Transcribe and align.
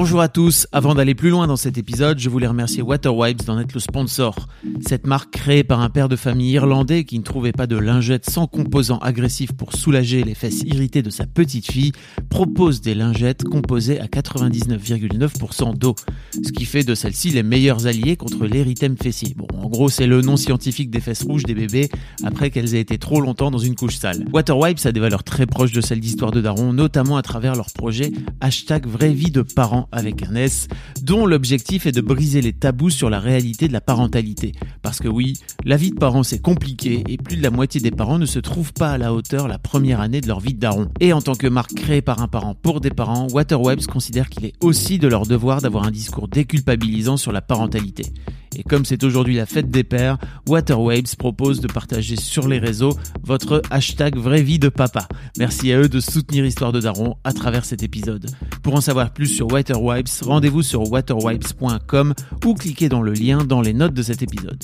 Bonjour 0.00 0.20
à 0.20 0.28
tous, 0.28 0.68
avant 0.70 0.94
d'aller 0.94 1.16
plus 1.16 1.30
loin 1.30 1.48
dans 1.48 1.56
cet 1.56 1.76
épisode, 1.76 2.20
je 2.20 2.30
voulais 2.30 2.46
remercier 2.46 2.82
Waterwipes 2.82 3.44
d'en 3.44 3.58
être 3.58 3.74
le 3.74 3.80
sponsor. 3.80 4.46
Cette 4.86 5.08
marque 5.08 5.32
créée 5.32 5.64
par 5.64 5.80
un 5.80 5.90
père 5.90 6.08
de 6.08 6.14
famille 6.14 6.52
irlandais 6.52 7.02
qui 7.02 7.18
ne 7.18 7.24
trouvait 7.24 7.50
pas 7.50 7.66
de 7.66 7.76
lingette 7.76 8.30
sans 8.30 8.46
composants 8.46 8.98
agressifs 8.98 9.50
pour 9.54 9.72
soulager 9.72 10.22
les 10.22 10.36
fesses 10.36 10.62
irritées 10.62 11.02
de 11.02 11.10
sa 11.10 11.26
petite 11.26 11.68
fille, 11.68 11.90
propose 12.30 12.80
des 12.80 12.94
lingettes 12.94 13.42
composées 13.42 13.98
à 13.98 14.06
99,9% 14.06 15.76
d'eau, 15.76 15.96
ce 16.32 16.52
qui 16.52 16.64
fait 16.64 16.84
de 16.84 16.94
celles-ci 16.94 17.30
les 17.30 17.42
meilleurs 17.42 17.88
alliés 17.88 18.14
contre 18.14 18.46
l'érythème 18.46 18.96
fessier. 18.96 19.34
Bon, 19.36 19.48
en 19.60 19.68
gros, 19.68 19.88
c'est 19.88 20.06
le 20.06 20.20
nom 20.20 20.36
scientifique 20.36 20.90
des 20.90 21.00
fesses 21.00 21.24
rouges 21.24 21.42
des 21.42 21.56
bébés 21.56 21.88
après 22.22 22.50
qu'elles 22.50 22.76
aient 22.76 22.80
été 22.80 22.98
trop 22.98 23.20
longtemps 23.20 23.50
dans 23.50 23.58
une 23.58 23.74
couche 23.74 23.96
sale. 23.96 24.24
Waterwipes 24.32 24.78
a 24.86 24.92
des 24.92 25.00
valeurs 25.00 25.24
très 25.24 25.46
proches 25.46 25.72
de 25.72 25.80
celles 25.80 25.98
d'Histoire 25.98 26.30
de 26.30 26.40
Daron, 26.40 26.72
notamment 26.72 27.16
à 27.16 27.22
travers 27.22 27.56
leur 27.56 27.72
projet 27.72 28.12
hashtag 28.40 28.86
vraie 28.86 29.12
vie 29.12 29.32
de 29.32 29.42
parents 29.42 29.87
avec 29.92 30.22
un 30.22 30.34
S, 30.34 30.68
dont 31.02 31.26
l'objectif 31.26 31.86
est 31.86 31.92
de 31.92 32.00
briser 32.00 32.40
les 32.40 32.52
tabous 32.52 32.90
sur 32.90 33.10
la 33.10 33.20
réalité 33.20 33.68
de 33.68 33.72
la 33.72 33.80
parentalité. 33.80 34.52
Parce 34.82 34.98
que 34.98 35.08
oui, 35.08 35.34
la 35.64 35.76
vie 35.76 35.90
de 35.90 35.96
parents 35.96 36.22
c'est 36.22 36.40
compliqué 36.40 37.04
et 37.08 37.16
plus 37.16 37.36
de 37.36 37.42
la 37.42 37.50
moitié 37.50 37.80
des 37.80 37.90
parents 37.90 38.18
ne 38.18 38.26
se 38.26 38.38
trouvent 38.38 38.72
pas 38.72 38.92
à 38.92 38.98
la 38.98 39.12
hauteur 39.12 39.48
la 39.48 39.58
première 39.58 40.00
année 40.00 40.20
de 40.20 40.28
leur 40.28 40.40
vie 40.40 40.54
de 40.54 40.60
daron. 40.60 40.88
Et 41.00 41.12
en 41.12 41.22
tant 41.22 41.34
que 41.34 41.46
marque 41.46 41.74
créée 41.74 42.02
par 42.02 42.22
un 42.22 42.28
parent 42.28 42.54
pour 42.54 42.80
des 42.80 42.90
parents, 42.90 43.28
Waterwebs 43.30 43.86
considère 43.86 44.28
qu'il 44.28 44.44
est 44.44 44.54
aussi 44.60 44.98
de 44.98 45.08
leur 45.08 45.26
devoir 45.26 45.60
d'avoir 45.60 45.84
un 45.84 45.90
discours 45.90 46.28
déculpabilisant 46.28 47.16
sur 47.16 47.32
la 47.32 47.42
parentalité. 47.42 48.06
Et 48.56 48.62
comme 48.62 48.84
c'est 48.84 49.02
aujourd'hui 49.04 49.36
la 49.36 49.46
fête 49.46 49.70
des 49.70 49.84
pères, 49.84 50.18
Waterwaves 50.46 51.16
propose 51.16 51.60
de 51.60 51.68
partager 51.68 52.16
sur 52.16 52.48
les 52.48 52.58
réseaux 52.58 52.96
votre 53.22 53.62
hashtag 53.70 54.16
vraie 54.16 54.42
vie 54.42 54.58
de 54.58 54.68
papa. 54.68 55.06
Merci 55.38 55.72
à 55.72 55.80
eux 55.80 55.88
de 55.88 56.00
soutenir 56.00 56.44
Histoire 56.44 56.72
de 56.72 56.80
Daron 56.80 57.16
à 57.24 57.32
travers 57.32 57.64
cet 57.64 57.82
épisode. 57.82 58.26
Pour 58.62 58.74
en 58.74 58.80
savoir 58.80 59.12
plus 59.12 59.28
sur 59.28 59.50
Waterwipes, 59.52 60.08
rendez-vous 60.22 60.62
sur 60.62 60.90
waterwipes.com 60.90 62.14
ou 62.44 62.54
cliquez 62.54 62.88
dans 62.88 63.02
le 63.02 63.12
lien 63.12 63.44
dans 63.44 63.60
les 63.60 63.72
notes 63.72 63.94
de 63.94 64.02
cet 64.02 64.22
épisode. 64.22 64.62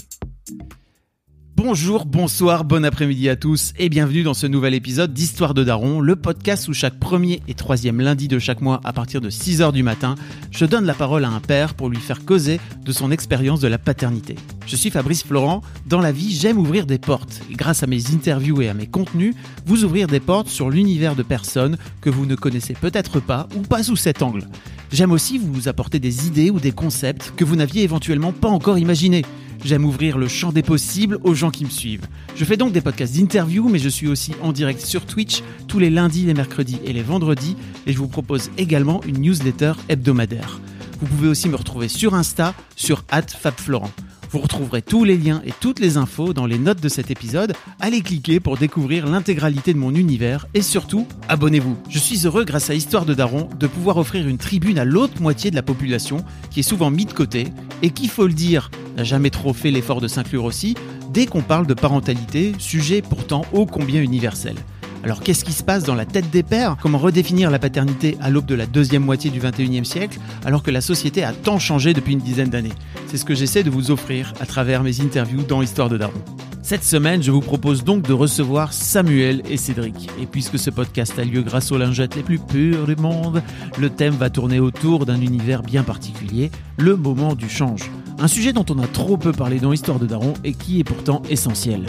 Bonjour, 1.67 2.05
bonsoir, 2.05 2.63
bon 2.63 2.85
après-midi 2.85 3.31
à 3.31 3.37
tous 3.37 3.73
et 3.79 3.89
bienvenue 3.89 4.23
dans 4.23 4.35
ce 4.35 4.47
nouvel 4.47 4.75
épisode 4.75 5.15
d'Histoire 5.15 5.55
de 5.55 5.65
Daron, 5.65 6.03
le 6.03 6.15
podcast 6.15 6.69
où 6.69 6.75
chaque 6.75 7.01
premier 7.01 7.41
et 7.49 7.55
troisième 7.55 8.03
lundi 8.03 8.29
de 8.29 8.39
chaque 8.39 8.61
mois 8.61 8.83
à 8.85 8.93
partir 8.93 9.23
de 9.23 9.31
6h 9.31 9.73
du 9.73 9.83
matin, 9.83 10.15
je 10.51 10.67
donne 10.67 10.85
la 10.85 10.93
parole 10.93 11.25
à 11.25 11.31
un 11.31 11.41
père 11.41 11.73
pour 11.73 11.89
lui 11.89 11.97
faire 11.97 12.27
causer 12.27 12.61
de 12.85 12.93
son 12.93 13.11
expérience 13.11 13.61
de 13.61 13.69
la 13.69 13.79
paternité. 13.79 14.37
Je 14.67 14.77
suis 14.77 14.91
Fabrice 14.91 15.25
Florent, 15.25 15.63
dans 15.87 16.03
la 16.03 16.13
vie 16.13 16.37
j'aime 16.37 16.59
ouvrir 16.59 16.85
des 16.85 16.99
portes 16.99 17.41
grâce 17.53 17.83
à 17.83 17.87
mes 17.87 18.13
interviews 18.13 18.61
et 18.61 18.69
à 18.69 18.75
mes 18.75 18.87
contenus, 18.87 19.35
vous 19.65 19.85
ouvrir 19.85 20.07
des 20.07 20.21
portes 20.21 20.49
sur 20.49 20.69
l'univers 20.69 21.17
de 21.17 21.23
personnes 21.23 21.79
que 22.03 22.11
vous 22.11 22.27
ne 22.27 22.35
connaissez 22.35 22.75
peut-être 22.75 23.21
pas 23.21 23.49
ou 23.57 23.63
pas 23.63 23.83
sous 23.83 23.97
cet 23.97 24.21
angle. 24.21 24.47
J'aime 24.93 25.13
aussi 25.13 25.39
vous 25.39 25.67
apporter 25.67 25.99
des 25.99 26.27
idées 26.27 26.51
ou 26.51 26.61
des 26.61 26.73
concepts 26.73 27.33
que 27.35 27.45
vous 27.45 27.57
n'aviez 27.57 27.85
éventuellement 27.85 28.33
pas 28.33 28.49
encore 28.49 28.77
imaginés. 28.77 29.25
J'aime 29.63 29.85
ouvrir 29.85 30.19
le 30.19 30.29
champ 30.29 30.53
des 30.53 30.63
possibles 30.63 31.19
aux 31.23 31.35
gens 31.35 31.51
qui 31.51 31.65
me 31.65 31.71
suivent. 31.71 32.07
Je 32.37 32.45
fais 32.45 32.57
donc 32.57 32.73
des 32.73 32.81
podcasts 32.81 33.15
d'interview, 33.15 33.69
mais 33.69 33.79
je 33.79 33.89
suis 33.89 34.09
aussi 34.09 34.33
en 34.43 34.53
direct 34.53 34.81
sur 34.81 35.07
Twitch 35.07 35.43
tous 35.69 35.79
les 35.79 35.91
lundis, 35.91 36.25
les 36.25 36.35
mercredis 36.35 36.79
et 36.85 36.93
les 36.93 37.03
vendredis, 37.03 37.57
et 37.87 37.93
je 37.93 37.99
vous 37.99 38.09
propose 38.09 38.51
également 38.59 39.03
une 39.05 39.21
newsletter 39.21 39.73
hebdomadaire. 39.89 40.61
Vous 41.01 41.07
pouvez 41.07 41.29
aussi 41.29 41.49
me 41.49 41.57
retrouver 41.57 41.89
sur 41.89 42.15
Insta, 42.15 42.55
sur 42.77 43.05
@fabflorent. 43.11 43.91
Vous 44.35 44.41
retrouverez 44.41 44.83
tous 44.83 45.05
les 45.05 45.17
liens 45.17 45.43
et 45.47 45.53
toutes 45.61 45.79
les 45.79 45.97
infos 45.97 46.33
dans 46.33 46.47
les 46.47 46.59
notes 46.59 46.81
de 46.81 46.89
cet 46.89 47.13
épisode. 47.13 47.55
Allez 47.79 48.01
cliquer 48.01 48.41
pour 48.41 48.57
découvrir 48.57 49.07
l'intégralité 49.07 49.73
de 49.73 49.79
mon 49.79 49.95
univers 49.95 50.49
et 50.55 50.61
surtout, 50.61 51.07
abonnez-vous. 51.29 51.77
Je 51.89 52.01
suis 52.01 52.27
heureux 52.27 52.45
grâce 52.45 52.69
à 52.69 52.75
Histoire 52.75 53.05
de 53.05 53.15
Daron 53.15 53.49
de 53.61 53.69
pouvoir 53.69 53.97
offrir 53.97 54.27
une 54.27 54.37
tribune 54.37 54.81
à 54.81 54.85
l'autre 54.85 55.23
moitié 55.23 55.53
de 55.53 55.55
la 55.55 55.63
population 55.63 56.25
qui 56.51 56.59
est 56.59 56.65
souvent 56.65 56.91
mise 56.91 57.07
de 57.07 57.13
côté 57.13 57.47
et 57.83 57.91
qui, 57.91 58.09
faut 58.09 58.27
le 58.27 58.33
dire, 58.33 58.73
n'a 58.97 59.05
jamais 59.05 59.31
trop 59.31 59.53
fait 59.53 59.71
l'effort 59.71 60.01
de 60.01 60.09
s'inclure 60.09 60.43
aussi 60.43 60.75
dès 61.13 61.27
qu'on 61.27 61.43
parle 61.43 61.69
de 61.69 61.75
parentalité, 61.75 62.55
sujet 62.59 63.03
pourtant 63.03 63.43
ô 63.53 63.67
combien 63.67 64.03
universel. 64.03 64.57
Alors 65.05 65.21
qu'est-ce 65.21 65.45
qui 65.45 65.53
se 65.53 65.63
passe 65.63 65.85
dans 65.85 65.95
la 65.95 66.07
tête 66.07 66.31
des 66.31 66.43
pères? 66.43 66.79
Comment 66.81 66.97
redéfinir 66.97 67.51
la 67.51 67.59
paternité 67.59 68.17
à 68.23 68.31
l'aube 68.31 68.47
de 68.47 68.55
la 68.55 68.65
deuxième 68.65 69.05
moitié 69.05 69.31
du 69.31 69.39
21e 69.39 69.85
siècle 69.85 70.19
alors 70.47 70.63
que 70.63 70.71
la 70.71 70.81
société 70.81 71.23
a 71.23 71.35
tant 71.35 71.59
changé 71.59 71.93
depuis 71.93 72.15
une 72.15 72.21
dizaine 72.21 72.49
d'années? 72.49 72.73
C'est 73.09 73.19
ce 73.19 73.27
que 73.27 73.35
j'essaie 73.35 73.63
de 73.63 73.69
vous 73.69 73.91
offrir 73.91 74.33
à 74.41 74.47
travers 74.47 74.83
mes 74.83 75.03
interviews 75.03 75.43
dans 75.43 75.61
Histoire 75.61 75.91
de 75.91 75.99
Daron. 75.99 76.15
Cette 76.63 76.85
semaine, 76.85 77.23
je 77.23 77.31
vous 77.31 77.43
propose 77.43 77.85
donc 77.85 78.05
de 78.09 78.15
recevoir 78.15 78.73
Samuel 78.73 79.43
et 79.51 79.59
Cédric. 79.59 80.09
Et 80.19 80.25
puisque 80.25 80.59
ce 80.59 80.71
podcast 80.71 81.19
a 81.19 81.25
lieu 81.25 81.43
grâce 81.43 81.71
aux 81.71 81.77
lingettes 81.77 82.17
les 82.17 82.23
plus 82.23 82.39
pures 82.39 82.87
du 82.87 82.97
monde, 82.97 83.43
le 83.79 83.91
thème 83.91 84.15
va 84.15 84.31
tourner 84.31 84.59
autour 84.59 85.05
d'un 85.05 85.21
univers 85.21 85.63
bien 85.63 85.83
particulier, 85.83 86.51
le 86.79 86.97
moment 86.97 87.35
du 87.35 87.51
change. 87.51 87.91
Un 88.19 88.29
sujet 88.29 88.55
dont 88.55 88.65
on 88.71 88.83
a 88.83 88.87
trop 88.87 89.19
peu 89.19 89.33
parlé 89.33 89.61
dans 89.61 89.75
Histoire 89.75 89.99
de 89.99 90.07
Daron 90.07 90.33
et 90.45 90.55
qui 90.55 90.81
est 90.81 90.85
pourtant 90.85 91.21
essentiel. 91.29 91.85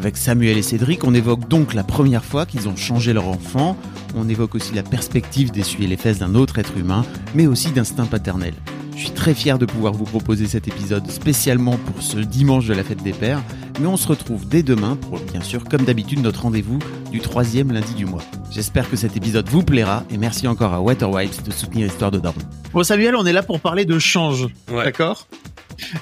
Avec 0.00 0.16
Samuel 0.16 0.56
et 0.56 0.62
Cédric, 0.62 1.02
on 1.04 1.12
évoque 1.12 1.48
donc 1.48 1.74
la 1.74 1.82
première 1.82 2.24
fois 2.24 2.46
qu'ils 2.46 2.68
ont 2.68 2.76
changé 2.76 3.12
leur 3.12 3.26
enfant, 3.26 3.76
on 4.14 4.28
évoque 4.28 4.54
aussi 4.54 4.72
la 4.74 4.82
perspective 4.84 5.50
d'essuyer 5.50 5.88
les 5.88 5.96
fesses 5.96 6.18
d'un 6.18 6.34
autre 6.36 6.58
être 6.58 6.76
humain, 6.76 7.04
mais 7.34 7.46
aussi 7.46 7.70
d'instinct 7.72 8.06
paternel. 8.06 8.54
Je 8.94 9.04
suis 9.04 9.10
très 9.10 9.34
fier 9.34 9.58
de 9.58 9.66
pouvoir 9.66 9.92
vous 9.92 10.04
proposer 10.04 10.46
cet 10.46 10.66
épisode 10.68 11.08
spécialement 11.10 11.76
pour 11.76 12.02
ce 12.02 12.18
dimanche 12.18 12.66
de 12.66 12.74
la 12.74 12.82
fête 12.84 13.02
des 13.02 13.12
pères, 13.12 13.42
mais 13.80 13.86
on 13.86 13.96
se 13.96 14.08
retrouve 14.08 14.48
dès 14.48 14.62
demain 14.64 14.96
pour, 14.96 15.18
bien 15.20 15.40
sûr, 15.40 15.64
comme 15.64 15.82
d'habitude, 15.84 16.20
notre 16.20 16.42
rendez-vous 16.42 16.78
du 17.12 17.20
troisième 17.20 17.72
lundi 17.72 17.94
du 17.94 18.06
mois. 18.06 18.22
J'espère 18.50 18.88
que 18.90 18.96
cet 18.96 19.16
épisode 19.16 19.48
vous 19.48 19.62
plaira 19.62 20.04
et 20.10 20.16
merci 20.16 20.48
encore 20.48 20.72
à 20.74 20.80
Waterwipes 20.80 21.42
de 21.44 21.52
soutenir 21.52 21.86
Histoire 21.86 22.10
de 22.10 22.18
Daron. 22.18 22.38
Bon 22.72 22.82
Samuel, 22.82 23.14
on 23.16 23.26
est 23.26 23.32
là 23.32 23.42
pour 23.42 23.60
parler 23.60 23.84
de 23.84 23.98
change, 23.98 24.46
Ouais. 24.70 24.84
d'accord? 24.84 25.26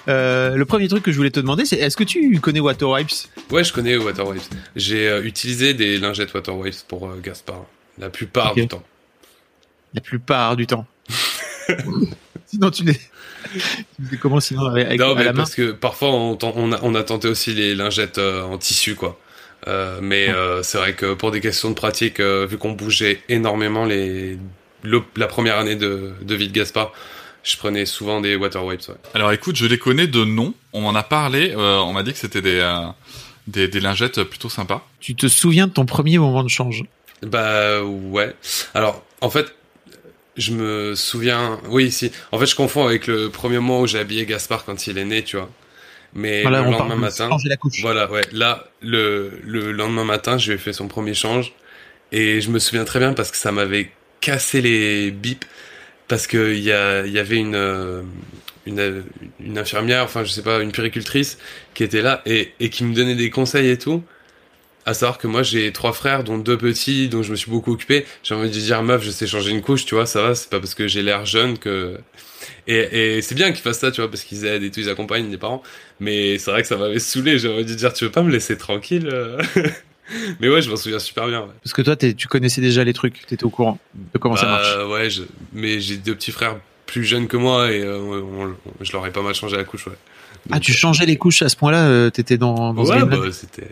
Euh, 0.08 0.54
le 0.56 0.64
premier 0.64 0.88
truc 0.88 1.02
que 1.04 1.12
je 1.12 1.16
voulais 1.16 1.30
te 1.30 1.40
demander, 1.40 1.64
c'est 1.64 1.76
est-ce 1.76 1.96
que 1.96 2.04
tu 2.04 2.40
connais 2.40 2.60
Waterwipes 2.60 3.10
Ouais, 3.50 3.64
je 3.64 3.72
connais 3.72 3.96
Waterwaves. 3.96 4.48
J'ai 4.74 5.08
euh, 5.08 5.22
utilisé 5.24 5.74
des 5.74 5.98
lingettes 5.98 6.32
Waterwaves 6.34 6.84
pour 6.88 7.08
euh, 7.08 7.20
Gaspard. 7.22 7.64
La 7.98 8.10
plupart 8.10 8.54
du 8.54 8.66
temps. 8.68 8.82
La 9.94 10.00
plupart 10.00 10.56
du 10.56 10.66
temps. 10.66 10.86
sinon, 12.46 12.70
tu 12.70 12.84
les. 12.84 12.98
comment 14.20 14.40
sinon 14.40 14.66
avec, 14.66 14.98
non, 14.98 15.14
mais 15.14 15.24
la 15.24 15.32
main 15.32 15.38
parce 15.38 15.54
que 15.54 15.72
parfois 15.72 16.10
on, 16.12 16.34
a, 16.72 16.80
on 16.82 16.94
a 16.94 17.02
tenté 17.02 17.28
aussi 17.28 17.54
les 17.54 17.74
lingettes 17.74 18.18
euh, 18.18 18.42
en 18.42 18.58
tissu, 18.58 18.94
quoi. 18.94 19.18
Mais 20.00 20.28
euh, 20.28 20.62
c'est 20.62 20.78
vrai 20.78 20.92
que 20.94 21.14
pour 21.14 21.32
des 21.32 21.40
questions 21.40 21.70
de 21.70 21.74
pratique, 21.74 22.20
vu 22.20 22.56
qu'on 22.56 22.72
bougeait 22.72 23.20
énormément 23.28 23.84
les, 23.84 24.38
le- 24.84 25.02
la 25.16 25.26
première 25.26 25.58
année 25.58 25.74
de, 25.74 26.12
de 26.22 26.34
vie 26.36 26.46
de 26.48 26.52
Gaspard, 26.52 26.92
je 27.46 27.56
prenais 27.56 27.86
souvent 27.86 28.20
des 28.20 28.34
Waterwaves. 28.36 28.88
Ouais. 28.88 28.94
Alors 29.14 29.32
écoute, 29.32 29.56
je 29.56 29.66
les 29.66 29.78
connais 29.78 30.06
de 30.06 30.24
nom. 30.24 30.52
On 30.72 30.80
m'en 30.82 30.94
a 30.94 31.02
parlé. 31.02 31.52
euh, 31.56 31.78
on 31.78 31.92
m'a 31.92 32.02
dit 32.02 32.12
que 32.12 32.18
c'était 32.18 32.42
des, 32.42 32.58
euh, 32.60 32.80
des 33.46 33.68
des 33.68 33.80
lingettes 33.80 34.22
plutôt 34.24 34.48
sympas. 34.48 34.86
Tu 35.00 35.14
te 35.14 35.28
souviens 35.28 35.66
de 35.68 35.72
ton 35.72 35.86
premier 35.86 36.18
moment 36.18 36.42
de 36.42 36.48
change? 36.50 36.84
Bah 37.22 37.82
ouais. 37.82 38.34
Alors 38.74 39.02
en 39.20 39.30
fait, 39.30 39.54
je 40.36 40.52
me 40.52 40.94
souviens. 40.96 41.60
Oui, 41.68 41.90
si. 41.90 42.10
En 42.32 42.38
fait, 42.38 42.46
je 42.46 42.56
confonds 42.56 42.84
avec 42.86 43.06
le 43.06 43.30
premier 43.30 43.58
mois 43.60 43.80
où 43.80 43.86
j'ai 43.86 43.98
habillé 44.00 44.26
Gaspard 44.26 44.64
quand 44.64 44.86
il 44.88 44.98
est 44.98 45.04
né, 45.04 45.22
tu 45.22 45.36
vois. 45.36 45.48
Mais 46.14 46.42
Voilà, 46.42 46.62
le 46.62 46.70
lendemain 46.70 46.96
matin. 46.96 47.28
la 47.44 47.56
couche. 47.56 47.80
Voilà, 47.82 48.10
ouais. 48.10 48.22
Là, 48.32 48.64
le, 48.80 49.38
le 49.44 49.70
lendemain 49.72 50.04
matin, 50.04 50.38
je 50.38 50.48
lui 50.50 50.54
ai 50.56 50.58
fait 50.58 50.72
son 50.72 50.88
premier 50.88 51.14
change. 51.14 51.52
Et 52.12 52.40
je 52.40 52.50
me 52.50 52.58
souviens 52.58 52.84
très 52.84 52.98
bien 53.00 53.12
parce 53.12 53.30
que 53.30 53.36
ça 53.36 53.52
m'avait 53.52 53.90
cassé 54.20 54.60
les 54.62 55.10
bips. 55.10 55.44
Parce 56.08 56.26
que 56.26 56.52
il 56.54 56.60
y, 56.60 56.66
y 56.66 57.18
avait 57.18 57.36
une, 57.36 57.54
euh, 57.56 58.02
une, 58.66 59.04
une 59.40 59.58
infirmière, 59.58 60.04
enfin, 60.04 60.24
je 60.24 60.30
sais 60.30 60.42
pas, 60.42 60.60
une 60.62 60.72
puricultrice 60.72 61.38
qui 61.74 61.82
était 61.84 62.02
là 62.02 62.22
et, 62.26 62.52
et 62.60 62.70
qui 62.70 62.84
me 62.84 62.94
donnait 62.94 63.16
des 63.16 63.30
conseils 63.30 63.68
et 63.70 63.78
tout. 63.78 64.04
À 64.86 64.94
savoir 64.94 65.18
que 65.18 65.26
moi, 65.26 65.42
j'ai 65.42 65.72
trois 65.72 65.92
frères, 65.92 66.24
dont 66.24 66.38
deux 66.38 66.56
petits, 66.58 67.08
dont 67.08 67.22
je 67.22 67.32
me 67.32 67.36
suis 67.36 67.50
beaucoup 67.50 67.72
occupé. 67.72 68.06
J'ai 68.22 68.34
envie 68.34 68.48
de 68.50 68.54
dire, 68.54 68.82
meuf, 68.84 69.02
je 69.02 69.10
sais 69.10 69.26
changer 69.26 69.50
une 69.50 69.62
couche, 69.62 69.84
tu 69.84 69.96
vois, 69.96 70.06
ça 70.06 70.22
va, 70.22 70.34
c'est 70.36 70.50
pas 70.50 70.60
parce 70.60 70.74
que 70.76 70.88
j'ai 70.88 71.02
l'air 71.02 71.26
jeune 71.26 71.58
que, 71.58 71.98
et, 72.68 73.16
et 73.18 73.22
c'est 73.22 73.34
bien 73.34 73.52
qu'ils 73.52 73.62
fassent 73.62 73.80
ça, 73.80 73.90
tu 73.92 74.00
vois, 74.00 74.10
parce 74.10 74.24
qu'ils 74.24 74.44
aident 74.46 74.62
et 74.64 74.70
tout, 74.70 74.80
ils 74.80 74.88
accompagnent 74.90 75.30
les 75.30 75.38
parents. 75.38 75.62
Mais 76.00 76.38
c'est 76.38 76.50
vrai 76.52 76.62
que 76.62 76.68
ça 76.68 76.76
m'avait 76.76 76.98
saoulé. 77.00 77.38
J'ai 77.38 77.48
envie 77.48 77.64
de 77.64 77.74
dire, 77.74 77.92
tu 77.92 78.04
veux 78.04 78.12
pas 78.12 78.22
me 78.22 78.30
laisser 78.32 78.56
tranquille 78.58 79.08
euh? 79.12 79.42
Mais 80.40 80.48
ouais, 80.48 80.62
je 80.62 80.70
m'en 80.70 80.76
souviens 80.76 80.98
super 80.98 81.26
bien. 81.28 81.42
Ouais. 81.42 81.52
Parce 81.62 81.72
que 81.72 81.82
toi, 81.82 81.96
tu 81.96 82.28
connaissais 82.28 82.60
déjà 82.60 82.84
les 82.84 82.92
trucs, 82.92 83.26
t'étais 83.26 83.44
au 83.44 83.50
courant 83.50 83.78
de 83.94 84.18
comment 84.18 84.36
ça 84.36 84.46
Bah, 84.46 84.50
marche. 84.62 84.88
Ouais, 84.90 85.10
je... 85.10 85.22
mais 85.52 85.80
j'ai 85.80 85.96
deux 85.96 86.14
petits 86.14 86.32
frères 86.32 86.56
plus 86.86 87.04
jeunes 87.04 87.26
que 87.26 87.36
moi 87.36 87.72
et 87.72 87.82
euh, 87.82 87.98
on- 87.98 88.44
on- 88.44 88.56
je 88.80 88.92
leur 88.92 89.04
ai 89.06 89.10
pas 89.10 89.22
mal 89.22 89.34
changé 89.34 89.56
la 89.56 89.64
couche, 89.64 89.86
ouais. 89.88 89.96
Ah, 90.52 90.60
tu 90.60 90.72
changeais 90.72 91.06
les 91.06 91.16
couches 91.16 91.42
à 91.42 91.48
ce 91.48 91.56
point-là 91.56 91.88
euh, 91.88 92.10
T'étais 92.10 92.38
dans, 92.38 92.72
Ouais, 92.74 93.04
bah, 93.04 93.16
c'était, 93.32 93.66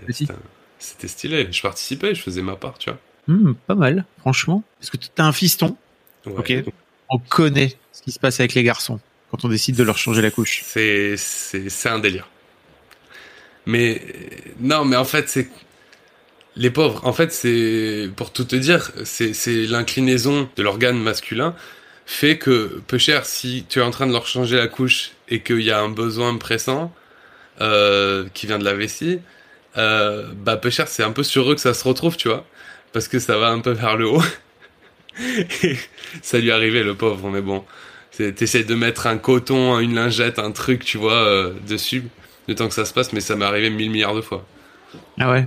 c'était, 0.80 1.06
stylé. 1.08 1.46
Je 1.52 1.62
participais, 1.62 2.14
je 2.16 2.20
faisais 2.22 2.42
ma 2.42 2.56
part, 2.56 2.78
tu 2.78 2.90
vois. 2.90 2.98
Hmm, 3.28 3.52
Pas 3.68 3.76
mal, 3.76 4.04
franchement. 4.18 4.64
Parce 4.80 4.90
que 4.90 4.96
t'as 5.14 5.24
un 5.24 5.32
fiston, 5.32 5.76
Ouais. 6.26 6.32
ok 6.38 6.72
on 7.10 7.18
connaît 7.18 7.76
ce 7.92 8.02
qui 8.02 8.10
se 8.12 8.18
passe 8.18 8.40
avec 8.40 8.54
les 8.54 8.62
garçons 8.64 8.98
quand 9.30 9.44
on 9.44 9.48
décide 9.48 9.76
de 9.76 9.82
leur 9.84 9.98
changer 9.98 10.22
la 10.22 10.30
couche. 10.32 10.62
C'est, 10.64 11.16
c'est, 11.16 11.68
c'est 11.68 11.88
un 11.90 11.98
délire. 12.00 12.26
Mais 13.66 14.02
non, 14.60 14.84
mais 14.84 14.96
en 14.96 15.04
fait, 15.04 15.28
c'est 15.28 15.48
les 16.56 16.70
pauvres. 16.70 17.00
En 17.04 17.12
fait, 17.12 17.32
c'est 17.32 18.10
pour 18.16 18.32
tout 18.32 18.44
te 18.44 18.56
dire, 18.56 18.90
c'est, 19.04 19.32
l'inclinaison 19.66 20.48
de 20.56 20.62
l'organe 20.62 20.98
masculin 20.98 21.54
fait 22.06 22.38
que 22.38 22.82
peu 22.86 22.98
cher 22.98 23.24
si 23.24 23.64
tu 23.68 23.78
es 23.78 23.82
en 23.82 23.90
train 23.90 24.06
de 24.06 24.12
leur 24.12 24.26
changer 24.26 24.56
la 24.56 24.68
couche 24.68 25.12
et 25.28 25.40
qu'il 25.40 25.62
y 25.62 25.70
a 25.70 25.80
un 25.80 25.88
besoin 25.88 26.36
pressant 26.36 26.94
euh, 27.60 28.26
qui 28.34 28.46
vient 28.46 28.58
de 28.58 28.64
la 28.64 28.74
vessie, 28.74 29.20
euh, 29.78 30.26
bah 30.34 30.56
peu 30.56 30.70
cher 30.70 30.86
c'est 30.86 31.02
un 31.02 31.12
peu 31.12 31.22
sur 31.22 31.50
eux 31.50 31.54
que 31.54 31.60
ça 31.60 31.74
se 31.74 31.82
retrouve, 31.84 32.16
tu 32.16 32.28
vois, 32.28 32.44
parce 32.92 33.08
que 33.08 33.18
ça 33.18 33.38
va 33.38 33.48
un 33.48 33.60
peu 33.60 33.70
vers 33.70 33.96
le 33.96 34.06
haut. 34.06 34.22
ça 36.22 36.38
lui 36.38 36.50
arrivait 36.50 36.82
le 36.82 36.94
pauvre, 36.94 37.30
mais 37.30 37.40
bon, 37.40 37.64
t'essayes 38.16 38.64
de 38.64 38.74
mettre 38.74 39.06
un 39.06 39.16
coton, 39.16 39.78
une 39.78 39.94
lingette, 39.94 40.38
un 40.38 40.52
truc, 40.52 40.84
tu 40.84 40.98
vois, 40.98 41.14
euh, 41.14 41.54
dessus, 41.66 42.04
le 42.48 42.54
temps 42.54 42.68
que 42.68 42.74
ça 42.74 42.84
se 42.84 42.92
passe, 42.92 43.12
mais 43.12 43.20
ça 43.20 43.34
m'est 43.34 43.46
arrivé 43.46 43.70
mille 43.70 43.90
milliards 43.90 44.14
de 44.14 44.20
fois. 44.20 44.46
Ah 45.18 45.30
ouais? 45.30 45.46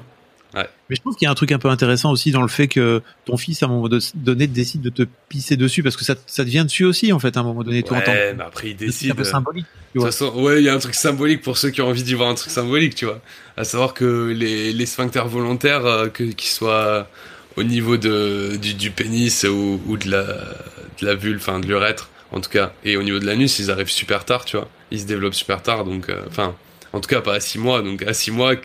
Ouais. 0.57 0.67
Mais 0.89 0.95
je 0.95 1.01
trouve 1.01 1.15
qu'il 1.15 1.25
y 1.25 1.27
a 1.27 1.31
un 1.31 1.35
truc 1.35 1.51
un 1.51 1.59
peu 1.59 1.69
intéressant 1.69 2.11
aussi 2.11 2.31
dans 2.31 2.41
le 2.41 2.47
fait 2.47 2.67
que 2.67 3.01
ton 3.25 3.37
fils, 3.37 3.61
à 3.61 3.67
un 3.67 3.69
moment 3.69 3.89
donné, 4.15 4.47
décide 4.47 4.81
de 4.81 4.89
te 4.89 5.03
pisser 5.29 5.57
dessus 5.57 5.83
parce 5.83 5.95
que 5.95 6.03
ça, 6.03 6.15
ça 6.25 6.43
te 6.43 6.49
vient 6.49 6.65
dessus 6.65 6.85
aussi, 6.85 7.13
en 7.13 7.19
fait, 7.19 7.37
à 7.37 7.41
un 7.41 7.43
moment 7.43 7.63
donné, 7.63 7.83
tout 7.83 7.93
en 7.93 8.01
temps. 8.01 8.11
Ouais, 8.11 8.33
mais 8.33 8.43
après, 8.43 8.69
il 8.69 8.75
décide. 8.75 9.07
C'est 9.07 9.11
un 9.11 9.15
peu 9.15 9.21
euh, 9.21 9.25
symbolique. 9.25 9.65
De 9.93 9.99
toute 9.99 10.05
façon, 10.09 10.33
ouais, 10.35 10.61
il 10.61 10.65
y 10.65 10.69
a 10.69 10.73
un 10.73 10.79
truc 10.79 10.95
symbolique 10.95 11.41
pour 11.41 11.57
ceux 11.57 11.69
qui 11.69 11.81
ont 11.81 11.87
envie 11.87 12.03
d'y 12.03 12.13
voir 12.13 12.29
un 12.29 12.35
truc 12.35 12.51
symbolique, 12.51 12.95
tu 12.95 13.05
vois. 13.05 13.21
À 13.55 13.63
savoir 13.63 13.93
que 13.93 14.33
les, 14.35 14.73
les 14.73 14.85
sphincters 14.85 15.27
volontaires, 15.27 15.85
euh, 15.85 16.07
que, 16.07 16.23
qu'ils 16.23 16.49
soient 16.49 17.07
au 17.55 17.63
niveau 17.63 17.97
de, 17.97 18.57
du, 18.61 18.73
du 18.73 18.91
pénis 18.91 19.43
ou, 19.43 19.81
ou 19.87 19.97
de 19.97 20.09
la, 20.09 20.23
de 20.23 21.05
la 21.05 21.15
vulve, 21.15 21.39
enfin, 21.39 21.59
de 21.59 21.67
l'urètre, 21.67 22.09
en 22.31 22.39
tout 22.39 22.49
cas, 22.49 22.71
et 22.83 22.97
au 22.97 23.03
niveau 23.03 23.19
de 23.19 23.25
l'anus, 23.25 23.59
ils 23.59 23.71
arrivent 23.71 23.89
super 23.89 24.25
tard, 24.25 24.45
tu 24.45 24.57
vois. 24.57 24.69
Ils 24.91 25.01
se 25.01 25.05
développent 25.05 25.33
super 25.33 25.61
tard, 25.61 25.83
donc, 25.83 26.09
euh, 26.09 26.21
enfin, 26.27 26.55
en 26.93 26.99
tout 26.99 27.09
cas, 27.09 27.21
pas 27.21 27.35
à 27.35 27.39
6 27.39 27.59
mois, 27.59 27.81
donc 27.81 28.03
à 28.03 28.13
6 28.13 28.31
mois, 28.31 28.55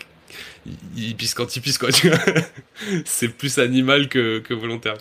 il 0.97 1.14
pisse 1.17 1.35
quand 1.35 1.55
il 1.56 1.61
pisse, 1.61 1.79
quoi. 1.79 1.88
C'est 3.05 3.29
plus 3.29 3.59
animal 3.59 4.09
que, 4.09 4.38
que 4.41 4.55
volontaire. 4.55 4.94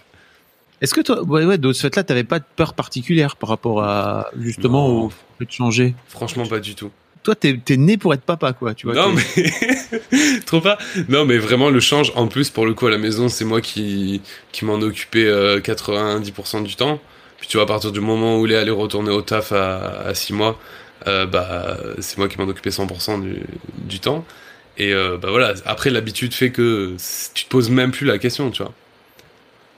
Est-ce 0.81 0.93
que 0.93 1.01
toi, 1.01 1.21
ouais, 1.23 1.45
ouais, 1.45 1.57
de 1.57 1.73
ce 1.73 1.81
fait-là, 1.81 2.03
t'avais 2.03 2.23
pas 2.23 2.39
de 2.39 2.45
peur 2.55 2.73
particulière 2.73 3.35
par 3.35 3.49
rapport 3.49 3.83
à, 3.83 4.29
justement, 4.39 4.87
Non. 4.87 5.05
au 5.05 5.09
fait 5.37 5.45
de 5.45 5.51
changer? 5.51 5.93
Franchement, 6.07 6.45
pas 6.47 6.59
du 6.59 6.73
tout. 6.73 6.89
Toi, 7.23 7.35
t'es, 7.35 7.59
t'es 7.63 7.77
né 7.77 7.97
pour 7.97 8.15
être 8.15 8.23
papa, 8.23 8.51
quoi, 8.53 8.73
tu 8.73 8.87
vois. 8.87 8.95
Non 8.95 9.13
mais 9.13 10.39
trop 10.47 10.59
pas. 10.59 10.79
Non 11.07 11.23
mais 11.23 11.37
vraiment 11.37 11.69
le 11.69 11.79
change. 11.79 12.11
En 12.15 12.25
plus 12.27 12.49
pour 12.49 12.65
le 12.65 12.73
coup 12.73 12.87
à 12.87 12.89
la 12.89 12.97
maison 12.97 13.29
c'est 13.29 13.45
moi 13.45 13.61
qui 13.61 14.21
qui 14.51 14.65
m'en 14.65 14.73
occupais 14.81 15.25
euh, 15.25 15.59
90% 15.59 16.63
du 16.63 16.75
temps. 16.75 16.99
Puis 17.37 17.47
tu 17.47 17.57
vois 17.57 17.65
à 17.65 17.67
partir 17.67 17.91
du 17.91 17.99
moment 17.99 18.39
où 18.39 18.45
Léa 18.47 18.61
allait 18.61 18.71
retourner 18.71 19.11
au 19.11 19.21
taf 19.21 19.51
à, 19.51 20.01
à 20.07 20.15
6 20.15 20.33
mois, 20.33 20.59
euh, 21.05 21.27
bah 21.27 21.77
c'est 21.99 22.17
moi 22.17 22.27
qui 22.27 22.39
m'en 22.39 22.45
occupais 22.47 22.71
100% 22.71 23.21
du, 23.21 23.43
du 23.77 23.99
temps. 23.99 24.25
Et 24.77 24.93
euh, 24.93 25.17
bah 25.17 25.29
voilà 25.31 25.53
après 25.65 25.89
l'habitude 25.89 26.33
fait 26.33 26.51
que 26.51 26.95
tu 27.33 27.43
te 27.45 27.49
poses 27.49 27.69
même 27.69 27.91
plus 27.91 28.05
la 28.05 28.17
question 28.17 28.49
tu 28.51 28.63
vois. 28.63 28.73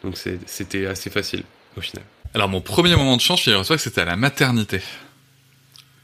Donc 0.04 0.18
c'était 0.45 0.86
assez 0.86 1.10
facile 1.10 1.44
au 1.78 1.81
final. 1.81 2.04
Alors 2.34 2.50
mon 2.50 2.62
premier 2.62 2.95
moment 2.95 3.16
de 3.16 3.22
change, 3.22 3.42
figure-toi 3.42 3.75
que 3.78 3.81
c'était 3.81 4.01
à 4.01 4.06
la 4.06 4.16
maternité. 4.16 4.81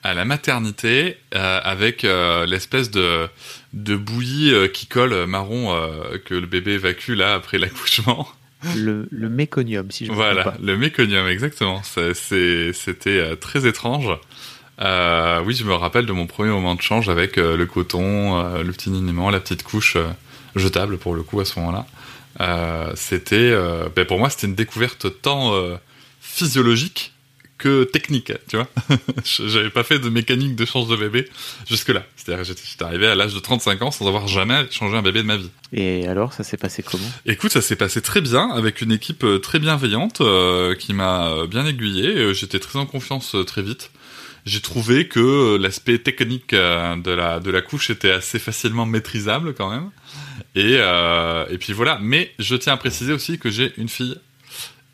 À 0.02 0.14
la 0.14 0.24
maternité, 0.24 1.18
euh, 1.36 1.60
avec 1.64 2.06
euh, 2.06 2.46
l'espèce 2.46 2.90
de, 2.90 3.28
de 3.74 3.96
bouillie 3.98 4.54
euh, 4.54 4.68
qui 4.70 4.88
colle 4.88 5.26
marron 5.26 5.76
euh, 5.76 6.18
que 6.24 6.34
le 6.36 6.48
bébé 6.48 6.72
évacue 6.74 7.12
là 7.12 7.34
après 7.34 7.58
l'accouchement. 7.58 8.28
Le, 8.76 9.08
le 9.12 9.30
méconium, 9.30 9.92
si 9.92 10.06
je 10.06 10.12
me 10.12 10.16
Voilà, 10.16 10.42
trompe 10.44 10.56
pas. 10.56 10.60
le 10.64 10.78
méconium, 10.78 11.28
exactement. 11.28 11.82
C'était 11.84 12.74
euh, 13.10 13.36
très 13.36 13.68
étrange. 13.68 14.08
Euh, 14.82 15.42
oui, 15.46 15.56
je 15.56 15.64
me 15.64 15.74
rappelle 15.74 16.06
de 16.06 16.14
mon 16.14 16.28
premier 16.28 16.52
moment 16.52 16.76
de 16.76 16.82
change 16.82 17.10
avec 17.10 17.38
euh, 17.38 17.58
le 17.58 17.66
coton, 17.66 18.40
euh, 18.40 18.64
le 18.64 18.72
petit 18.72 18.90
niniment, 18.90 19.30
la 19.30 19.40
petite 19.40 19.64
couche 19.64 19.98
jetable 20.56 20.98
pour 20.98 21.16
le 21.16 21.24
coup 21.24 21.40
à 21.40 21.46
ce 21.46 21.60
moment-là. 21.60 21.86
C'était, 22.96 23.54
ben, 23.96 24.06
pour 24.06 24.20
moi, 24.20 24.30
c'était 24.30 24.48
une 24.48 24.56
découverte 24.56 25.22
tant 25.22 25.54
physiologique 26.22 27.14
que 27.60 27.84
technique, 27.84 28.32
tu 28.48 28.56
vois. 28.56 28.68
J'avais 29.26 29.70
pas 29.70 29.84
fait 29.84 30.00
de 30.00 30.10
mécanique 30.10 30.56
de 30.56 30.66
change 30.66 30.88
de 30.88 30.96
bébé 30.96 31.30
jusque-là. 31.68 32.04
C'est-à-dire 32.16 32.48
que 32.48 32.54
j'étais 32.66 32.84
arrivé 32.84 33.06
à 33.06 33.16
l'âge 33.16 33.34
de 33.34 33.40
35 33.40 33.82
ans 33.82 33.92
sans 33.92 34.08
avoir 34.08 34.28
jamais 34.28 34.66
changé 34.72 34.96
un 34.96 35.02
bébé 35.02 35.22
de 35.22 35.28
ma 35.28 35.36
vie. 35.36 35.52
Et 35.74 36.08
alors, 36.08 36.32
ça 36.32 36.44
s'est 36.44 36.58
passé 36.58 36.82
comment? 36.82 37.04
Écoute, 37.26 37.52
ça 37.52 37.62
s'est 37.62 37.76
passé 37.76 38.02
très 38.02 38.22
bien 38.22 38.50
avec 38.50 38.82
une 38.82 38.94
équipe 38.94 39.26
très 39.44 39.60
bienveillante 39.60 40.22
euh, 40.22 40.74
qui 40.74 40.94
m'a 40.94 41.46
bien 41.48 41.66
aiguillé. 41.66 42.34
J'étais 42.34 42.60
très 42.60 42.80
en 42.80 42.86
confiance 42.86 43.36
euh, 43.36 43.44
très 43.44 43.62
vite. 43.62 43.92
J'ai 44.50 44.62
trouvé 44.62 45.08
que 45.08 45.20
euh, 45.20 45.58
l'aspect 45.60 46.00
technique 46.00 46.54
euh, 46.54 46.96
de 46.96 47.12
la 47.12 47.40
de 47.40 47.52
la 47.52 47.62
couche 47.62 47.90
était 47.92 48.12
assez 48.12 48.40
facilement 48.40 48.86
maîtrisable 48.86 49.54
quand 49.54 49.70
même. 49.70 49.90
Et 50.56 50.78
euh, 50.80 51.46
et 51.50 51.58
puis 51.58 51.74
voilà. 51.74 52.00
Mais 52.02 52.32
je 52.40 52.56
tiens 52.56 52.74
à 52.74 52.78
préciser 52.78 53.14
aussi 53.14 53.38
que 53.38 53.50
j'ai 53.52 53.74
une 53.78 53.90
fille 53.90 54.16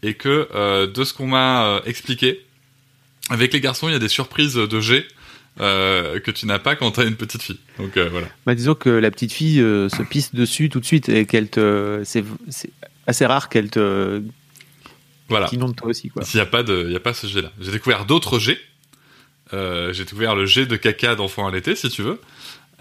et 0.03 0.13
que 0.13 0.49
euh, 0.53 0.87
de 0.87 1.03
ce 1.05 1.13
qu'on 1.13 1.27
m'a 1.27 1.81
expliqué, 1.85 2.41
avec 3.29 3.53
les 3.53 3.61
garçons, 3.61 3.87
il 3.87 3.93
y 3.93 3.95
a 3.95 3.99
des 3.99 4.09
surprises 4.09 4.55
de 4.55 4.79
G 4.81 5.05
euh, 5.61 6.19
que 6.19 6.31
tu 6.31 6.45
n'as 6.47 6.59
pas 6.59 6.75
quand 6.75 6.91
t'as 6.91 7.05
une 7.07 7.15
petite 7.15 7.41
fille. 7.41 7.59
Donc 7.79 7.95
euh, 7.95 8.09
voilà. 8.09 8.27
Bah, 8.45 8.55
disons 8.55 8.75
que 8.75 8.89
la 8.89 9.09
petite 9.09 9.31
fille 9.31 9.61
euh, 9.61 9.87
se 9.89 10.03
pisse 10.03 10.35
dessus 10.35 10.69
tout 10.69 10.81
de 10.81 10.85
suite 10.85 11.07
et 11.07 11.25
qu'elle 11.25 11.49
te, 11.49 12.01
c'est, 12.03 12.25
c'est 12.49 12.71
assez 13.07 13.25
rare 13.25 13.47
qu'elle 13.47 13.69
te, 13.71 14.21
Voilà. 15.29 15.47
t'inonde 15.47 15.75
toi 15.75 15.87
aussi, 15.87 16.09
quoi. 16.09 16.23
Il 16.33 16.35
n'y 16.35 16.41
a 16.41 16.45
pas 16.45 16.61
de, 16.63 16.83
il 16.87 16.91
y 16.91 16.95
a 16.95 16.99
pas 16.99 17.13
ce 17.13 17.25
jet-là. 17.27 17.51
J'ai 17.61 17.71
découvert 17.71 18.05
d'autres 18.05 18.37
jets. 18.37 18.59
Euh, 19.53 19.93
j'ai 19.93 20.03
découvert 20.03 20.35
le 20.35 20.45
jet 20.45 20.65
de 20.65 20.75
caca 20.75 21.15
d'enfant 21.15 21.47
à 21.47 21.51
l'été, 21.51 21.75
si 21.75 21.89
tu 21.89 22.01
veux. 22.01 22.19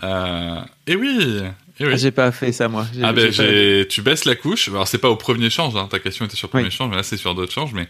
Euh, 0.02 0.56
et 0.86 0.96
oui, 0.96 1.40
et 1.78 1.84
oui. 1.86 1.90
Ah, 1.92 1.96
j'ai 1.96 2.10
pas 2.10 2.32
fait 2.32 2.52
ça, 2.52 2.68
moi. 2.68 2.86
Ah 3.02 3.12
ben, 3.12 3.32
pas- 3.32 3.84
tu 3.88 4.02
baisses 4.02 4.24
la 4.24 4.34
couche. 4.34 4.68
Alors 4.68 4.88
c'est 4.88 4.98
pas 4.98 5.10
au 5.10 5.16
premier 5.16 5.50
change, 5.50 5.76
hein, 5.76 5.86
ta 5.90 5.98
question 5.98 6.24
était 6.24 6.36
sur 6.36 6.46
le 6.48 6.50
premier 6.50 6.64
Oui. 6.64 6.70
change, 6.70 6.90
mais 6.90 6.96
là 6.96 7.02
c'est 7.02 7.16
sur 7.16 7.34
d'autres 7.34 7.52
changes. 7.52 7.72
Mais 7.74 7.88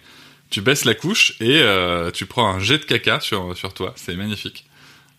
tu 0.50 0.60
baisses 0.60 0.84
la 0.84 0.94
couche 0.94 1.34
et 1.40 1.60
euh, 1.60 2.10
tu 2.10 2.26
prends 2.26 2.48
un 2.48 2.58
jet 2.58 2.78
de 2.78 2.84
caca 2.84 3.20
sur 3.20 3.56
sur 3.56 3.72
toi. 3.74 3.92
C'est 3.96 4.16
magnifique. 4.16 4.64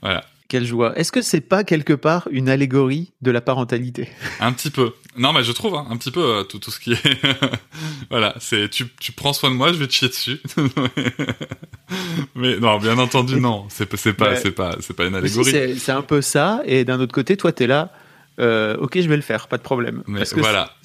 Voilà, 0.02 0.26
Quelle 0.48 0.66
joie. 0.66 0.98
Est-ce 0.98 1.12
que 1.12 1.22
c'est 1.24 1.42
pas 1.42 1.64
quelque 1.64 1.94
part 1.94 2.28
une 2.30 2.50
allégorie 2.50 3.12
de 3.22 3.32
la 3.32 3.42
parentalité? 3.42 4.10
Un 4.40 4.54
petit 4.54 4.70
peu. 4.70 4.94
Non, 5.18 5.34
mais 5.34 5.44
je 5.44 5.52
trouve 5.52 5.74
hein, 5.76 5.88
un 5.90 5.98
petit 5.98 6.12
peu 6.12 6.22
euh, 6.22 6.44
tout 6.44 6.60
tout 6.60 6.70
ce 6.70 6.80
qui 6.80 6.94
est. 6.94 7.02
voilà, 8.12 8.36
c'est 8.40 8.70
tu 8.70 8.86
tu 9.00 9.12
prends 9.12 9.34
soin 9.34 9.50
de 9.50 9.56
moi, 9.56 9.74
je 9.74 9.78
vais 9.78 9.88
te 9.88 9.94
chier 9.94 10.08
dessus. 10.08 10.40
mais 12.36 12.58
non, 12.58 12.78
bien 12.78 12.98
entendu 13.00 13.40
non. 13.40 13.66
C'est 13.70 13.88
pas 13.88 13.98
c'est 13.98 14.14
pas 14.14 14.36
c'est 14.36 14.52
pas 14.52 14.76
c'est 14.82 14.96
pas 14.96 15.06
une 15.06 15.16
allégorie. 15.16 15.50
c'est, 15.50 15.76
c'est 15.76 15.92
un 15.92 16.04
peu 16.04 16.22
ça. 16.22 16.62
Et 16.66 16.86
d'un 16.86 17.00
autre 17.00 17.14
côté, 17.14 17.38
toi, 17.38 17.52
t'es 17.52 17.66
là. 17.68 17.92
euh, 18.40 18.78
ok, 18.78 19.00
je 19.00 19.08
vais 19.10 19.16
le 19.16 19.24
faire, 19.24 19.48
pas 19.48 19.58
de 19.58 19.64
problème. 19.64 20.04
Mais 20.06 20.20
Parce 20.20 20.34
que 20.34 20.42
voilà. 20.42 20.76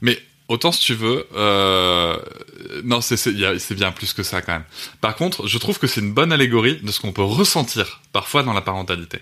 Mais 0.00 0.18
autant 0.50 0.72
si 0.72 0.80
tu 0.80 0.94
veux, 0.94 1.26
euh, 1.34 2.18
non, 2.84 3.00
c'est 3.00 3.74
bien 3.74 3.92
plus 3.92 4.12
que 4.12 4.22
ça 4.22 4.42
quand 4.42 4.52
même. 4.52 4.64
Par 5.00 5.14
contre, 5.14 5.46
je 5.46 5.56
trouve 5.58 5.78
que 5.78 5.86
c'est 5.86 6.00
une 6.00 6.12
bonne 6.12 6.32
allégorie 6.32 6.80
de 6.82 6.90
ce 6.90 7.00
qu'on 7.00 7.12
peut 7.12 7.22
ressentir 7.22 8.00
parfois 8.12 8.42
dans 8.42 8.52
la 8.52 8.60
parentalité. 8.60 9.20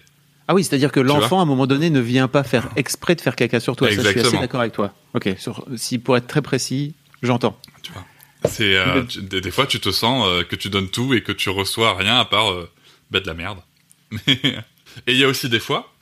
Ah 0.49 0.55
oui, 0.55 0.65
c'est-à-dire 0.65 0.91
que 0.91 1.01
l'enfant, 1.01 1.41
à 1.41 1.43
un 1.43 1.45
moment 1.45 1.67
donné, 1.67 1.91
ne 1.91 2.01
vient 2.01 2.27
pas 2.27 2.43
faire 2.43 2.71
exprès 2.77 3.15
de 3.15 3.21
faire 3.21 3.37
caca 3.37 3.61
sur 3.61 3.77
toi. 3.77 3.89
Ça, 3.89 3.95
je 3.95 4.01
suis 4.01 4.09
assez 4.09 4.19
Exactement. 4.19 4.41
d'accord 4.41 4.61
avec 4.63 4.73
toi. 4.73 4.95
Ok, 5.13 5.29
sur, 5.39 5.67
si 5.77 5.99
pour 5.99 6.17
être 6.17 6.27
très 6.27 6.41
précis, 6.41 6.95
j'entends. 7.23 7.59
Tu 7.83 7.93
vois. 7.93 8.05
C'est 8.49 8.77
euh, 8.77 9.03
des, 9.21 9.43
des 9.43 9.51
fois 9.51 9.67
tu 9.67 9.81
te 9.81 9.91
sens 9.91 10.27
euh, 10.27 10.45
que 10.45 10.57
tu 10.57 10.71
donnes 10.71 10.89
tout 10.89 11.13
et 11.13 11.23
que 11.23 11.33
tu 11.33 11.51
reçois 11.51 11.95
rien 11.95 12.19
à 12.19 12.25
part 12.25 12.51
euh, 12.51 12.71
bah, 13.11 13.21
de 13.21 13.27
la 13.27 13.35
merde. 13.35 13.59
Et 14.27 15.13
il 15.13 15.17
y 15.17 15.25
a 15.25 15.29
aussi 15.29 15.51
des 15.51 15.61
fois, 15.61 15.93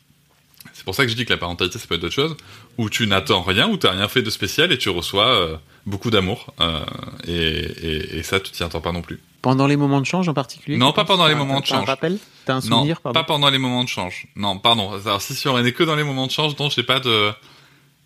pour 0.87 0.95
ça 0.95 1.05
que 1.05 1.11
je 1.11 1.17
dis 1.17 1.27
que 1.27 1.33
la 1.33 1.37
parentalité 1.37 1.79
ça 1.79 1.87
peut 1.87 1.97
être 1.97 2.05
autre 2.05 2.15
chose, 2.15 2.35
où 2.79 2.89
tu 2.89 3.07
n'attends 3.07 3.43
rien, 3.43 3.69
où 3.69 3.77
t'as 3.77 3.91
rien 3.91 4.09
fait 4.09 4.23
de 4.23 4.31
spécial 4.31 4.73
et 4.73 4.79
tu 4.79 4.89
reçois 4.89 5.27
euh, 5.29 5.57
beaucoup 5.85 6.11
d'amour. 6.11 6.55
euh, 6.61 6.81
et, 7.27 7.33
et, 7.37 8.17
et 8.19 8.23
ça 8.23 8.41
tu 8.41 8.51
t'y 8.53 8.63
attends 8.63 8.81
pas 8.81 8.93
non 8.93 9.03
plus. 9.03 9.21
Pendant 9.43 9.67
les 9.67 9.77
moments 9.77 10.01
de 10.01 10.07
change 10.07 10.29
en 10.29 10.35
particulier 10.35 10.77
Non, 10.79 10.91
tu 10.93 10.97
pas 10.97 11.05
pendant 11.05 11.27
les 11.29 11.35
moments 11.37 11.61
de 11.61 11.65
un 11.65 11.67
change. 11.67 11.87
rappel 11.87 12.19
T'as 12.47 12.55
un 12.55 12.57
Non, 12.57 12.63
souvenir 12.79 13.01
pardon 13.03 13.21
pas 13.21 13.25
pendant 13.25 13.51
les 13.51 13.59
moments 13.59 13.85
de 13.85 13.89
change. 13.89 14.27
Non, 14.35 14.59
pardon. 14.59 14.93
Alors 15.05 15.21
si 15.23 15.35
si 15.37 15.47
on 15.49 15.59
est 15.59 15.73
que 15.73 15.85
dans 15.85 15.95
les 15.95 16.03
moments 16.05 16.27
de 16.27 16.33
change, 16.33 16.59
non, 16.59 16.69
j'ai 16.71 16.83
pas 16.83 16.99
de. 17.01 17.31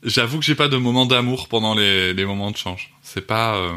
J'avoue 0.02 0.38
que 0.38 0.44
j'ai 0.44 0.54
pas 0.54 0.68
de 0.68 0.76
moment 0.78 1.04
d'amour 1.06 1.48
pendant 1.48 1.74
les, 1.74 2.12
les 2.14 2.24
moments 2.24 2.50
de 2.50 2.56
change. 2.56 2.90
C'est 3.02 3.26
pas. 3.26 3.54
euh, 3.56 3.72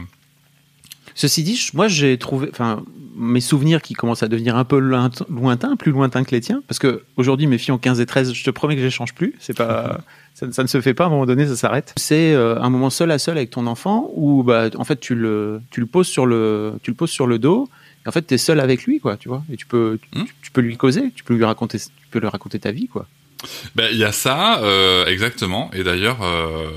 Ceci 1.15 1.43
dit, 1.43 1.70
moi 1.74 1.88
j'ai 1.88 2.17
trouvé, 2.17 2.48
enfin, 2.51 2.84
mes 3.15 3.41
souvenirs 3.41 3.82
qui 3.82 3.93
commencent 3.93 4.24
à 4.24 4.27
devenir 4.27 4.55
un 4.55 4.63
peu 4.65 4.79
loint- 4.79 5.12
lointains, 5.29 5.75
plus 5.75 5.91
lointains 5.91 6.24
que 6.24 6.32
les 6.32 6.41
tiens, 6.41 6.63
parce 6.67 6.79
que 6.79 7.03
aujourd'hui 7.17 7.46
mes 7.48 7.58
filles 7.58 7.74
ont 7.74 7.77
15 7.77 8.00
et 8.00 8.05
13, 8.05 8.34
je 8.34 8.43
te 8.43 8.50
promets 8.50 8.74
que 8.75 8.82
je 8.82 8.86
les 8.86 8.91
change 8.91 9.13
plus, 9.13 9.36
c'est 9.39 9.55
pas, 9.55 10.00
ça, 10.34 10.51
ça 10.51 10.63
ne 10.63 10.67
se 10.67 10.82
fait 10.82 10.93
pas, 10.96 11.03
à 11.03 11.08
un 11.08 11.10
moment 11.12 11.25
donné 11.27 11.46
ça 11.48 11.55
s'arrête. 11.55 11.93
C'est 11.98 12.34
euh, 12.34 12.60
un 12.60 12.70
moment 12.72 12.89
seul 12.89 13.12
à 13.12 13.20
seul 13.20 13.38
avec 13.38 13.51
ton 13.51 13.67
enfant 13.67 14.10
où, 14.15 14.41
bah, 14.43 14.70
en 14.77 14.84
fait, 14.84 15.00
tu 15.00 15.13
le, 15.15 15.62
tu 15.70 15.79
le 15.79 15.86
poses 15.86 16.08
sur 16.08 16.25
le, 16.25 16.74
tu 16.82 16.89
le 16.91 16.96
poses 16.96 17.12
sur 17.12 17.27
le 17.27 17.38
dos, 17.38 17.70
et 18.05 18.10
en 18.10 18.12
fait, 18.12 18.24
t'es 18.24 18.38
seul 18.39 18.60
avec 18.60 18.84
lui, 18.86 19.00
quoi, 19.00 19.15
tu 19.17 19.29
vois, 19.29 19.43
et 19.51 19.58
tu 19.58 19.65
peux, 19.67 20.00
tu, 20.12 20.20
Hmm. 20.20 20.25
tu 20.41 20.51
peux 20.51 20.62
lui 20.62 20.75
causer, 20.77 21.12
tu 21.15 21.24
peux 21.24 21.36
lui 21.36 21.46
raconter, 21.46 21.77
tu 21.77 21.86
peux 22.10 22.20
lui 22.20 22.27
raconter 22.27 22.58
ta 22.60 22.72
vie, 22.72 22.88
quoi. 22.88 23.05
Ben, 23.75 23.89
il 23.91 23.98
y 23.98 24.03
a 24.05 24.12
ça, 24.13 24.62
euh, 24.63 25.05
exactement. 25.05 25.70
Et 25.74 25.84
d'ailleurs, 25.84 26.22
euh, 26.24 26.70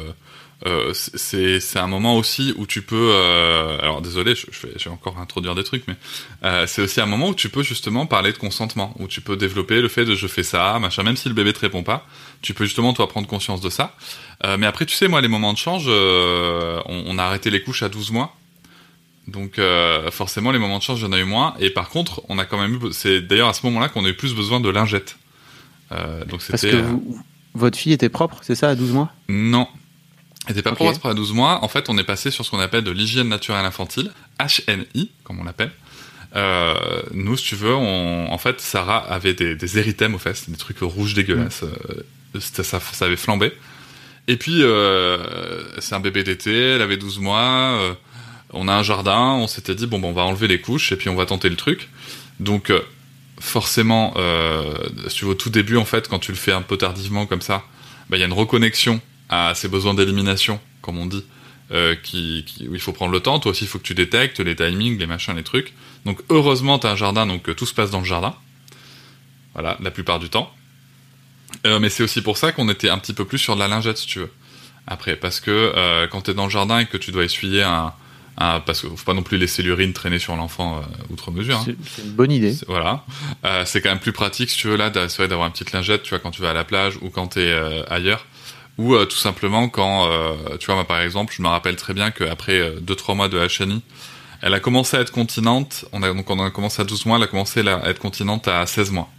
euh, 0.64 0.92
c'est 0.94 1.60
c'est 1.60 1.78
un 1.78 1.86
moment 1.86 2.16
aussi 2.16 2.54
où 2.56 2.64
tu 2.66 2.80
peux. 2.80 3.10
euh, 3.12 3.78
alors 3.80 4.00
désolé, 4.00 4.34
je, 4.34 4.46
je, 4.50 4.66
vais, 4.66 4.72
je 4.78 4.84
vais 4.84 4.90
encore 4.90 5.18
introduire 5.18 5.54
des 5.54 5.64
trucs, 5.64 5.86
mais 5.86 5.96
euh, 6.44 6.66
c'est 6.66 6.80
aussi 6.80 7.00
un 7.00 7.06
moment 7.06 7.28
où 7.28 7.34
tu 7.34 7.50
peux 7.50 7.62
justement 7.62 8.06
parler 8.06 8.32
de 8.32 8.38
consentement, 8.38 8.94
où 8.98 9.06
tu 9.06 9.20
peux 9.20 9.36
développer 9.36 9.82
le 9.82 9.88
fait 9.88 10.04
de 10.06 10.14
je 10.14 10.26
fais 10.26 10.42
ça, 10.42 10.78
machin. 10.78 11.02
Même 11.02 11.16
si 11.16 11.28
le 11.28 11.34
bébé 11.34 11.52
te 11.52 11.60
répond 11.60 11.82
pas, 11.82 12.06
tu 12.40 12.54
peux 12.54 12.64
justement 12.64 12.94
toi 12.94 13.06
prendre 13.08 13.26
conscience 13.28 13.60
de 13.60 13.68
ça. 13.68 13.94
Euh, 14.44 14.56
mais 14.58 14.66
après, 14.66 14.86
tu 14.86 14.94
sais, 14.96 15.08
moi, 15.08 15.20
les 15.20 15.28
moments 15.28 15.52
de 15.52 15.58
change, 15.58 15.84
euh, 15.88 16.80
on, 16.86 17.04
on 17.06 17.18
a 17.18 17.24
arrêté 17.24 17.50
les 17.50 17.62
couches 17.62 17.82
à 17.82 17.88
12 17.90 18.10
mois. 18.12 18.34
Donc 19.28 19.58
euh, 19.58 20.10
forcément, 20.10 20.52
les 20.52 20.58
moments 20.58 20.78
de 20.78 20.82
chance, 20.84 20.98
j'en 21.00 21.12
ai 21.12 21.20
eu 21.20 21.24
moins. 21.24 21.54
Et 21.58 21.68
par 21.70 21.88
contre, 21.90 22.22
on 22.28 22.38
a 22.38 22.44
quand 22.44 22.58
même 22.58 22.74
eu. 22.74 22.92
C'est 22.92 23.20
d'ailleurs 23.20 23.48
à 23.48 23.52
ce 23.54 23.66
moment-là 23.66 23.88
qu'on 23.88 24.04
a 24.04 24.08
eu 24.08 24.14
plus 24.16 24.34
besoin 24.34 24.60
de 24.60 24.68
lingettes. 24.70 25.18
Euh, 25.92 26.20
donc 26.24 26.40
Parce 26.48 26.60
c'était. 26.62 26.70
que 26.70 26.76
euh, 26.76 26.82
vous- 26.82 27.22
votre 27.54 27.76
fille 27.78 27.92
était 27.92 28.08
propre, 28.08 28.38
c'est 28.42 28.54
ça, 28.54 28.68
à 28.68 28.74
12 28.74 28.92
mois? 28.92 29.10
Non. 29.28 29.66
Elle 30.46 30.52
était 30.52 30.62
pas 30.62 30.70
Ok. 30.72 30.76
propre 30.78 31.06
à 31.06 31.14
12 31.14 31.32
mois. 31.32 31.62
En 31.64 31.68
fait, 31.68 31.88
on 31.88 31.98
est 31.98 32.04
passé 32.04 32.30
sur 32.30 32.44
ce 32.44 32.50
qu'on 32.50 32.60
appelle 32.60 32.84
de 32.84 32.90
l'hygiène 32.90 33.28
naturelle 33.28 33.64
infantile, 33.64 34.12
HNI, 34.40 35.10
comme 35.24 35.40
on 35.40 35.44
l'appelle. 35.44 35.72
Euh, 36.34 36.74
nous, 37.12 37.36
si 37.36 37.44
tu 37.44 37.54
veux, 37.56 37.74
on, 37.74 38.30
en 38.30 38.38
fait, 38.38 38.60
Sarah 38.60 38.98
avait 38.98 39.34
des, 39.34 39.56
des 39.56 39.78
érythèmes 39.78 40.14
aux 40.14 40.18
fesses, 40.18 40.48
des 40.48 40.56
trucs 40.56 40.78
rouges 40.80 41.14
dégueulasses. 41.14 41.62
Euh, 41.64 42.40
c'était- 42.40 42.62
ça, 42.62 42.78
ça 42.80 43.06
avait 43.06 43.16
flambé. 43.16 43.52
Et 44.28 44.36
puis, 44.36 44.62
euh, 44.62 45.62
c'est 45.78 45.94
un 45.94 46.00
bébé 46.00 46.24
d'été, 46.24 46.52
elle 46.72 46.82
avait 46.82 46.96
12 46.96 47.18
mois, 47.20 47.40
euh, 47.80 47.94
on 48.52 48.68
a 48.68 48.74
un 48.74 48.82
jardin, 48.82 49.32
on 49.34 49.46
s'était 49.46 49.74
dit, 49.74 49.86
bon, 49.86 49.98
ben, 50.00 50.08
on 50.08 50.12
va 50.12 50.22
enlever 50.22 50.48
les 50.48 50.60
couches 50.60 50.92
et 50.92 50.96
puis 50.96 51.08
on 51.08 51.14
va 51.16 51.26
tenter 51.26 51.48
le 51.48 51.56
truc. 51.56 51.88
Donc, 52.40 52.70
euh, 52.70 52.80
forcément, 53.40 54.14
euh, 54.16 54.74
si 55.08 55.16
tu 55.18 55.24
veux, 55.24 55.30
au 55.32 55.34
tout 55.34 55.50
début, 55.50 55.76
en 55.76 55.84
fait, 55.84 56.08
quand 56.08 56.18
tu 56.18 56.32
le 56.32 56.36
fais 56.38 56.52
un 56.52 56.62
peu 56.62 56.76
tardivement 56.76 57.26
comme 57.26 57.40
ça, 57.40 57.64
bah, 58.10 58.16
il 58.16 58.20
y 58.20 58.22
a 58.22 58.26
une 58.26 58.32
reconnexion 58.32 59.00
à 59.28 59.54
ces 59.54 59.68
besoins 59.68 59.94
d'élimination, 59.94 60.60
comme 60.82 60.98
on 60.98 61.06
dit, 61.06 61.24
euh, 61.72 61.94
qui, 61.96 62.44
qui- 62.46 62.68
où 62.68 62.74
il 62.74 62.80
faut 62.80 62.92
prendre 62.92 63.12
le 63.12 63.20
temps. 63.20 63.38
Toi 63.40 63.50
aussi, 63.52 63.64
il 63.64 63.68
faut 63.68 63.78
que 63.78 63.84
tu 63.84 63.94
détectes 63.94 64.40
les 64.40 64.54
timings, 64.56 64.98
les 64.98 65.06
machins, 65.06 65.34
les 65.34 65.42
trucs. 65.42 65.72
Donc, 66.04 66.20
heureusement, 66.30 66.78
tu 66.78 66.86
as 66.86 66.90
un 66.90 66.96
jardin, 66.96 67.26
donc 67.26 67.48
euh, 67.48 67.54
tout 67.54 67.66
se 67.66 67.74
passe 67.74 67.90
dans 67.90 67.98
le 68.00 68.04
jardin. 68.04 68.34
Voilà, 69.54 69.76
la 69.80 69.90
plupart 69.90 70.18
du 70.18 70.28
temps. 70.28 70.52
Euh, 71.66 71.78
mais 71.78 71.88
c'est 71.88 72.02
aussi 72.02 72.20
pour 72.22 72.36
ça 72.36 72.52
qu'on 72.52 72.68
était 72.68 72.88
un 72.90 72.98
petit 72.98 73.14
peu 73.14 73.24
plus 73.24 73.38
sur 73.38 73.54
de 73.54 73.60
la 73.60 73.68
lingette, 73.68 73.98
si 73.98 74.06
tu 74.06 74.18
veux. 74.20 74.30
Après, 74.86 75.16
parce 75.16 75.40
que 75.40 76.06
quand 76.10 76.22
tu 76.22 76.30
es 76.30 76.34
dans 76.34 76.44
le 76.44 76.50
jardin 76.50 76.78
et 76.78 76.86
que 76.86 76.96
tu 76.96 77.10
dois 77.10 77.24
essuyer 77.24 77.62
un... 77.64 77.92
parce 78.36 78.82
qu'il 78.82 78.90
faut 78.90 79.04
pas 79.04 79.14
non 79.14 79.22
plus 79.24 79.36
laisser 79.38 79.62
l'urine 79.64 79.92
traîner 79.92 80.18
sur 80.20 80.36
l'enfant 80.36 80.78
euh, 80.78 80.82
outre 81.12 81.30
mesure. 81.32 81.56
hein. 81.58 81.64
C'est 81.96 82.02
une 82.02 82.10
bonne 82.12 82.30
idée. 82.30 82.52
C'est- 82.52 82.66
Voilà. 82.68 83.04
Euh, 83.44 83.64
c'est 83.64 83.80
quand 83.80 83.88
même 83.88 83.98
plus 83.98 84.12
pratique, 84.12 84.50
si 84.50 84.58
tu 84.58 84.68
veux, 84.68 84.76
là, 84.76 84.90
d'avoir 84.90 85.46
une 85.46 85.52
petite 85.52 85.72
lingette, 85.72 86.02
tu 86.04 86.10
vois, 86.10 86.18
quand 86.20 86.30
tu 86.30 86.40
vas 86.42 86.50
à 86.50 86.54
la 86.54 86.62
plage 86.64 86.98
ou 87.00 87.10
quand 87.10 87.26
t'es 87.28 87.40
euh, 87.50 87.82
ailleurs. 87.88 88.26
Ou 88.78 88.94
euh, 88.94 89.06
tout 89.06 89.16
simplement 89.16 89.68
quand, 89.68 90.10
euh, 90.10 90.56
tu 90.58 90.66
vois, 90.66 90.74
moi, 90.74 90.84
par 90.86 91.00
exemple, 91.00 91.32
je 91.36 91.42
me 91.42 91.48
rappelle 91.48 91.76
très 91.76 91.94
bien 91.94 92.10
qu'après 92.10 92.72
2-3 92.82 93.14
mois 93.16 93.28
de 93.28 93.38
HNI, 93.38 93.82
elle 94.42 94.52
a 94.52 94.60
commencé 94.60 94.96
à 94.96 95.00
être 95.00 95.12
continente. 95.12 95.86
On 95.92 96.02
a, 96.02 96.12
donc, 96.12 96.28
on 96.28 96.44
a 96.44 96.50
commencé 96.50 96.82
à 96.82 96.84
12 96.84 97.06
mois, 97.06 97.16
elle 97.16 97.22
a 97.24 97.26
commencé 97.26 97.66
à 97.66 97.88
être 97.88 97.98
continente 97.98 98.48
à 98.48 98.66
16 98.66 98.90
mois. 98.90 99.10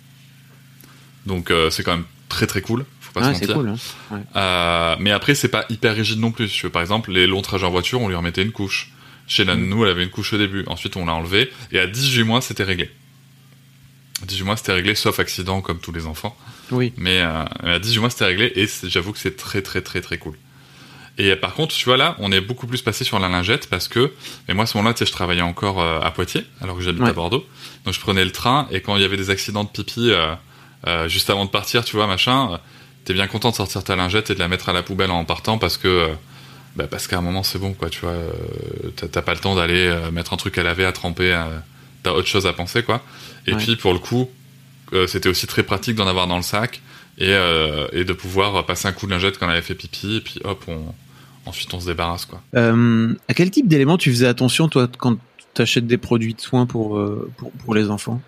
Donc, 1.26 1.50
euh, 1.52 1.70
c'est 1.72 1.84
quand 1.84 1.94
même 1.94 2.06
très 2.30 2.46
très 2.48 2.62
cool. 2.62 2.86
Faut 3.02 3.12
pas 3.14 3.22
Ouais, 3.22 3.34
se 3.34 3.40
mentir. 3.40 3.56
cool. 3.56 3.70
hein. 4.12 4.22
Euh, 4.36 4.96
mais 5.00 5.12
après, 5.12 5.34
c'est 5.34 5.48
pas 5.48 5.66
hyper 5.70 5.96
rigide 5.96 6.20
non 6.20 6.32
plus. 6.32 6.48
Si 6.50 6.58
tu 6.60 6.66
veux, 6.68 6.72
par 6.72 6.82
exemple, 6.84 7.12
les 7.12 7.26
longs 7.26 7.42
trajets 7.42 7.66
en 7.66 7.72
voiture, 7.72 8.00
on 8.02 8.10
lui 8.10 8.16
remettait 8.16 8.44
une 8.44 8.52
couche. 8.52 8.92
Chez 9.26 9.44
la 9.44 9.56
Mm. 9.56 9.68
nous, 9.68 9.84
elle 9.84 9.90
avait 9.92 10.04
une 10.04 10.10
couche 10.10 10.34
au 10.34 10.38
début. 10.38 10.64
Ensuite, 10.68 10.96
on 10.96 11.06
l'a 11.06 11.14
enlevée. 11.14 11.52
Et 11.72 11.80
à 11.80 11.88
18 11.88 12.24
mois, 12.24 12.42
c'était 12.42 12.64
réglé. 12.64 12.90
À 14.22 14.26
18 14.26 14.44
mois, 14.46 14.56
c'était 14.56 14.72
réglé, 14.74 14.94
sauf 14.96 15.20
accident, 15.20 15.62
comme 15.62 15.80
tous 15.80 15.92
les 15.92 16.06
enfants. 16.06 16.38
Oui. 16.72 16.94
Mais 16.98 17.22
euh, 17.22 17.44
à 17.64 17.80
18 17.80 18.00
mois, 18.00 18.10
c'était 18.10 18.26
réglé. 18.26 18.52
Et 18.56 18.68
j'avoue 18.90 19.14
que 19.14 19.20
c'est 19.20 19.36
très, 19.38 19.62
très, 19.62 19.82
très, 19.82 20.02
très 20.02 20.18
cool. 20.18 20.36
Et 21.18 21.32
euh, 21.32 21.36
par 21.36 21.54
contre, 21.54 21.74
tu 21.76 21.86
vois, 21.86 21.98
là, 21.98 22.16
on 22.20 22.32
est 22.32 22.42
beaucoup 22.42 22.68
plus 22.68 22.82
passé 22.82 23.04
sur 23.04 23.18
la 23.20 23.28
lingette 23.30 23.70
parce 23.70 23.88
que, 23.88 24.12
et 24.50 24.54
moi, 24.54 24.64
à 24.64 24.68
ce 24.68 24.78
moment-là, 24.78 24.94
tu 24.94 25.00
sais, 25.00 25.06
je 25.06 25.12
travaillais 25.12 25.42
encore 25.42 25.82
euh, 25.82 26.00
à 26.02 26.12
Poitiers, 26.12 26.46
alors 26.62 26.76
que 26.78 26.84
j'habite 26.84 27.02
Ouais. 27.04 27.10
à 27.10 27.14
Bordeaux. 27.14 27.46
Donc, 27.86 27.94
je 27.94 28.00
prenais 28.00 28.24
le 28.26 28.32
train 28.32 28.68
et 28.72 28.82
quand 28.82 28.96
il 28.98 29.02
y 29.02 29.06
avait 29.06 29.18
des 29.18 29.30
accidents 29.30 29.64
de 29.64 29.70
pipi, 29.70 30.12
euh, 30.12 30.34
euh, 30.86 31.08
juste 31.08 31.30
avant 31.30 31.46
de 31.46 31.50
partir, 31.50 31.84
tu 31.86 31.96
vois, 31.96 32.06
machin, 32.06 32.60
t'es 33.06 33.14
bien 33.14 33.26
content 33.28 33.50
de 33.50 33.56
sortir 33.56 33.84
ta 33.84 33.96
lingette 33.96 34.30
et 34.30 34.36
de 34.36 34.40
la 34.40 34.48
mettre 34.48 34.70
à 34.70 34.74
la 34.74 34.84
poubelle 34.84 35.10
en 35.12 35.26
partant 35.26 35.58
parce 35.58 35.78
que, 35.78 36.10
bah, 36.76 36.86
parce 36.86 37.08
qu'à 37.08 37.18
un 37.18 37.22
moment, 37.22 37.42
c'est 37.42 37.58
bon, 37.58 37.74
quoi, 37.74 37.90
tu 37.90 38.02
vois, 38.02 38.14
t'as- 38.96 39.22
pas 39.24 39.34
le 39.34 39.40
temps 39.40 39.56
d'aller 39.56 39.92
mettre 40.12 40.34
un 40.34 40.38
truc 40.38 40.58
à 40.60 40.64
laver, 40.64 40.86
à 40.86 40.92
tremper, 40.92 41.36
t'as 42.04 42.12
autre 42.12 42.28
chose 42.28 42.46
à 42.46 42.54
penser, 42.54 42.84
quoi. 42.84 43.02
Et 43.48 43.54
Ouais. 43.54 43.58
puis, 43.58 43.76
pour 43.76 43.94
le 43.94 44.00
coup, 44.00 44.30
c'était 45.08 45.30
aussi 45.30 45.48
très 45.48 45.64
pratique 45.64 45.96
d'en 45.96 46.08
avoir 46.08 46.28
dans 46.28 46.38
le 46.38 46.44
sac 46.44 46.82
et, 47.18 47.30
euh, 47.32 47.88
et 47.92 48.04
de 48.04 48.14
pouvoir 48.14 48.66
passer 48.66 48.88
un 48.88 48.92
coup 48.92 49.06
de 49.06 49.12
lingette 49.12 49.38
quand 49.38 49.48
on 49.48 49.50
avait 49.50 49.62
fait 49.62 49.76
pipi 49.76 50.18
et 50.18 50.22
puis 50.22 50.40
hop, 50.44 50.64
on, 50.68 50.94
ensuite 51.46 51.74
on 51.74 51.80
se 51.80 51.88
débarrasse, 51.88 52.26
quoi. 52.26 52.42
Euh, 52.56 53.14
à 53.28 53.34
quel 53.34 53.50
type 53.52 53.68
d'éléments 53.68 53.98
tu 53.98 54.12
faisais 54.12 54.28
attention, 54.28 54.70
toi, 54.70 54.88
quand 54.98 55.18
tu 55.54 55.62
achètes 55.62 55.88
des 55.88 55.98
produits 55.98 56.34
de 56.34 56.42
soins 56.42 56.66
pour, 56.66 56.98
euh, 56.98 57.32
pour, 57.38 57.52
pour 57.52 57.74
les 57.74 57.90
enfants? 57.90 58.22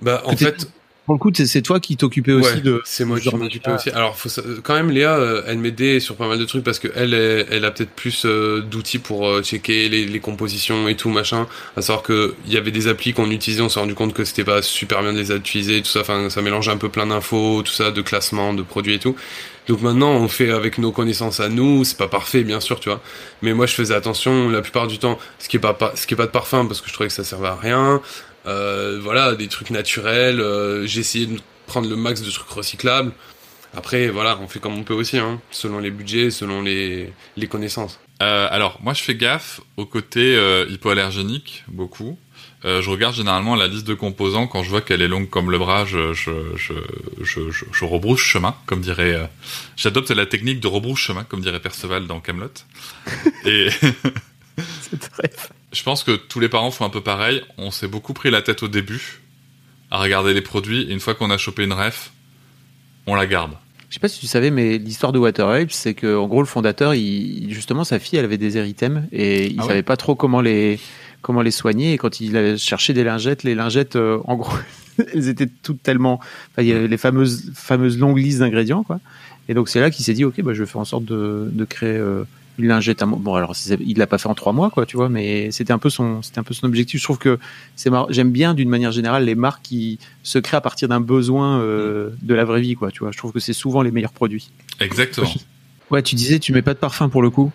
Bah, 0.00 0.22
en 0.24 0.36
fait, 0.36 0.68
Pour 1.04 1.14
le 1.14 1.18
coup, 1.18 1.32
c'est 1.34 1.62
toi 1.62 1.80
qui 1.80 1.96
t'occupais 1.96 2.32
aussi 2.32 2.54
ouais, 2.54 2.60
de. 2.60 2.80
c'est 2.84 3.04
moi 3.04 3.18
ce 3.18 3.28
qui 3.28 3.34
m'occupais 3.34 3.72
aussi. 3.72 3.90
Alors, 3.90 4.16
faut, 4.16 4.28
quand 4.62 4.74
même, 4.74 4.90
Léa, 4.90 5.16
euh, 5.16 5.42
elle 5.48 5.58
m'aidait 5.58 5.98
sur 5.98 6.14
pas 6.14 6.28
mal 6.28 6.38
de 6.38 6.44
trucs 6.44 6.62
parce 6.62 6.78
que 6.78 6.86
elle, 6.94 7.64
a 7.64 7.70
peut-être 7.72 7.90
plus 7.90 8.24
euh, 8.24 8.60
d'outils 8.60 9.00
pour 9.00 9.26
euh, 9.26 9.42
checker 9.42 9.88
les, 9.88 10.06
les 10.06 10.20
compositions 10.20 10.86
et 10.86 10.94
tout 10.94 11.10
machin. 11.10 11.48
À 11.76 11.82
savoir 11.82 12.04
que 12.04 12.36
il 12.46 12.52
y 12.52 12.56
avait 12.56 12.70
des 12.70 12.86
applis 12.86 13.14
qu'on 13.14 13.32
utilisait, 13.32 13.62
on 13.62 13.68
s'est 13.68 13.80
rendu 13.80 13.96
compte 13.96 14.14
que 14.14 14.24
c'était 14.24 14.44
pas 14.44 14.62
super 14.62 15.02
bien 15.02 15.12
de 15.12 15.18
les 15.18 15.32
utiliser, 15.32 15.82
tout 15.82 15.90
ça. 15.90 16.02
Enfin, 16.02 16.30
ça 16.30 16.40
mélangeait 16.40 16.70
un 16.70 16.76
peu 16.76 16.88
plein 16.88 17.06
d'infos, 17.06 17.62
tout 17.64 17.72
ça, 17.72 17.90
de 17.90 18.00
classement, 18.00 18.54
de 18.54 18.62
produits 18.62 18.94
et 18.94 19.00
tout. 19.00 19.16
Donc 19.68 19.80
maintenant, 19.80 20.12
on 20.12 20.28
fait 20.28 20.50
avec 20.50 20.78
nos 20.78 20.92
connaissances 20.92 21.40
à 21.40 21.48
nous. 21.48 21.82
C'est 21.82 21.98
pas 21.98 22.08
parfait, 22.08 22.44
bien 22.44 22.60
sûr, 22.60 22.78
tu 22.78 22.88
vois. 22.88 23.00
Mais 23.42 23.54
moi, 23.54 23.66
je 23.66 23.74
faisais 23.74 23.94
attention 23.94 24.48
la 24.48 24.60
plupart 24.60 24.86
du 24.86 24.98
temps. 24.98 25.18
Ce 25.40 25.48
qui 25.48 25.56
est 25.56 25.60
pas, 25.60 25.74
pas 25.74 25.92
ce 25.96 26.06
qui 26.06 26.14
est 26.14 26.16
pas 26.16 26.26
de 26.26 26.32
parfum 26.32 26.66
parce 26.66 26.80
que 26.80 26.88
je 26.88 26.92
trouvais 26.92 27.08
que 27.08 27.14
ça 27.14 27.24
servait 27.24 27.48
à 27.48 27.56
rien. 27.56 28.00
Euh, 28.46 28.98
voilà, 29.02 29.34
des 29.34 29.48
trucs 29.48 29.70
naturels. 29.70 30.40
Euh, 30.40 30.86
J'ai 30.86 31.00
essayé 31.00 31.26
de 31.26 31.38
prendre 31.66 31.88
le 31.88 31.96
max 31.96 32.22
de 32.22 32.30
trucs 32.30 32.48
recyclables. 32.48 33.12
Après, 33.74 34.08
voilà, 34.08 34.38
on 34.42 34.48
fait 34.48 34.58
comme 34.60 34.74
on 34.78 34.82
peut 34.82 34.92
aussi, 34.94 35.16
hein, 35.18 35.40
selon 35.50 35.78
les 35.78 35.90
budgets, 35.90 36.30
selon 36.30 36.60
les, 36.60 37.12
les 37.36 37.46
connaissances. 37.46 37.98
Euh, 38.22 38.46
alors, 38.50 38.78
moi, 38.82 38.92
je 38.92 39.02
fais 39.02 39.14
gaffe 39.14 39.60
au 39.76 39.86
côté 39.86 40.36
euh, 40.36 40.66
hypoallergénique, 40.68 41.64
beaucoup. 41.68 42.18
Euh, 42.64 42.82
je 42.82 42.90
regarde 42.90 43.14
généralement 43.14 43.56
la 43.56 43.66
liste 43.66 43.86
de 43.86 43.94
composants. 43.94 44.46
Quand 44.46 44.62
je 44.62 44.68
vois 44.70 44.82
qu'elle 44.82 45.02
est 45.02 45.08
longue 45.08 45.28
comme 45.30 45.50
le 45.50 45.58
bras, 45.58 45.84
je, 45.86 46.12
je, 46.12 46.30
je, 46.56 46.74
je, 47.22 47.50
je, 47.50 47.64
je 47.72 47.84
rebrouche 47.84 48.24
chemin, 48.24 48.54
comme 48.66 48.80
dirait... 48.82 49.14
euh, 49.14 49.24
J'adopte 49.76 50.10
la 50.10 50.26
technique 50.26 50.60
de 50.60 50.68
rebrouche 50.68 51.02
chemin, 51.06 51.24
comme 51.24 51.40
dirait 51.40 51.58
Perceval 51.58 52.06
dans 52.06 52.20
Camelot. 52.20 52.52
Et 53.46 53.68
C'est 54.82 55.00
très- 55.00 55.32
je 55.72 55.82
pense 55.82 56.04
que 56.04 56.12
tous 56.12 56.40
les 56.40 56.48
parents 56.48 56.70
font 56.70 56.84
un 56.84 56.90
peu 56.90 57.00
pareil. 57.00 57.42
On 57.58 57.70
s'est 57.70 57.88
beaucoup 57.88 58.12
pris 58.12 58.30
la 58.30 58.42
tête 58.42 58.62
au 58.62 58.68
début 58.68 59.20
à 59.90 59.98
regarder 59.98 60.34
les 60.34 60.42
produits. 60.42 60.82
Et 60.82 60.92
une 60.92 61.00
fois 61.00 61.14
qu'on 61.14 61.30
a 61.30 61.38
chopé 61.38 61.64
une 61.64 61.72
ref, 61.72 62.12
on 63.06 63.14
la 63.14 63.26
garde. 63.26 63.52
Je 63.88 63.94
sais 63.94 64.00
pas 64.00 64.08
si 64.08 64.20
tu 64.20 64.26
savais, 64.26 64.50
mais 64.50 64.78
l'histoire 64.78 65.12
de 65.12 65.18
Water 65.18 65.66
c'est 65.68 65.92
que 65.92 66.16
en 66.16 66.26
gros 66.26 66.40
le 66.40 66.46
fondateur, 66.46 66.94
il, 66.94 67.52
justement 67.52 67.84
sa 67.84 67.98
fille, 67.98 68.18
elle 68.18 68.24
avait 68.24 68.38
des 68.38 68.56
érythèmes 68.56 69.06
et 69.12 69.48
il 69.48 69.56
Ah 69.58 69.62
ouais 69.64 69.68
savait 69.68 69.82
pas 69.82 69.98
trop 69.98 70.14
comment 70.14 70.40
les 70.40 70.80
comment 71.20 71.42
les 71.42 71.50
soigner. 71.50 71.92
Et 71.92 71.98
quand 71.98 72.20
il 72.20 72.36
a 72.36 72.56
cherché 72.56 72.94
des 72.94 73.04
lingettes, 73.04 73.42
les 73.42 73.54
lingettes, 73.54 73.96
euh, 73.96 74.18
en 74.24 74.36
gros, 74.36 74.56
elles 75.14 75.28
étaient 75.28 75.48
toutes 75.62 75.82
tellement, 75.82 76.14
enfin, 76.14 76.62
il 76.62 76.68
y 76.68 76.72
avait 76.72 76.88
les 76.88 76.96
fameuses 76.96 77.52
fameuses 77.54 77.98
longues 77.98 78.18
listes 78.18 78.38
d'ingrédients, 78.38 78.82
quoi. 78.82 78.98
Et 79.48 79.54
donc 79.54 79.68
c'est 79.68 79.80
là 79.80 79.90
qu'il 79.90 80.04
s'est 80.04 80.14
dit, 80.14 80.24
ok, 80.24 80.40
bah, 80.40 80.54
je 80.54 80.62
vais 80.62 80.66
faire 80.66 80.80
en 80.80 80.86
sorte 80.86 81.04
de, 81.04 81.50
de 81.52 81.64
créer 81.66 81.96
euh, 81.96 82.24
une 82.58 82.68
lingette. 82.68 83.02
à 83.02 83.06
mo- 83.06 83.16
Bon, 83.16 83.34
alors 83.34 83.54
il 83.80 83.98
l'a 83.98 84.06
pas 84.06 84.18
fait 84.18 84.28
en 84.28 84.34
trois 84.34 84.52
mois, 84.52 84.70
quoi, 84.70 84.86
tu 84.86 84.96
vois, 84.96 85.08
mais 85.08 85.50
c'était 85.50 85.72
un 85.72 85.78
peu 85.78 85.90
son, 85.90 86.22
c'était 86.22 86.38
un 86.38 86.42
peu 86.42 86.54
son 86.54 86.66
objectif. 86.66 86.98
Je 87.00 87.04
trouve 87.04 87.18
que 87.18 87.38
c'est 87.76 87.90
marrant. 87.90 88.06
J'aime 88.10 88.30
bien 88.30 88.54
d'une 88.54 88.68
manière 88.68 88.92
générale 88.92 89.24
les 89.24 89.34
marques 89.34 89.62
qui 89.62 89.98
se 90.22 90.38
créent 90.38 90.56
à 90.56 90.60
partir 90.60 90.88
d'un 90.88 91.00
besoin 91.00 91.60
euh, 91.60 92.10
de 92.22 92.34
la 92.34 92.44
vraie 92.44 92.60
vie, 92.60 92.74
quoi. 92.74 92.90
Tu 92.90 93.00
vois, 93.00 93.10
je 93.12 93.18
trouve 93.18 93.32
que 93.32 93.40
c'est 93.40 93.52
souvent 93.52 93.82
les 93.82 93.90
meilleurs 93.90 94.12
produits. 94.12 94.50
Exactement. 94.80 95.30
Ouais, 95.90 96.02
tu 96.02 96.14
disais, 96.14 96.38
tu 96.38 96.54
mets 96.54 96.62
pas 96.62 96.72
de 96.72 96.78
parfum 96.78 97.10
pour 97.10 97.20
le 97.20 97.28
coup. 97.28 97.52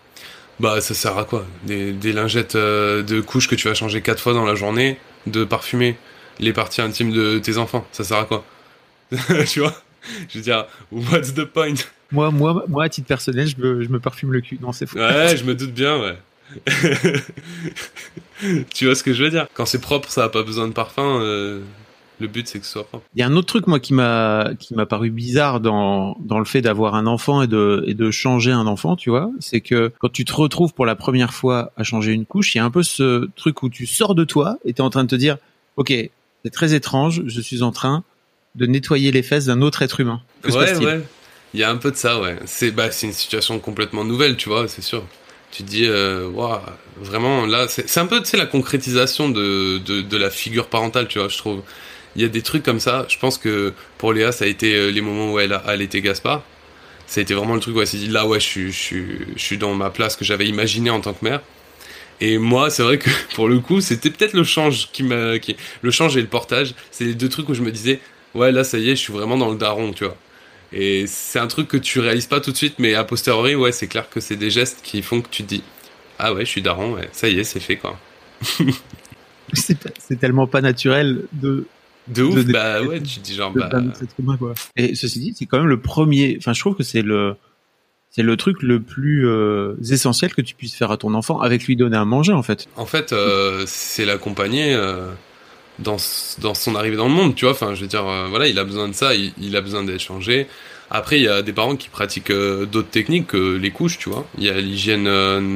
Bah, 0.60 0.80
ça 0.80 0.94
sert 0.94 1.18
à 1.18 1.24
quoi? 1.24 1.44
Des, 1.66 1.92
des 1.92 2.14
lingettes 2.14 2.54
euh, 2.56 3.02
de 3.02 3.20
couches 3.20 3.48
que 3.48 3.56
tu 3.56 3.68
vas 3.68 3.74
changer 3.74 4.02
quatre 4.04 4.20
fois 4.22 4.34
dans 4.34 4.46
la 4.46 4.54
journée, 4.54 5.00
de 5.26 5.44
parfumer 5.44 5.98
les 6.40 6.54
parties 6.54 6.82
intimes 6.82 7.12
de 7.12 7.40
tes 7.40 7.58
enfants. 7.58 7.88
Ça 7.92 8.04
sert 8.04 8.18
à 8.18 8.26
quoi? 8.26 8.46
Tu 9.48 9.60
vois? 9.62 9.74
Je 10.30 10.38
veux 10.38 10.44
dire, 10.44 10.68
what's 10.92 11.34
the 11.34 11.46
point? 11.46 11.74
Moi, 12.12 12.32
moi, 12.32 12.66
moi, 12.68 12.86
à 12.86 12.90
titre 12.90 13.08
personnel, 13.08 13.48
je 13.48 13.58
me, 13.62 13.84
je 13.84 13.90
me 13.90 14.00
parfume 14.00 14.32
le 14.32 14.42
cul. 14.42 14.58
Non, 14.62 14.72
c'est 14.72 14.86
faux. 14.86 14.98
Ouais, 14.98 15.36
je 15.36 15.44
me 15.44 15.56
doute 15.56 15.74
bien, 15.74 16.00
ouais. 16.00 16.18
tu 18.74 18.86
vois 18.86 18.96
ce 18.96 19.04
que 19.04 19.14
je 19.14 19.24
veux 19.24 19.30
dire? 19.30 19.48
Quand 19.54 19.66
c'est 19.66 19.82
propre, 19.82 20.10
ça 20.10 20.24
a 20.24 20.30
pas 20.30 20.44
besoin 20.44 20.68
de 20.68 20.74
parfum. 20.74 21.20
euh, 21.22 21.62
le 22.20 22.28
but, 22.28 22.48
c'est 22.48 22.60
que 22.60 22.66
ce 22.66 22.72
soit 22.72 22.88
propre. 22.88 23.06
Il 23.16 23.20
y 23.20 23.24
a 23.24 23.28
un 23.28 23.36
autre 23.36 23.48
truc, 23.48 23.68
moi, 23.68 23.80
qui 23.80 23.94
m'a, 23.94 24.50
qui 24.58 24.74
m'a 24.74 24.86
paru 24.86 25.12
bizarre 25.12 25.60
dans, 25.60 26.18
dans 26.20 26.40
le 26.40 26.46
fait 26.46 26.62
d'avoir 26.62 26.96
un 26.96 27.06
enfant 27.06 27.44
et 27.44 27.48
de, 27.48 27.84
et 27.86 27.94
de 27.94 28.10
changer 28.10 28.52
un 28.52 28.66
enfant, 28.66 28.96
tu 28.96 29.10
vois? 29.12 29.30
C'est 29.40 29.62
que 29.62 29.92
quand 30.00 30.12
tu 30.12 30.26
te 30.26 30.34
retrouves 30.34 30.74
pour 30.74 30.86
la 30.86 30.96
première 30.96 31.34
fois 31.34 31.72
à 31.78 31.84
changer 31.84 32.14
une 32.14 32.26
couche, 32.26 32.56
il 32.56 32.58
y 32.58 32.62
a 32.62 32.66
un 32.66 32.72
peu 32.72 32.82
ce 32.84 33.30
truc 33.36 33.62
où 33.62 33.70
tu 33.70 33.86
sors 33.86 34.16
de 34.16 34.24
toi 34.24 34.58
et 34.66 34.74
t'es 34.74 34.82
en 34.82 34.90
train 34.90 35.04
de 35.04 35.10
te 35.10 35.16
dire, 35.16 35.38
OK, 35.76 35.90
c'est 36.44 36.52
très 36.52 36.74
étrange, 36.74 37.22
je 37.26 37.42
suis 37.42 37.62
en 37.62 37.72
train 37.72 38.04
de 38.56 38.66
nettoyer 38.66 39.12
les 39.12 39.22
fesses 39.22 39.46
d'un 39.46 39.62
autre 39.62 39.84
être 39.84 40.00
humain. 40.00 40.22
Que 40.42 40.52
se 40.52 40.58
ouais, 40.58 40.66
passe-t-il? 40.66 40.88
ouais. 40.88 41.02
Il 41.58 41.62
y 41.62 41.64
a 41.64 41.72
un 41.72 41.78
peu 41.78 41.90
de 41.90 41.96
ça, 41.96 42.22
ouais. 42.22 42.36
C'est 42.46 42.70
bah, 42.70 42.90
une 43.02 43.12
situation 43.12 43.58
complètement 43.58 44.04
nouvelle, 44.04 44.38
tu 44.38 44.48
vois, 44.48 44.68
c'est 44.68 44.84
sûr. 44.84 45.04
Tu 45.52 45.64
te 45.64 45.68
dis, 45.68 45.86
euh, 45.88 46.28
waouh, 46.28 46.60
vraiment, 46.98 47.48
là, 47.48 47.66
c'est 47.68 48.00
un 48.00 48.06
peu, 48.06 48.20
tu 48.22 48.30
sais, 48.30 48.38
la 48.38 48.46
concrétisation 48.46 49.28
de, 49.28 49.80
de, 49.80 50.18
la 50.18 50.30
figure 50.30 50.68
parentale, 50.68 51.08
tu 51.08 51.18
vois, 51.18 51.30
je 51.30 51.38
trouve. 51.40 51.64
Il 52.16 52.22
y 52.22 52.26
a 52.26 52.28
des 52.28 52.44
trucs 52.44 52.62
comme 52.62 52.80
ça. 52.80 53.08
Je 53.10 53.18
pense 53.18 53.40
que 53.40 53.74
pour 53.98 54.14
Léa, 54.14 54.32
ça 54.32 54.46
a 54.46 54.48
été 54.48 54.76
euh, 54.76 54.92
les 54.92 55.02
moments 55.02 55.34
où 55.34 55.40
elle 55.40 55.52
a 55.52 55.58
allaité 55.58 56.00
Gaspard. 56.02 56.44
Ça 57.08 57.22
a 57.22 57.24
été 57.24 57.34
vraiment 57.34 57.56
le 57.56 57.60
truc 57.60 57.76
où 57.76 57.82
elle 57.82 57.88
s'est 57.88 57.98
dit, 57.98 58.10
là, 58.10 58.28
ouais, 58.28 58.40
je 58.40 58.68
je 58.68 58.70
suis, 58.70 59.06
je 59.36 59.42
suis 59.42 59.58
dans 59.58 59.74
ma 59.74 59.90
place 59.90 60.16
que 60.16 60.24
j'avais 60.24 60.46
imaginée 60.46 60.92
en 60.92 61.02
tant 61.02 61.14
que 61.14 61.26
mère. 61.26 61.42
Et 62.22 62.38
moi, 62.38 62.70
c'est 62.70 62.84
vrai 62.84 63.00
que 63.00 63.10
pour 63.36 63.48
le 63.48 63.60
coup, 63.62 63.82
c'était 63.82 64.12
peut-être 64.12 64.34
le 64.34 64.44
change 64.44 64.90
qui 64.92 65.02
m'a, 65.02 65.40
qui, 65.40 65.56
le 65.82 65.90
change 65.90 66.18
et 66.18 66.22
le 66.22 66.28
portage, 66.28 66.76
c'est 66.92 67.06
les 67.06 67.16
deux 67.16 67.30
trucs 67.30 67.50
où 67.50 67.56
je 67.56 67.64
me 67.64 67.72
disais, 67.72 68.00
ouais, 68.36 68.52
là, 68.52 68.64
ça 68.64 68.78
y 68.78 68.92
est, 68.92 68.96
je 68.96 69.02
suis 69.02 69.14
vraiment 69.14 69.38
dans 69.38 69.50
le 69.50 69.58
daron, 69.58 69.92
tu 69.92 70.06
vois. 70.06 70.18
Et 70.74 71.06
c'est 71.08 71.40
un 71.40 71.48
truc 71.48 71.68
que 71.68 71.78
tu 71.78 72.00
réalises 72.00 72.26
pas 72.26 72.42
tout 72.42 72.52
de 72.52 72.58
suite, 72.58 72.76
mais 72.78 72.94
a 72.94 73.04
posteriori, 73.04 73.56
ouais, 73.56 73.72
c'est 73.72 73.88
clair 73.88 74.10
que 74.10 74.20
c'est 74.20 74.36
des 74.36 74.50
gestes 74.50 74.82
qui 74.84 75.02
font 75.02 75.22
que 75.22 75.30
tu 75.30 75.44
te 75.44 75.48
dis, 75.48 75.64
ah 76.20 76.34
ouais, 76.34 76.46
je 76.46 76.50
suis 76.50 76.62
daron, 76.62 76.94
ouais, 76.94 77.10
ça 77.12 77.30
y 77.30 77.40
est, 77.40 77.44
c'est 77.44 77.60
fait, 77.60 77.78
quoi. 77.78 77.98
c'est 79.54 80.20
tellement 80.20 80.48
pas 80.48 80.62
naturel 80.62 81.24
de. 81.34 81.66
De 82.08 82.24
ouf, 82.24 82.46
bah 82.46 82.82
ouais, 82.84 83.02
tu 83.02 83.20
te 83.20 83.26
dis 83.26 83.36
genre, 83.36 83.52
bah. 83.52 83.70
quoi. 84.40 84.54
Et 84.78 84.96
ceci 84.96 85.20
dit, 85.20 85.36
c'est 85.38 85.46
quand 85.46 85.58
même 85.58 85.68
le 85.68 85.82
premier, 85.82 86.38
enfin, 86.40 86.54
je 86.54 86.60
trouve 86.62 86.76
que 86.76 86.84
c'est 86.84 87.02
le, 87.02 87.36
c'est 88.10 88.24
le 88.24 88.38
truc 88.38 88.64
le 88.64 88.82
plus 88.82 89.28
euh, 89.28 89.76
essentiel 89.92 90.34
que 90.34 90.42
tu 90.42 90.56
puisses 90.56 90.74
faire 90.74 90.90
à 90.90 90.98
ton 90.98 91.14
enfant 91.14 91.42
avec 91.42 91.66
lui 91.66 91.76
donner 91.76 91.98
à 91.98 92.06
manger 92.06 92.32
en 92.32 92.44
fait. 92.44 92.68
En 92.78 92.86
fait, 92.86 93.12
euh, 93.12 93.64
c'est 93.68 94.06
l'accompagner 94.06 94.74
euh, 94.74 95.12
dans 95.80 95.98
dans 96.40 96.54
son 96.54 96.76
arrivée 96.76 96.96
dans 96.96 97.08
le 97.08 97.14
monde, 97.14 97.36
tu 97.36 97.46
vois. 97.46 97.54
Enfin, 97.54 97.76
je 97.76 97.82
veux 97.82 97.88
dire, 97.88 98.04
voilà, 98.30 98.48
il 98.48 98.58
a 98.60 98.64
besoin 98.64 98.88
de 98.88 98.94
ça, 98.94 99.12
il, 99.14 99.56
a 99.56 99.62
besoin 99.62 99.84
d'échanger. 99.84 100.48
Après, 100.90 101.18
il 101.18 101.24
y 101.24 101.28
a 101.28 101.42
des 101.42 101.52
parents 101.52 101.76
qui 101.76 101.90
pratiquent 101.90 102.32
d'autres 102.32 102.90
techniques 102.90 103.28
que 103.28 103.58
les 103.58 103.72
couches, 103.72 103.98
tu 103.98 104.10
vois. 104.10 104.26
Il 104.38 104.46
y 104.46 104.50
a 104.50 104.60
l'hygiène 104.60 105.04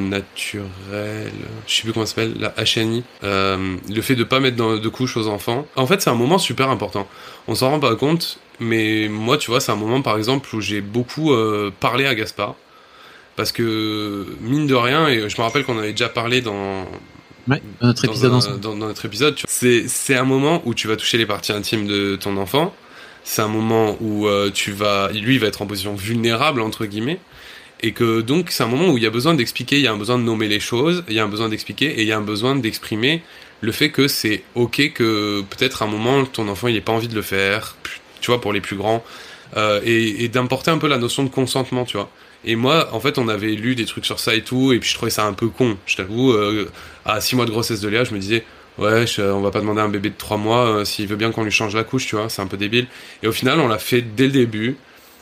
naturelle, 0.09 1.31
je 1.67 1.73
sais 1.73 1.83
plus 1.83 1.93
comment 1.93 2.05
ça 2.05 2.15
s'appelle, 2.15 2.33
la 2.39 2.53
HNI. 2.61 3.03
le 3.23 4.01
fait 4.01 4.15
de 4.15 4.23
pas 4.23 4.39
mettre 4.39 4.57
de 4.57 4.89
couches 4.89 5.17
aux 5.17 5.27
enfants. 5.27 5.65
En 5.75 5.87
fait, 5.87 6.01
c'est 6.01 6.09
un 6.09 6.15
moment 6.15 6.37
super 6.37 6.69
important. 6.69 7.07
On 7.47 7.55
s'en 7.55 7.69
rend 7.71 7.79
pas 7.79 7.95
compte, 7.95 8.39
mais 8.61 9.07
moi, 9.09 9.37
tu 9.37 9.49
vois, 9.49 9.59
c'est 9.59 9.71
un 9.71 9.75
moment, 9.75 10.01
par 10.03 10.17
exemple, 10.17 10.55
où 10.55 10.61
j'ai 10.61 10.81
beaucoup 10.81 11.33
euh, 11.33 11.71
parlé 11.79 12.05
à 12.05 12.13
Gaspard. 12.13 12.55
Parce 13.35 13.51
que, 13.51 14.27
mine 14.39 14.67
de 14.67 14.75
rien, 14.75 15.07
et 15.07 15.27
je 15.29 15.37
me 15.37 15.41
rappelle 15.41 15.65
qu'on 15.65 15.79
avait 15.79 15.91
déjà 15.91 16.09
parlé 16.09 16.41
dans, 16.41 16.85
dans 17.47 17.87
notre 17.87 18.05
épisode 18.05 18.59
dans, 18.59 18.75
notre 18.75 19.05
épisode, 19.05 19.35
c'est 19.47 20.15
un 20.15 20.23
moment 20.23 20.61
où 20.65 20.73
tu 20.73 20.87
vas 20.87 20.95
toucher 20.95 21.17
les 21.17 21.25
parties 21.25 21.51
intimes 21.51 21.87
de 21.87 22.15
ton 22.15 22.37
enfant. 22.37 22.73
C'est 23.23 23.41
un 23.41 23.47
moment 23.47 23.97
où 24.01 24.27
euh, 24.27 24.49
tu 24.51 24.71
vas, 24.71 25.11
lui, 25.11 25.35
il 25.35 25.39
va 25.39 25.47
être 25.47 25.61
en 25.61 25.67
position 25.67 25.93
vulnérable 25.93 26.61
entre 26.61 26.85
guillemets, 26.85 27.19
et 27.81 27.91
que 27.91 28.21
donc 28.21 28.49
c'est 28.49 28.63
un 28.63 28.67
moment 28.67 28.89
où 28.89 28.97
il 28.97 29.03
y 29.03 29.07
a 29.07 29.11
besoin 29.11 29.33
d'expliquer, 29.35 29.77
il 29.77 29.83
y 29.83 29.87
a 29.87 29.91
un 29.91 29.97
besoin 29.97 30.17
de 30.17 30.23
nommer 30.23 30.47
les 30.47 30.59
choses, 30.59 31.03
il 31.07 31.13
y 31.13 31.19
a 31.19 31.23
un 31.23 31.29
besoin 31.29 31.49
d'expliquer 31.49 31.85
et 31.85 32.01
il 32.01 32.07
y 32.07 32.11
a 32.11 32.17
un 32.17 32.21
besoin 32.21 32.55
d'exprimer 32.55 33.21
le 33.61 33.71
fait 33.71 33.91
que 33.91 34.07
c'est 34.07 34.43
ok 34.55 34.93
que 34.93 35.41
peut-être 35.41 35.83
un 35.83 35.87
moment 35.87 36.25
ton 36.25 36.47
enfant 36.47 36.67
il 36.67 36.73
n'ait 36.73 36.81
pas 36.81 36.93
envie 36.93 37.07
de 37.07 37.15
le 37.15 37.21
faire, 37.21 37.75
tu 38.21 38.31
vois, 38.31 38.41
pour 38.41 38.53
les 38.53 38.61
plus 38.61 38.75
grands, 38.75 39.03
euh, 39.55 39.81
et, 39.83 40.23
et 40.23 40.27
d'importer 40.29 40.71
un 40.71 40.79
peu 40.79 40.87
la 40.87 40.97
notion 40.97 41.23
de 41.23 41.29
consentement, 41.29 41.85
tu 41.85 41.97
vois. 41.97 42.09
Et 42.43 42.55
moi, 42.55 42.89
en 42.91 42.99
fait, 42.99 43.17
on 43.17 43.27
avait 43.27 43.51
lu 43.51 43.75
des 43.75 43.85
trucs 43.85 44.05
sur 44.05 44.19
ça 44.19 44.33
et 44.33 44.41
tout, 44.41 44.73
et 44.73 44.79
puis 44.79 44.89
je 44.89 44.95
trouvais 44.95 45.11
ça 45.11 45.25
un 45.25 45.33
peu 45.33 45.47
con, 45.47 45.77
je 45.85 45.95
t'avoue. 45.95 46.31
Euh, 46.31 46.69
à 47.05 47.21
6 47.21 47.35
mois 47.35 47.45
de 47.45 47.51
grossesse 47.51 47.81
de 47.81 47.87
Léa, 47.87 48.03
je 48.03 48.13
me 48.13 48.19
disais, 48.19 48.43
ouais, 48.79 49.05
on 49.19 49.41
va 49.41 49.51
pas 49.51 49.61
demander 49.61 49.81
à 49.81 49.83
un 49.83 49.89
bébé 49.89 50.09
de 50.09 50.17
3 50.17 50.37
mois 50.37 50.65
euh, 50.65 50.85
s'il 50.85 51.07
veut 51.07 51.15
bien 51.15 51.31
qu'on 51.31 51.43
lui 51.43 51.51
change 51.51 51.75
la 51.75 51.83
couche, 51.83 52.07
tu 52.07 52.15
vois, 52.15 52.29
c'est 52.29 52.41
un 52.41 52.47
peu 52.47 52.57
débile. 52.57 52.87
Et 53.21 53.27
au 53.27 53.31
final, 53.31 53.59
on 53.59 53.67
l'a 53.67 53.77
fait 53.77 54.01
dès 54.01 54.25
le 54.25 54.31
début, 54.31 54.77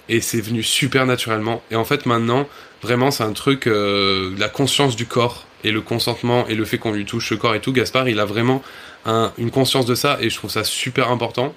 et 0.08 0.22
c'est 0.22 0.42
venu 0.42 0.64
super 0.64 1.06
naturellement. 1.06 1.62
Et 1.72 1.76
en 1.76 1.86
fait, 1.86 2.06
maintenant, 2.06 2.48
vraiment, 2.82 3.12
c'est 3.12 3.24
un 3.24 3.34
truc, 3.34 3.68
euh, 3.68 4.34
la 4.38 4.48
conscience 4.48 4.96
du 4.96 5.06
corps, 5.06 5.46
et 5.66 5.72
le 5.72 5.82
consentement, 5.82 6.48
et 6.48 6.56
le 6.56 6.64
fait 6.64 6.78
qu'on 6.78 6.94
lui 6.94 7.04
touche 7.04 7.32
le 7.32 7.38
corps 7.38 7.54
et 7.54 7.60
tout. 7.60 7.74
Gaspard, 7.74 8.08
il 8.08 8.22
a 8.22 8.26
vraiment 8.26 8.64
un, 9.06 9.34
une 9.38 9.52
conscience 9.52 9.86
de 9.86 9.96
ça, 9.96 10.18
et 10.22 10.30
je 10.30 10.36
trouve 10.36 10.50
ça 10.50 10.64
super 10.64 11.12
important. 11.12 11.54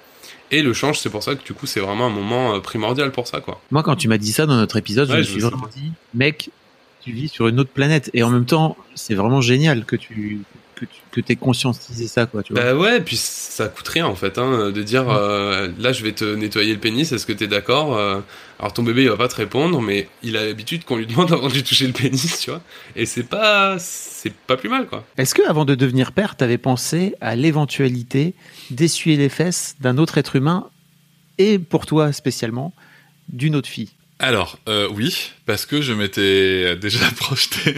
Et 0.53 0.61
le 0.61 0.71
change, 0.71 0.99
c'est 0.99 1.09
pour 1.09 1.23
ça 1.23 1.33
que 1.33 1.43
du 1.43 1.55
coup, 1.55 1.65
c'est 1.65 1.79
vraiment 1.79 2.05
un 2.05 2.11
moment 2.11 2.53
euh, 2.53 2.59
primordial 2.59 3.11
pour 3.11 3.27
ça, 3.27 3.41
quoi. 3.41 3.59
Moi, 3.71 3.81
quand 3.81 3.95
tu 3.95 4.07
m'as 4.07 4.19
dit 4.19 4.31
ça 4.31 4.45
dans 4.45 4.55
notre 4.55 4.77
épisode, 4.77 5.09
je 5.09 5.17
me 5.17 5.23
suis 5.23 5.39
vraiment 5.39 5.67
dit, 5.75 5.91
mec, 6.13 6.51
tu 7.01 7.11
vis 7.11 7.27
sur 7.27 7.47
une 7.47 7.59
autre 7.59 7.71
planète. 7.71 8.11
Et 8.13 8.21
en 8.21 8.29
même 8.29 8.45
temps, 8.45 8.77
c'est 8.93 9.15
vraiment 9.15 9.41
génial 9.41 9.83
que 9.83 9.95
tu 9.95 10.41
que 10.85 10.91
tu 10.91 11.01
que 11.11 11.21
t'aies 11.21 11.35
conscientisé 11.35 12.07
ça, 12.07 12.25
quoi. 12.25 12.43
Tu 12.43 12.53
vois. 12.53 12.63
Bah 12.63 12.75
ouais, 12.75 12.99
puis 13.01 13.15
ça 13.17 13.67
coûte 13.67 13.87
rien 13.87 14.07
en 14.07 14.15
fait, 14.15 14.37
hein, 14.37 14.71
de 14.71 14.83
dire 14.83 15.09
euh, 15.09 15.69
là, 15.79 15.93
je 15.93 16.03
vais 16.03 16.11
te 16.11 16.25
nettoyer 16.25 16.73
le 16.73 16.79
pénis. 16.79 17.11
Est-ce 17.11 17.25
que 17.25 17.33
t'es 17.33 17.47
d'accord 17.47 17.97
euh, 17.97 18.19
Alors 18.59 18.73
ton 18.73 18.83
bébé, 18.83 19.03
il 19.03 19.09
va 19.09 19.17
pas 19.17 19.27
te 19.27 19.35
répondre, 19.35 19.81
mais 19.81 20.07
il 20.23 20.37
a 20.37 20.45
l'habitude 20.45 20.85
qu'on 20.85 20.97
lui 20.97 21.05
demande 21.05 21.31
avant 21.31 21.47
de 21.47 21.53
lui 21.53 21.63
toucher 21.63 21.87
le 21.87 21.93
pénis, 21.93 22.39
tu 22.39 22.49
vois. 22.49 22.61
Et 22.95 23.05
c'est 23.05 23.23
pas 23.23 23.77
c'est 23.79 24.33
pas 24.33 24.57
plus 24.57 24.69
mal, 24.69 24.87
quoi. 24.87 25.05
Est-ce 25.17 25.35
que 25.35 25.47
avant 25.47 25.65
de 25.65 25.75
devenir 25.75 26.11
père, 26.11 26.35
t'avais 26.35 26.57
pensé 26.57 27.15
à 27.21 27.35
l'éventualité 27.35 28.33
d'essuyer 28.71 29.17
les 29.17 29.29
fesses 29.29 29.75
d'un 29.79 29.97
autre 29.97 30.17
être 30.17 30.35
humain 30.35 30.67
et 31.37 31.59
pour 31.59 31.85
toi 31.85 32.11
spécialement 32.11 32.73
d'une 33.29 33.55
autre 33.55 33.69
fille? 33.69 33.91
Alors, 34.19 34.57
euh, 34.69 34.87
oui, 34.91 35.31
parce 35.45 35.65
que 35.65 35.81
je 35.81 35.93
m'étais 35.93 36.75
déjà 36.75 37.05
projeté 37.17 37.75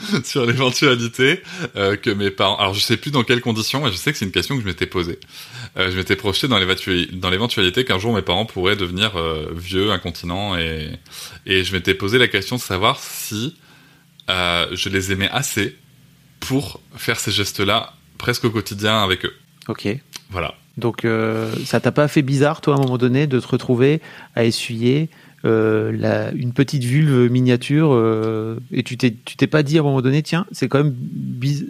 sur 0.24 0.46
l'éventualité 0.46 1.42
euh, 1.76 1.96
que 1.96 2.10
mes 2.10 2.30
parents... 2.30 2.56
Alors, 2.56 2.74
je 2.74 2.80
sais 2.80 2.96
plus 2.96 3.10
dans 3.10 3.24
quelles 3.24 3.40
conditions, 3.40 3.82
mais 3.84 3.90
je 3.90 3.96
sais 3.96 4.12
que 4.12 4.18
c'est 4.18 4.24
une 4.24 4.32
question 4.32 4.56
que 4.56 4.62
je 4.62 4.66
m'étais 4.66 4.86
posée. 4.86 5.18
Euh, 5.76 5.90
je 5.90 5.96
m'étais 5.96 6.16
projeté 6.16 6.48
dans 6.48 6.58
l'éventualité 7.30 7.84
qu'un 7.84 7.98
jour 7.98 8.14
mes 8.14 8.22
parents 8.22 8.46
pourraient 8.46 8.76
devenir 8.76 9.12
vieux, 9.54 9.90
incontinents, 9.90 10.56
et, 10.56 10.90
et 11.46 11.64
je 11.64 11.72
m'étais 11.72 11.94
posé 11.94 12.18
la 12.18 12.28
question 12.28 12.56
de 12.56 12.60
savoir 12.60 13.00
si 13.00 13.56
je 14.28 14.88
les 14.88 15.12
aimais 15.12 15.30
assez 15.32 15.76
pour 16.40 16.80
faire 16.96 17.18
ces 17.18 17.30
gestes-là 17.30 17.94
presque 18.18 18.44
au 18.44 18.50
quotidien 18.50 19.02
avec 19.02 19.24
eux. 19.24 19.34
Ok. 19.68 19.88
Voilà. 20.30 20.54
Donc, 20.76 21.06
ça 21.64 21.80
t'a 21.80 21.92
pas 21.92 22.08
fait 22.08 22.22
bizarre, 22.22 22.60
toi, 22.60 22.74
à 22.74 22.78
un 22.78 22.80
moment 22.82 22.98
donné, 22.98 23.26
de 23.26 23.40
te 23.40 23.46
retrouver 23.48 24.00
à 24.34 24.44
essuyer 24.44 25.08
euh, 25.44 25.92
la, 25.92 26.32
une 26.32 26.52
petite 26.52 26.82
vulve 26.82 27.30
miniature 27.30 27.90
euh, 27.92 28.58
et 28.72 28.82
tu 28.82 28.96
t'es 28.96 29.14
tu 29.24 29.36
t'es 29.36 29.46
pas 29.46 29.62
dit 29.62 29.78
à 29.78 29.82
un 29.82 29.84
moment 29.84 30.02
donné 30.02 30.20
tiens 30.24 30.46
c'est 30.50 30.66
quand 30.66 30.82
même 30.82 30.96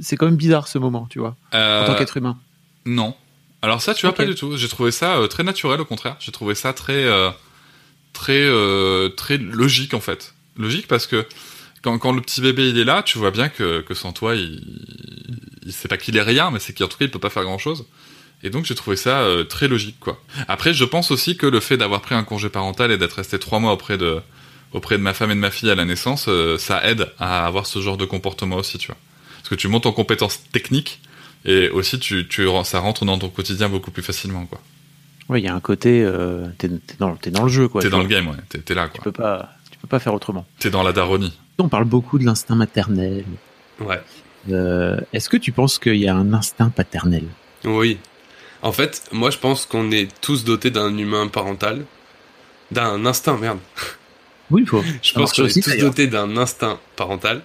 c'est 0.00 0.16
quand 0.16 0.24
même 0.24 0.36
bizarre 0.36 0.68
ce 0.68 0.78
moment 0.78 1.06
tu 1.10 1.18
vois 1.18 1.36
en 1.52 1.52
tant 1.52 1.58
euh, 1.58 1.98
qu'être 1.98 2.16
humain. 2.16 2.38
non. 2.86 3.14
Alors 3.60 3.82
ça 3.82 3.92
tu 3.92 4.06
vois 4.06 4.14
pas 4.14 4.24
du 4.24 4.34
tout. 4.34 4.56
J'ai 4.56 4.68
trouvé 4.68 4.90
ça 4.90 5.18
très 5.28 5.42
naturel 5.42 5.80
au 5.80 5.84
contraire. 5.84 6.16
J'ai 6.20 6.32
trouvé 6.32 6.54
ça 6.54 6.72
très 6.72 7.04
très 8.14 8.48
très 9.16 9.36
logique 9.36 9.92
en 9.92 10.00
fait. 10.00 10.34
Logique 10.56 10.88
parce 10.88 11.06
que 11.06 11.26
quand, 11.82 11.98
quand 11.98 12.12
le 12.12 12.22
petit 12.22 12.40
bébé 12.40 12.70
il 12.70 12.78
est 12.78 12.84
là 12.84 13.02
tu 13.02 13.18
vois 13.18 13.32
bien 13.32 13.48
que, 13.48 13.80
que 13.82 13.94
sans 13.94 14.12
toi 14.12 14.34
il, 14.34 14.62
il 15.66 15.72
sait 15.72 15.88
pas 15.88 15.96
qu'il 15.96 16.16
est 16.16 16.22
rien 16.22 16.50
mais 16.50 16.58
c'est 16.58 16.72
qu'en 16.72 16.88
tout 16.88 16.98
cas 16.98 17.04
il 17.04 17.10
peut 17.10 17.18
pas 17.18 17.30
faire 17.30 17.44
grand 17.44 17.58
chose 17.58 17.84
et 18.42 18.50
donc 18.50 18.64
j'ai 18.64 18.74
trouvé 18.74 18.96
ça 18.96 19.20
euh, 19.20 19.44
très 19.44 19.68
logique, 19.68 19.98
quoi. 20.00 20.22
Après, 20.46 20.72
je 20.72 20.84
pense 20.84 21.10
aussi 21.10 21.36
que 21.36 21.46
le 21.46 21.60
fait 21.60 21.76
d'avoir 21.76 22.00
pris 22.00 22.14
un 22.14 22.24
congé 22.24 22.48
parental 22.48 22.90
et 22.90 22.98
d'être 22.98 23.14
resté 23.14 23.38
trois 23.38 23.58
mois 23.58 23.72
auprès 23.72 23.98
de 23.98 24.20
auprès 24.72 24.98
de 24.98 25.02
ma 25.02 25.14
femme 25.14 25.30
et 25.30 25.34
de 25.34 25.40
ma 25.40 25.50
fille 25.50 25.70
à 25.70 25.74
la 25.74 25.84
naissance, 25.84 26.26
euh, 26.28 26.58
ça 26.58 26.86
aide 26.86 27.08
à 27.18 27.46
avoir 27.46 27.66
ce 27.66 27.80
genre 27.80 27.96
de 27.96 28.04
comportement 28.04 28.56
aussi, 28.56 28.76
tu 28.78 28.88
vois. 28.88 28.98
Parce 29.38 29.48
que 29.48 29.54
tu 29.54 29.66
montes 29.66 29.86
en 29.86 29.92
compétences 29.92 30.40
techniques 30.52 31.00
et 31.44 31.70
aussi 31.70 31.98
tu, 31.98 32.28
tu 32.28 32.46
ça 32.64 32.80
rentre 32.80 33.04
dans 33.04 33.18
ton 33.18 33.30
quotidien 33.30 33.68
beaucoup 33.68 33.90
plus 33.90 34.02
facilement, 34.02 34.44
quoi. 34.44 34.60
Oui, 35.30 35.40
il 35.40 35.44
y 35.44 35.48
a 35.48 35.54
un 35.54 35.60
côté, 35.60 36.02
euh, 36.04 36.46
t'es 36.58 36.68
dans, 36.98 37.16
dans 37.30 37.42
le 37.42 37.48
jeu, 37.48 37.68
quoi. 37.68 37.82
T'es 37.82 37.90
dans 37.90 38.00
le 38.00 38.08
game, 38.08 38.28
ouais. 38.28 38.36
T'es 38.48 38.74
là, 38.74 38.88
quoi. 38.88 38.94
Tu 38.94 39.00
peux 39.02 39.12
pas, 39.12 39.50
tu 39.70 39.78
peux 39.78 39.88
pas 39.88 39.98
faire 39.98 40.14
autrement. 40.14 40.46
T'es 40.58 40.70
dans 40.70 40.82
la 40.82 40.92
daronie. 40.92 41.36
On 41.58 41.68
parle 41.68 41.84
beaucoup 41.84 42.18
de 42.18 42.24
l'instinct 42.24 42.54
maternel. 42.54 43.24
Ouais. 43.80 44.00
Est-ce 45.12 45.28
que 45.28 45.36
tu 45.36 45.52
penses 45.52 45.78
qu'il 45.78 45.96
y 45.96 46.08
a 46.08 46.14
un 46.14 46.32
instinct 46.32 46.70
paternel? 46.70 47.24
Oui. 47.64 47.98
En 48.62 48.72
fait, 48.72 49.04
moi 49.12 49.30
je 49.30 49.38
pense 49.38 49.66
qu'on 49.66 49.90
est 49.90 50.08
tous 50.20 50.44
dotés 50.44 50.70
d'un 50.70 50.96
humain 50.96 51.28
parental, 51.28 51.84
d'un 52.70 53.06
instinct, 53.06 53.36
merde. 53.36 53.58
Oui, 54.50 54.62
il 54.62 54.68
faut. 54.68 54.82
Je 55.02 55.12
pense 55.12 55.32
qu'on 55.32 55.46
est 55.46 55.62
tous 55.62 55.76
dotés 55.76 56.06
d'un 56.06 56.36
instinct 56.36 56.80
parental 56.96 57.42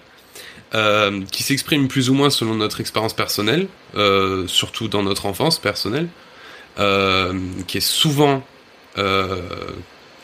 euh, 0.74 1.22
qui 1.30 1.42
s'exprime 1.42 1.86
plus 1.86 2.10
ou 2.10 2.14
moins 2.14 2.30
selon 2.30 2.54
notre 2.54 2.80
expérience 2.80 3.14
personnelle, 3.14 3.68
euh, 3.94 4.46
surtout 4.48 4.88
dans 4.88 5.02
notre 5.02 5.26
enfance 5.26 5.58
personnelle, 5.58 6.08
euh, 6.78 7.38
qui 7.66 7.78
est 7.78 7.86
souvent 7.86 8.42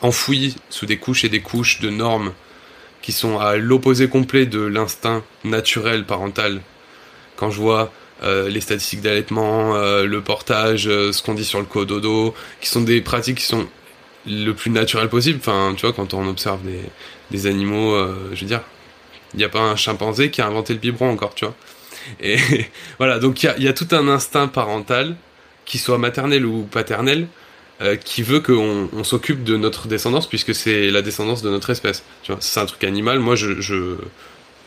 enfoui 0.01 0.55
sous 0.69 0.85
des 0.85 0.97
couches 0.97 1.25
et 1.25 1.29
des 1.29 1.41
couches 1.41 1.81
de 1.81 1.89
normes 1.89 2.31
qui 3.01 3.11
sont 3.11 3.37
à 3.37 3.57
l'opposé 3.57 4.07
complet 4.07 4.45
de 4.45 4.61
l'instinct 4.61 5.23
naturel 5.43 6.05
parental. 6.05 6.61
Quand 7.35 7.51
je 7.51 7.59
vois 7.59 7.91
euh, 8.23 8.49
les 8.49 8.61
statistiques 8.61 9.01
d'allaitement, 9.01 9.75
euh, 9.75 10.05
le 10.05 10.21
portage, 10.21 10.87
euh, 10.87 11.11
ce 11.11 11.23
qu'on 11.23 11.33
dit 11.33 11.45
sur 11.45 11.59
le 11.59 11.65
cododo, 11.65 12.35
qui 12.59 12.69
sont 12.69 12.81
des 12.81 13.01
pratiques 13.01 13.39
qui 13.39 13.45
sont 13.45 13.67
le 14.27 14.51
plus 14.51 14.69
naturel 14.69 15.09
possible. 15.09 15.39
Enfin, 15.39 15.73
tu 15.75 15.87
vois, 15.87 15.93
quand 15.93 16.13
on 16.13 16.27
observe 16.27 16.61
des, 16.63 16.81
des 17.31 17.47
animaux, 17.47 17.97
je 18.33 18.41
veux 18.41 18.47
dire, 18.47 18.61
il 19.33 19.37
n'y 19.37 19.43
a 19.43 19.49
pas 19.49 19.61
un 19.61 19.75
chimpanzé 19.75 20.29
qui 20.29 20.41
a 20.41 20.47
inventé 20.47 20.73
le 20.73 20.79
biberon 20.79 21.09
encore, 21.09 21.33
tu 21.33 21.45
vois. 21.45 21.55
Et 22.21 22.37
voilà, 22.99 23.17
donc 23.17 23.41
il 23.41 23.63
y 23.63 23.67
a, 23.67 23.73
tout 23.73 23.87
un 23.91 24.07
instinct 24.07 24.47
parental, 24.47 25.15
qui 25.65 25.79
soit 25.79 25.97
maternel 25.97 26.45
ou 26.45 26.63
paternel, 26.63 27.27
qui 28.05 28.21
veut 28.21 28.41
qu'on 28.41 28.89
on, 28.93 29.03
s'occupe 29.03 29.43
de 29.43 29.57
notre 29.57 29.87
descendance, 29.87 30.29
puisque 30.29 30.53
c'est 30.53 30.91
la 30.91 31.01
descendance 31.01 31.41
de 31.41 31.49
notre 31.49 31.71
espèce. 31.71 32.03
Tu 32.21 32.31
vois, 32.31 32.39
c'est 32.41 32.59
un 32.59 32.67
truc 32.67 32.83
animal, 32.83 33.17
moi 33.17 33.35
je, 33.35 33.59
je, 33.59 33.95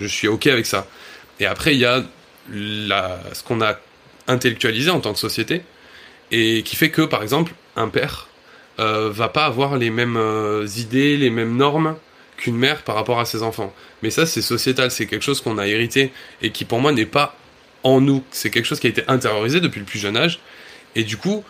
je 0.01 0.07
suis 0.09 0.27
ok 0.27 0.49
avec 0.49 0.67
ça. 0.67 0.89
Et 1.39 1.47
après, 1.47 1.75
il 1.75 1.79
y 1.79 1.85
a 1.85 2.03
ce 2.53 3.43
qu'on 3.43 3.61
a 3.61 3.77
intellectualisé 4.27 4.91
en 4.91 5.01
tant 5.01 5.13
que 5.13 5.19
société 5.19 5.63
et 6.31 6.63
qui 6.63 6.77
fait 6.77 6.91
que 6.91 7.03
par 7.03 7.23
exemple 7.23 7.53
un 7.77 7.89
père 7.89 8.29
euh, 8.81 9.11
va 9.11 9.29
pas 9.29 9.45
avoir 9.45 9.77
les 9.77 9.91
mêmes 9.91 10.17
euh, 10.17 10.67
idées, 10.77 11.17
les 11.17 11.31
mêmes 11.31 11.57
normes 11.57 11.97
qu'une 12.37 12.57
mère 12.57 12.83
par 12.83 12.97
rapport 12.97 13.21
à 13.21 13.25
ses 13.25 13.43
enfants. 13.45 13.73
Mais 14.03 14.11
ça, 14.11 14.27
c'est 14.27 14.43
sociétal, 14.43 14.91
c'est 14.91 15.07
quelque 15.07 15.23
chose 15.23 15.41
qu'on 15.41 15.59
a 15.59 15.67
hérité 15.69 16.13
et 16.43 16.51
qui 16.51 16.65
pour 16.65 16.81
moi 16.81 16.91
n'est 16.91 17.07
pas 17.07 17.37
en 17.85 18.01
nous. 18.01 18.25
C'est 18.33 18.51
quelque 18.51 18.65
chose 18.65 18.81
qui 18.81 18.89
a 18.89 18.91
été 18.91 19.05
intériorisé 19.07 19.61
depuis 19.61 19.79
le 19.79 19.87
plus 19.87 20.01
jeune 20.01 20.17
âge. 20.17 20.41
Et 20.97 21.05
du 21.05 21.17
coup, 21.17 21.45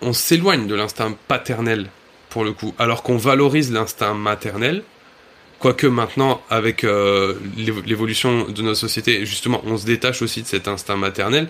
on 0.00 0.14
s'éloigne 0.14 0.66
de 0.66 0.74
l'instinct 0.74 1.14
paternel, 1.28 1.90
pour 2.30 2.44
le 2.44 2.52
coup, 2.52 2.74
alors 2.78 3.02
qu'on 3.02 3.18
valorise 3.18 3.70
l'instinct 3.70 4.14
maternel. 4.14 4.82
Quoique 5.58 5.86
maintenant, 5.86 6.42
avec 6.50 6.84
euh, 6.84 7.34
l'évolution 7.56 8.44
de 8.48 8.62
notre 8.62 8.78
société, 8.78 9.24
justement, 9.24 9.62
on 9.64 9.78
se 9.78 9.86
détache 9.86 10.20
aussi 10.20 10.42
de 10.42 10.46
cet 10.46 10.68
instinct 10.68 10.96
maternel, 10.96 11.48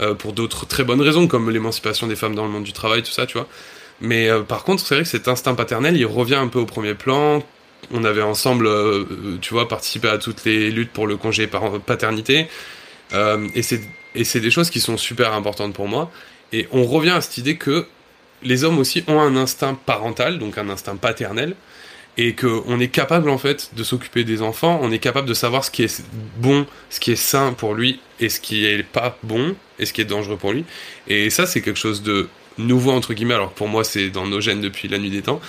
euh, 0.00 0.14
pour 0.14 0.32
d'autres 0.32 0.66
très 0.66 0.82
bonnes 0.82 1.02
raisons, 1.02 1.26
comme 1.26 1.50
l'émancipation 1.50 2.06
des 2.06 2.16
femmes 2.16 2.34
dans 2.34 2.44
le 2.44 2.50
monde 2.50 2.64
du 2.64 2.72
travail, 2.72 3.02
tout 3.02 3.12
ça, 3.12 3.26
tu 3.26 3.36
vois. 3.36 3.46
Mais 4.00 4.28
euh, 4.28 4.40
par 4.40 4.64
contre, 4.64 4.84
c'est 4.84 4.94
vrai 4.94 5.04
que 5.04 5.10
cet 5.10 5.28
instinct 5.28 5.54
paternel, 5.54 5.96
il 5.96 6.06
revient 6.06 6.36
un 6.36 6.48
peu 6.48 6.58
au 6.58 6.66
premier 6.66 6.94
plan. 6.94 7.42
On 7.92 8.04
avait 8.04 8.22
ensemble, 8.22 8.66
tu 9.42 9.52
vois, 9.52 9.68
participé 9.68 10.08
à 10.08 10.16
toutes 10.16 10.46
les 10.46 10.70
luttes 10.70 10.90
pour 10.90 11.06
le 11.06 11.18
congé 11.18 11.46
paternité. 11.84 12.46
et 13.12 13.62
c'est 13.62 14.40
des 14.40 14.50
choses 14.50 14.70
qui 14.70 14.80
sont 14.80 14.96
super 14.96 15.34
importantes 15.34 15.74
pour 15.74 15.86
moi. 15.86 16.10
Et 16.54 16.66
on 16.72 16.84
revient 16.84 17.10
à 17.10 17.20
cette 17.20 17.36
idée 17.36 17.56
que 17.56 17.86
les 18.42 18.64
hommes 18.64 18.78
aussi 18.78 19.04
ont 19.06 19.20
un 19.20 19.36
instinct 19.36 19.74
parental, 19.74 20.38
donc 20.38 20.56
un 20.56 20.70
instinct 20.70 20.96
paternel, 20.96 21.56
et 22.16 22.34
qu'on 22.34 22.78
est 22.78 22.88
capable 22.88 23.28
en 23.28 23.38
fait 23.38 23.70
de 23.74 23.82
s'occuper 23.82 24.24
des 24.24 24.42
enfants, 24.42 24.78
on 24.82 24.92
est 24.92 24.98
capable 24.98 25.28
de 25.28 25.34
savoir 25.34 25.64
ce 25.64 25.70
qui 25.70 25.82
est 25.82 26.02
bon, 26.38 26.66
ce 26.90 27.00
qui 27.00 27.12
est 27.12 27.16
sain 27.16 27.52
pour 27.52 27.74
lui, 27.74 28.00
et 28.20 28.28
ce 28.28 28.40
qui 28.40 28.64
est 28.66 28.82
pas 28.82 29.18
bon, 29.22 29.56
et 29.78 29.86
ce 29.86 29.92
qui 29.92 30.00
est 30.00 30.04
dangereux 30.04 30.36
pour 30.36 30.52
lui. 30.52 30.64
Et 31.08 31.30
ça, 31.30 31.46
c'est 31.46 31.60
quelque 31.60 31.78
chose 31.78 32.02
de 32.02 32.28
nouveau 32.58 32.92
entre 32.92 33.14
guillemets. 33.14 33.34
Alors 33.34 33.52
pour 33.52 33.68
moi, 33.68 33.82
c'est 33.84 34.10
dans 34.10 34.26
nos 34.26 34.40
gènes 34.40 34.60
depuis 34.60 34.88
la 34.88 34.98
nuit 34.98 35.10
des 35.10 35.22
temps. 35.22 35.40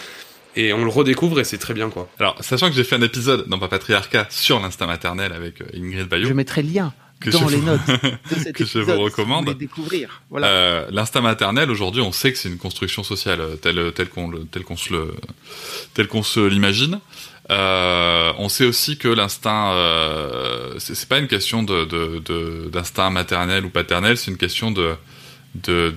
Et 0.58 0.72
on 0.72 0.86
le 0.86 0.90
redécouvre 0.90 1.40
et 1.42 1.44
c'est 1.44 1.58
très 1.58 1.74
bien 1.74 1.90
quoi. 1.90 2.10
Alors, 2.18 2.38
sachant 2.42 2.70
que 2.70 2.76
j'ai 2.76 2.86
fait 2.86 2.96
un 2.96 3.02
épisode 3.02 3.46
dans 3.48 3.60
Patriarcat 3.60 4.28
sur 4.30 4.60
l'instinct 4.62 4.88
maternel 4.88 5.34
avec 5.34 5.60
euh, 5.60 5.66
Ingrid 5.76 6.08
Bayou. 6.08 6.28
Je 6.28 6.34
mettrai 6.34 6.64
le 6.64 6.70
lien 6.70 6.94
dans 7.32 7.48
les 7.48 7.58
notes 7.58 7.82
de 7.88 8.52
que 8.54 8.66
je 8.66 8.80
vous 8.80 9.00
recommande. 9.00 9.58
découvrir. 9.58 10.22
Voilà. 10.30 10.48
Euh, 10.48 10.88
l'instinct 10.92 11.22
maternel 11.22 11.70
aujourd'hui, 11.72 12.02
on 12.02 12.12
sait 12.12 12.32
que 12.32 12.38
c'est 12.38 12.50
une 12.50 12.58
construction 12.58 13.04
sociale 13.04 13.42
euh, 13.42 13.56
telle 13.56 13.92
telle 13.94 14.10
qu'on 14.10 14.32
qu'on 14.66 14.78
se 14.78 14.94
le 14.94 15.14
tel 15.94 16.08
qu'on 16.08 16.24
se 16.24 16.40
l'imagine. 16.40 17.00
Euh, 17.52 18.34
on 18.40 18.50
sait 18.50 18.66
aussi 18.66 18.98
que 18.98 19.08
l'instinct, 19.08 19.74
euh, 19.74 20.74
c'est 20.80 21.08
pas 21.08 21.20
une 21.20 21.28
question 21.28 21.62
de 21.62 22.70
d'instinct 22.70 23.12
maternel 23.12 23.66
ou 23.66 23.70
paternel, 23.70 24.18
c'est 24.18 24.32
une 24.32 24.38
question 24.38 24.72
de 24.72 24.96
de 25.54 25.94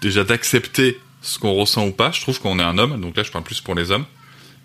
déjà 0.00 0.24
d'accepter 0.24 0.98
ce 1.22 1.38
qu'on 1.38 1.52
ressent 1.52 1.86
ou 1.86 1.92
pas. 1.92 2.10
Je 2.10 2.20
trouve 2.20 2.40
qu'on 2.40 2.58
est 2.58 2.64
un 2.64 2.78
homme, 2.78 3.00
donc 3.00 3.16
là 3.16 3.22
je 3.22 3.30
parle 3.30 3.44
plus 3.44 3.60
pour 3.60 3.74
les 3.74 3.92
hommes, 3.92 4.04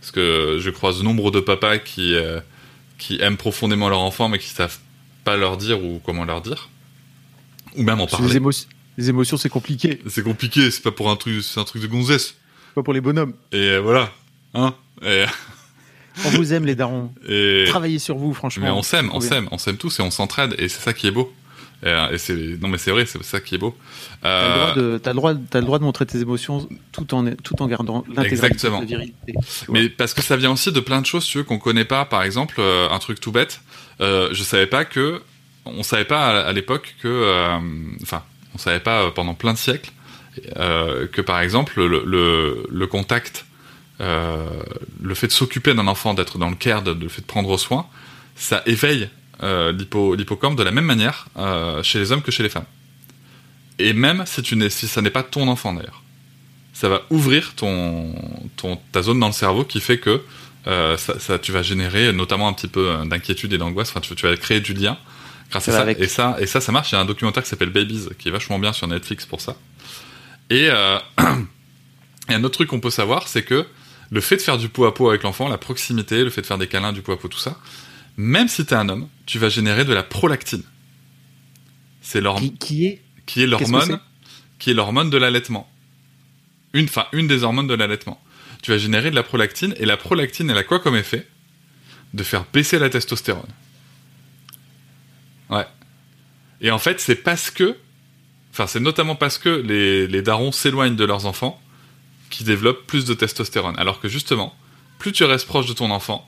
parce 0.02 0.12
que 0.12 0.58
je 0.60 0.70
croise 0.72 1.04
nombre 1.04 1.30
de 1.30 1.40
papas 1.40 1.78
qui 1.78 2.16
euh, 2.16 2.40
qui 2.98 3.22
aiment 3.22 3.38
profondément 3.38 3.90
leur 3.90 4.00
enfant 4.00 4.28
mais 4.28 4.40
qui 4.40 4.48
savent 4.48 4.80
pas 5.26 5.36
leur 5.36 5.58
dire 5.58 5.84
ou 5.84 6.00
comment 6.06 6.24
leur 6.24 6.42
dire. 6.42 6.70
Ou 7.76 7.84
même 7.84 8.00
en 8.00 8.08
parler. 8.08 8.40
Les, 8.98 9.10
émotions, 9.10 9.36
c'est 9.36 9.50
compliqué. 9.50 10.02
C'est 10.08 10.24
compliqué, 10.24 10.72
c'est 10.72 10.82
pas 10.82 10.92
pour 10.92 11.10
un 11.10 11.18
truc, 11.18 11.44
c'est 11.44 11.60
un 11.60 11.66
truc 11.66 11.82
de 11.82 11.88
gonzesse. 11.88 12.36
Pas 12.76 12.84
pour 12.84 12.94
les 12.94 13.02
bonhommes. 13.02 13.34
Et 13.52 13.58
euh, 13.58 13.80
voilà. 13.80 14.10
Hein? 14.54 14.74
On 16.24 16.30
vous 16.30 16.54
aime, 16.54 16.66
les 16.66 16.76
darons. 16.76 17.12
Et... 17.28 17.66
Travaillez 17.68 18.00
sur 18.00 18.18
vous, 18.18 18.34
franchement. 18.34 18.64
Mais 18.64 18.72
on 18.72 18.84
s'aime, 18.84 19.10
on 19.14 19.20
s'aime, 19.20 19.50
on 19.52 19.58
s'aime 19.58 19.76
tous 19.76 20.00
et 20.00 20.02
on 20.02 20.12
s'entraide 20.12 20.56
et 20.58 20.70
c'est 20.70 20.80
ça 20.80 20.94
qui 20.94 21.08
est 21.08 21.12
beau. 21.12 21.34
Et, 21.84 22.18
c'est 22.18 22.34
non 22.34 22.70
mais 22.70 22.78
c'est 22.78 22.92
vrai, 22.92 23.06
c'est 23.06 23.22
ça 23.24 23.40
qui 23.40 23.56
est 23.56 23.58
beau. 23.58 23.76
Euh... 24.24 24.98
T'as 24.98 25.12
le 25.12 25.16
droit 25.16 25.34
de, 25.34 25.42
as 25.54 25.60
le 25.60 25.66
droit 25.66 25.78
de 25.78 25.84
montrer 25.84 26.06
tes 26.06 26.20
émotions 26.20 26.68
tout 26.92 27.14
en 27.14 27.26
tout 27.36 27.62
en 27.62 27.68
gardant 27.68 28.04
l'intégralité 28.16 28.68
de 28.68 28.74
la 28.74 28.86
vérité. 28.86 29.34
Mais 29.70 29.90
parce 29.90 30.14
que 30.14 30.22
ça 30.22 30.38
vient 30.38 30.52
aussi 30.52 30.72
de 30.72 30.80
plein 30.80 31.02
de 31.02 31.06
choses, 31.06 31.26
tu 31.26 31.38
veux, 31.40 31.44
qu'on 31.44 31.60
connaît 31.60 31.86
pas. 31.86 32.06
Par 32.06 32.24
exemple, 32.24 32.56
euh, 32.60 32.90
un 32.90 33.00
truc 33.00 33.20
tout 33.20 33.32
bête. 33.32 33.62
Euh, 34.02 34.30
je 34.32 34.44
savais 34.44 34.68
pas 34.68 34.86
que, 34.86 35.22
on 35.66 35.84
savait 35.84 36.06
pas 36.06 36.46
à, 36.46 36.52
l'époque 36.52 36.96
que, 37.02 37.08
euh, 37.08 37.58
enfin, 38.02 38.24
on 38.54 38.58
savait 38.58 38.80
pas 38.80 39.12
pendant 39.12 39.34
plein 39.34 39.54
de 39.54 39.58
siècles 39.58 39.92
euh, 40.58 41.08
que 41.08 41.22
par 41.22 41.40
exemple 41.40 41.82
le, 41.82 42.86
contact, 42.88 43.46
le 44.00 45.16
fait 45.16 45.28
de 45.28 45.32
s'occuper 45.32 45.74
d'un 45.74 45.88
enfant, 45.88 46.14
d'être 46.14 46.38
dans 46.38 46.50
le 46.50 46.56
care, 46.56 46.82
de, 46.82 46.92
le 46.92 47.10
fait 47.10 47.22
de 47.22 47.28
prendre 47.28 47.58
soin, 47.58 47.88
ça 48.36 48.62
éveille 48.66 49.10
l'hippocampe 49.42 50.56
de 50.56 50.64
la 50.64 50.72
même 50.72 50.86
manière 50.86 51.28
chez 51.84 52.00
les 52.00 52.12
hommes 52.12 52.22
que 52.22 52.32
chez 52.32 52.44
les 52.44 52.50
femmes. 52.50 52.66
Et 53.80 53.94
même 53.94 54.24
si, 54.26 54.88
ça 54.88 55.02
n'est 55.02 55.10
pas 55.10 55.24
ton 55.24 55.48
enfant 55.48 55.74
d'ailleurs, 55.74 56.04
ça 56.74 56.90
va 56.90 57.04
ouvrir 57.10 57.54
ta 57.56 59.02
zone 59.02 59.20
dans 59.20 59.28
le 59.28 59.34
cerveau 59.34 59.64
qui 59.64 59.80
fait 59.80 59.98
que 59.98 60.10
euh, 60.10 60.20
ça, 60.66 61.20
ça, 61.20 61.40
tu 61.40 61.52
vas 61.52 61.62
générer 61.62 62.12
notamment 62.12 62.48
un 62.48 62.54
petit 62.54 62.68
peu 62.68 62.90
euh, 62.90 63.06
d'inquiétude 63.06 63.54
et 63.54 63.58
d'angoisse. 63.58 63.90
Enfin, 63.90 64.02
tu, 64.02 64.16
tu, 64.16 64.26
vas 64.26 64.36
créer 64.36 64.62
du 64.62 64.74
lien 64.74 64.98
grâce 65.52 65.70
à 65.70 65.72
ça. 65.72 65.92
Et 65.92 66.08
ça, 66.08 66.38
et 66.40 66.48
ça, 66.48 66.62
ça 66.62 66.72
marche. 66.72 66.92
Il 66.92 66.96
y 66.96 66.98
a 66.98 67.02
un 67.02 67.06
documentaire 67.06 67.44
qui 67.44 67.50
s'appelle 67.50 67.70
Babies 67.70 68.10
qui 68.18 68.30
est 68.30 68.32
vachement 68.32 68.58
bien 68.58 68.74
sur 68.74 68.88
Netflix 68.88 69.26
pour 69.26 69.42
ça. 69.42 69.56
Et, 70.50 70.70
euh, 70.70 70.98
et 72.30 72.34
un 72.34 72.44
autre 72.44 72.56
truc 72.56 72.70
qu'on 72.70 72.80
peut 72.80 72.90
savoir, 72.90 73.28
c'est 73.28 73.44
que 73.44 73.66
le 74.10 74.22
fait 74.22 74.38
de 74.38 74.42
faire 74.42 74.58
du 74.58 74.70
pot 74.70 74.86
à 74.86 74.94
pot 74.94 75.10
avec 75.10 75.24
l'enfant, 75.24 75.48
la 75.48 75.58
proximité, 75.58 76.24
le 76.24 76.30
fait 76.30 76.42
de 76.42 76.48
faire 76.48 76.58
des 76.58 76.68
câlins, 76.68 76.94
du 76.94 77.02
pot 77.02 77.12
à 77.12 77.18
pot, 77.18 77.28
tout 77.28 77.40
ça, 77.40 77.60
même 78.18 78.48
si 78.48 78.66
t'es 78.66 78.76
un 78.76 78.90
homme, 78.90 79.08
tu 79.26 79.40
vas 79.40 79.50
générer 79.50 79.86
de 79.86 79.94
la 79.94 80.04
prolactine. 80.04 80.64
C'est 82.02 82.22
l'hormone. 82.22 82.52
Qui, 82.52 82.58
qui, 82.58 82.86
est? 82.86 83.02
Qui 83.26 83.44
est 83.44 83.48
l'hormone, 83.48 84.00
qui 84.60 84.72
est 84.72 84.74
l'hormone 84.74 85.10
de 85.10 85.18
l'allaitement. 85.18 85.70
Une, 86.74 86.86
enfin, 86.86 87.06
une 87.14 87.28
des 87.28 87.44
hormones 87.44 87.68
de 87.68 87.74
l'allaitement 87.74 88.22
tu 88.66 88.72
vas 88.72 88.80
générer 88.80 89.12
de 89.12 89.16
la 89.16 89.22
prolactine, 89.22 89.76
et 89.78 89.86
la 89.86 89.96
prolactine, 89.96 90.50
elle 90.50 90.58
a 90.58 90.64
quoi 90.64 90.80
comme 90.80 90.96
effet? 90.96 91.28
De 92.16 92.24
faire 92.24 92.46
baisser 92.52 92.80
la 92.80 92.90
testostérone. 92.90 93.52
Ouais. 95.52 95.68
Et 96.62 96.72
en 96.72 96.80
fait, 96.80 97.00
c'est 97.00 97.14
parce 97.14 97.52
que, 97.52 97.78
enfin, 98.52 98.66
c'est 98.66 98.80
notamment 98.80 99.16
parce 99.16 99.38
que 99.38 99.50
les, 99.50 100.08
les 100.08 100.24
darons 100.24 100.52
s'éloignent 100.52 100.96
de 100.96 101.06
leurs 101.06 101.28
enfants 101.28 101.62
qui 102.32 102.44
développent 102.44 102.88
plus 102.88 103.06
de 103.06 103.14
testostérone. 103.14 103.76
Alors 103.78 104.00
que 104.00 104.08
justement, 104.08 104.56
plus 104.98 105.12
tu 105.12 105.24
restes 105.26 105.46
proche 105.46 105.68
de 105.68 105.74
ton 105.74 105.92
enfant, 105.92 106.28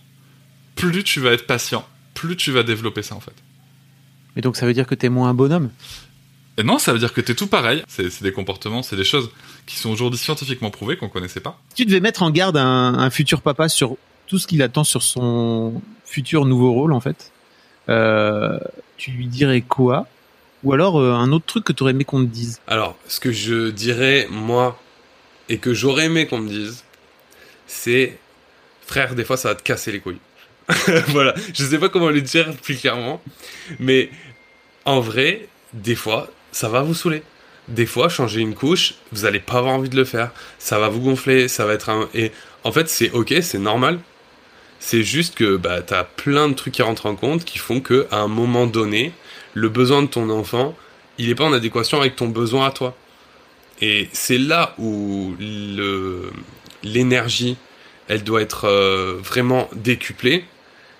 plus 0.76 1.04
tu 1.04 1.20
vas 1.20 1.32
être 1.32 1.48
patient, 1.48 1.88
plus 2.14 2.36
tu 2.38 2.52
vas 2.52 2.62
développer 2.62 3.02
ça 3.02 3.16
en 3.16 3.20
fait. 3.20 3.34
Mais 4.36 4.44
donc 4.44 4.58
ça 4.58 4.68
veut 4.68 4.76
dire 4.76 4.86
que 4.86 4.94
t'es 4.94 5.10
moins 5.10 5.30
un 5.30 5.34
bonhomme? 5.34 5.72
Et 6.58 6.64
non, 6.64 6.80
ça 6.80 6.92
veut 6.92 7.00
dire 7.00 7.14
que 7.14 7.22
t'es 7.22 7.36
tout 7.36 7.48
pareil. 7.48 7.84
C'est 7.88 8.24
des 8.24 8.32
comportements, 8.32 8.82
c'est 8.82 8.96
des 8.96 9.04
choses 9.04 9.30
qui 9.68 9.78
sont 9.78 9.92
aujourd'hui 9.92 10.18
scientifiquement 10.18 10.72
prouvées 10.72 10.98
qu'on 10.98 11.10
connaissait 11.10 11.40
pas. 11.40 11.60
Si 11.70 11.76
tu 11.76 11.86
devais 11.86 12.00
mettre 12.00 12.24
en 12.24 12.32
garde 12.32 12.58
un, 12.58 13.10
futur 13.12 13.42
papa 13.42 13.70
sur 13.70 13.96
tout 14.26 14.40
ce 14.40 14.48
qu'il 14.48 14.62
attend 14.64 14.84
sur 14.84 15.04
son 15.04 15.82
futur 16.04 16.46
nouveau 16.46 16.74
rôle, 16.74 16.94
en 16.94 17.00
fait, 17.00 17.32
euh, 17.90 18.58
tu 18.98 19.12
lui 19.12 19.28
dirais 19.28 19.62
quoi? 19.62 20.08
Ou 20.64 20.74
alors 20.74 21.00
euh, 21.00 21.14
un 21.14 21.32
autre 21.32 21.46
truc 21.46 21.64
que 21.64 21.74
tu 21.74 21.84
aurais 21.84 21.92
aimé 21.92 22.06
qu'on 22.06 22.22
te 22.26 22.30
dise? 22.30 22.60
Alors, 22.66 22.98
ce 23.08 23.20
que 23.20 23.32
je 23.32 23.70
dirais, 23.70 24.28
moi, 24.32 24.82
et 25.50 25.60
que 25.60 25.76
j'aurais 25.76 26.06
aimé 26.06 26.26
qu'on 26.26 26.40
me 26.40 26.50
dise, 26.50 26.84
c'est 27.68 28.18
frère, 28.88 29.14
des 29.14 29.24
fois 29.24 29.38
ça 29.38 29.50
va 29.50 29.56
te 29.56 29.64
casser 29.64 29.92
les 29.92 30.00
couilles. 30.00 30.20
voilà, 31.10 31.36
je 31.54 31.64
sais 31.64 31.78
pas 31.78 31.88
comment 31.88 32.10
le 32.10 32.22
dire 32.22 32.52
plus 32.58 32.76
clairement, 32.76 33.22
mais 33.80 34.10
en 34.86 35.00
vrai, 35.00 35.48
des 35.74 35.96
fois, 35.96 36.30
ça 36.58 36.70
va 36.70 36.82
vous 36.82 36.96
saouler. 36.96 37.22
Des 37.68 37.86
fois, 37.86 38.10
changer 38.10 38.42
une 38.42 38.56
couche, 38.56 38.96
vous 39.12 39.26
allez 39.26 39.40
pas 39.40 39.60
avoir 39.60 39.76
envie 39.76 39.90
de 39.90 39.96
le 39.96 40.06
faire. 40.06 40.32
Ça 40.58 40.80
va 40.80 40.90
vous 40.90 41.02
gonfler, 41.02 41.48
ça 41.48 41.68
va 41.68 41.74
être 41.74 41.90
un... 41.90 42.10
Et 42.16 42.32
en 42.64 42.72
fait, 42.72 42.90
c'est 42.90 43.12
ok, 43.12 43.36
c'est 43.42 43.60
normal. 43.60 44.00
C'est 44.80 45.04
juste 45.04 45.36
que 45.36 45.56
bah, 45.56 45.84
tu 45.84 45.94
as 45.94 46.04
plein 46.04 46.50
de 46.50 46.56
trucs 46.56 46.74
qui 46.74 46.82
rentrent 46.82 47.06
en 47.06 47.16
compte 47.16 47.46
qui 47.46 47.60
font 47.60 47.80
que 47.80 48.08
à 48.10 48.18
un 48.18 48.28
moment 48.28 48.66
donné, 48.66 49.14
le 49.54 49.70
besoin 49.70 50.02
de 50.02 50.08
ton 50.08 50.32
enfant, 50.32 50.76
il 51.20 51.28
n'est 51.28 51.36
pas 51.36 51.44
en 51.44 51.54
adéquation 51.54 52.00
avec 52.00 52.16
ton 52.16 52.28
besoin 52.28 52.66
à 52.66 52.72
toi. 52.72 52.96
Et 53.80 54.10
c'est 54.12 54.40
là 54.40 54.74
où 54.80 55.36
l'énergie, 56.82 57.56
elle 58.08 58.24
doit 58.24 58.42
être 58.42 58.66
euh, 58.66 59.20
vraiment 59.22 59.70
décuplée. 59.76 60.44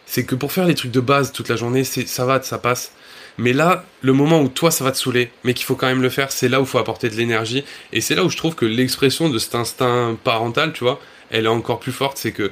C'est 0.06 0.24
que 0.24 0.36
pour 0.36 0.52
faire 0.52 0.66
les 0.66 0.76
trucs 0.76 0.92
de 0.92 1.00
base 1.00 1.32
toute 1.32 1.50
la 1.50 1.56
journée, 1.56 1.84
ça 1.84 2.26
va, 2.26 2.44
ça 2.44 2.60
passe. 2.60 2.92
Mais 3.38 3.54
là, 3.54 3.86
le 4.02 4.14
moment 4.14 4.42
où 4.42 4.48
toi 4.48 4.72
ça 4.72 4.84
va 4.84 4.92
te 4.92 4.98
saouler, 4.98 5.32
mais 5.44 5.54
qu'il 5.54 5.66
faut 5.66 5.76
quand 5.76 5.88
même 5.88 6.02
le 6.02 6.10
faire, 6.10 6.32
c'est 6.32 6.50
là 6.50 6.60
où 6.60 6.64
il 6.64 6.68
faut 6.68 6.80
apporter 6.80 7.10
de 7.10 7.16
l'énergie. 7.16 7.64
Et 7.94 8.02
c'est 8.02 8.16
là 8.16 8.24
où 8.24 8.30
je 8.30 8.38
trouve 8.38 8.56
que 8.56 8.66
l'expression 8.66 9.30
de 9.30 9.38
cet 9.38 9.56
instinct 9.56 10.18
parental, 10.24 10.74
tu 10.74 10.84
vois, 10.84 11.00
elle 11.30 11.46
est 11.46 11.50
encore 11.50 11.80
plus 11.80 11.92
forte. 11.92 12.18
C'est 12.18 12.32
que 12.32 12.52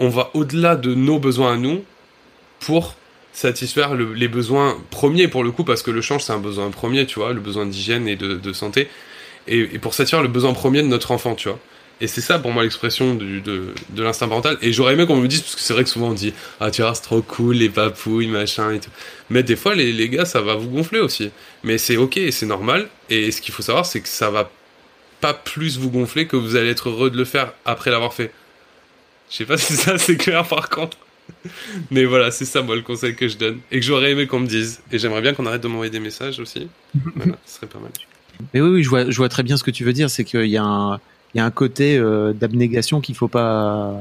on 0.00 0.08
va 0.08 0.30
au-delà 0.34 0.76
de 0.76 0.94
nos 0.94 1.18
besoins 1.18 1.54
à 1.54 1.56
nous 1.56 1.84
pour 2.60 2.94
satisfaire 3.32 3.94
les 3.94 4.28
besoins 4.28 4.78
premiers 4.90 5.28
pour 5.28 5.44
le 5.44 5.50
coup, 5.50 5.64
parce 5.64 5.82
que 5.82 5.90
le 5.90 6.00
change 6.00 6.22
c'est 6.22 6.32
un 6.32 6.38
besoin 6.38 6.70
premier, 6.70 7.04
tu 7.04 7.18
vois, 7.18 7.34
le 7.34 7.40
besoin 7.40 7.66
d'hygiène 7.66 8.08
et 8.08 8.16
de, 8.16 8.52
santé. 8.52 8.88
Et, 9.46 9.60
et 9.60 9.78
pour 9.78 9.92
satisfaire 9.92 10.22
le 10.22 10.28
besoin 10.28 10.54
premier 10.54 10.82
de 10.82 10.88
notre 10.88 11.10
enfant, 11.12 11.34
tu 11.34 11.48
vois. 11.48 11.58
Et 12.00 12.08
c'est 12.08 12.20
ça 12.20 12.38
pour 12.38 12.52
moi 12.52 12.62
l'expression 12.62 13.14
de, 13.14 13.40
de 13.40 14.02
l'instinct 14.02 14.28
parental. 14.28 14.58
Et 14.60 14.72
j'aurais 14.72 14.92
aimé 14.92 15.06
qu'on 15.06 15.16
me 15.16 15.28
dise, 15.28 15.40
parce 15.40 15.54
que 15.54 15.62
c'est 15.62 15.72
vrai 15.72 15.82
que 15.84 15.88
souvent 15.88 16.10
on 16.10 16.14
dit 16.14 16.34
Ah, 16.60 16.70
tu 16.70 16.82
vois, 16.82 16.94
c'est 16.94 17.02
trop 17.02 17.22
cool, 17.22 17.56
les 17.56 17.70
papouilles, 17.70 18.26
machin 18.26 18.72
et 18.72 18.80
tout. 18.80 18.90
Mais 19.30 19.42
des 19.42 19.56
fois, 19.56 19.74
les, 19.74 19.92
les 19.92 20.08
gars, 20.10 20.26
ça 20.26 20.42
va 20.42 20.56
vous 20.56 20.68
gonfler 20.68 21.00
aussi. 21.00 21.30
Mais 21.64 21.78
c'est 21.78 21.96
ok, 21.96 22.20
c'est 22.30 22.46
normal. 22.46 22.88
Et 23.08 23.30
ce 23.30 23.40
qu'il 23.40 23.54
faut 23.54 23.62
savoir, 23.62 23.86
c'est 23.86 24.00
que 24.00 24.08
ça 24.08 24.30
va 24.30 24.50
pas 25.20 25.34
plus 25.34 25.78
vous 25.78 25.90
gonfler 25.90 26.26
que 26.26 26.36
vous 26.36 26.56
allez 26.56 26.68
être 26.68 26.90
heureux 26.90 27.10
de 27.10 27.16
le 27.16 27.24
faire 27.24 27.52
après 27.64 27.90
l'avoir 27.90 28.12
fait. 28.12 28.30
Je 29.30 29.36
sais 29.36 29.44
pas 29.46 29.56
si 29.58 29.74
ça 29.74 29.98
c'est 29.98 30.16
clair 30.16 30.46
par 30.46 30.68
contre. 30.68 30.98
Mais 31.90 32.04
voilà, 32.04 32.30
c'est 32.30 32.44
ça 32.44 32.62
moi 32.62 32.76
le 32.76 32.82
conseil 32.82 33.16
que 33.16 33.26
je 33.26 33.36
donne 33.36 33.58
et 33.72 33.80
que 33.80 33.84
j'aurais 33.84 34.12
aimé 34.12 34.26
qu'on 34.26 34.40
me 34.40 34.46
dise. 34.46 34.80
Et 34.92 34.98
j'aimerais 34.98 35.22
bien 35.22 35.32
qu'on 35.32 35.46
arrête 35.46 35.62
de 35.62 35.68
m'envoyer 35.68 35.90
des 35.90 36.00
messages 36.00 36.38
aussi. 36.40 36.68
voilà, 37.16 37.36
ce 37.46 37.56
serait 37.56 37.66
pas 37.66 37.78
mal. 37.78 37.90
Mais 38.52 38.60
oui, 38.60 38.68
oui, 38.68 38.82
je 38.82 38.88
vois, 38.90 39.10
je 39.10 39.16
vois 39.16 39.30
très 39.30 39.42
bien 39.42 39.56
ce 39.56 39.64
que 39.64 39.70
tu 39.70 39.84
veux 39.84 39.94
dire. 39.94 40.10
C'est 40.10 40.24
qu'il 40.24 40.44
y 40.44 40.58
a 40.58 40.62
un, 40.62 41.00
il 41.34 41.38
y 41.38 41.40
a 41.40 41.44
un 41.44 41.50
côté 41.50 41.96
euh, 41.96 42.32
d'abnégation 42.32 43.00
qu'il 43.00 43.14
faut 43.14 43.28
pas, 43.28 43.94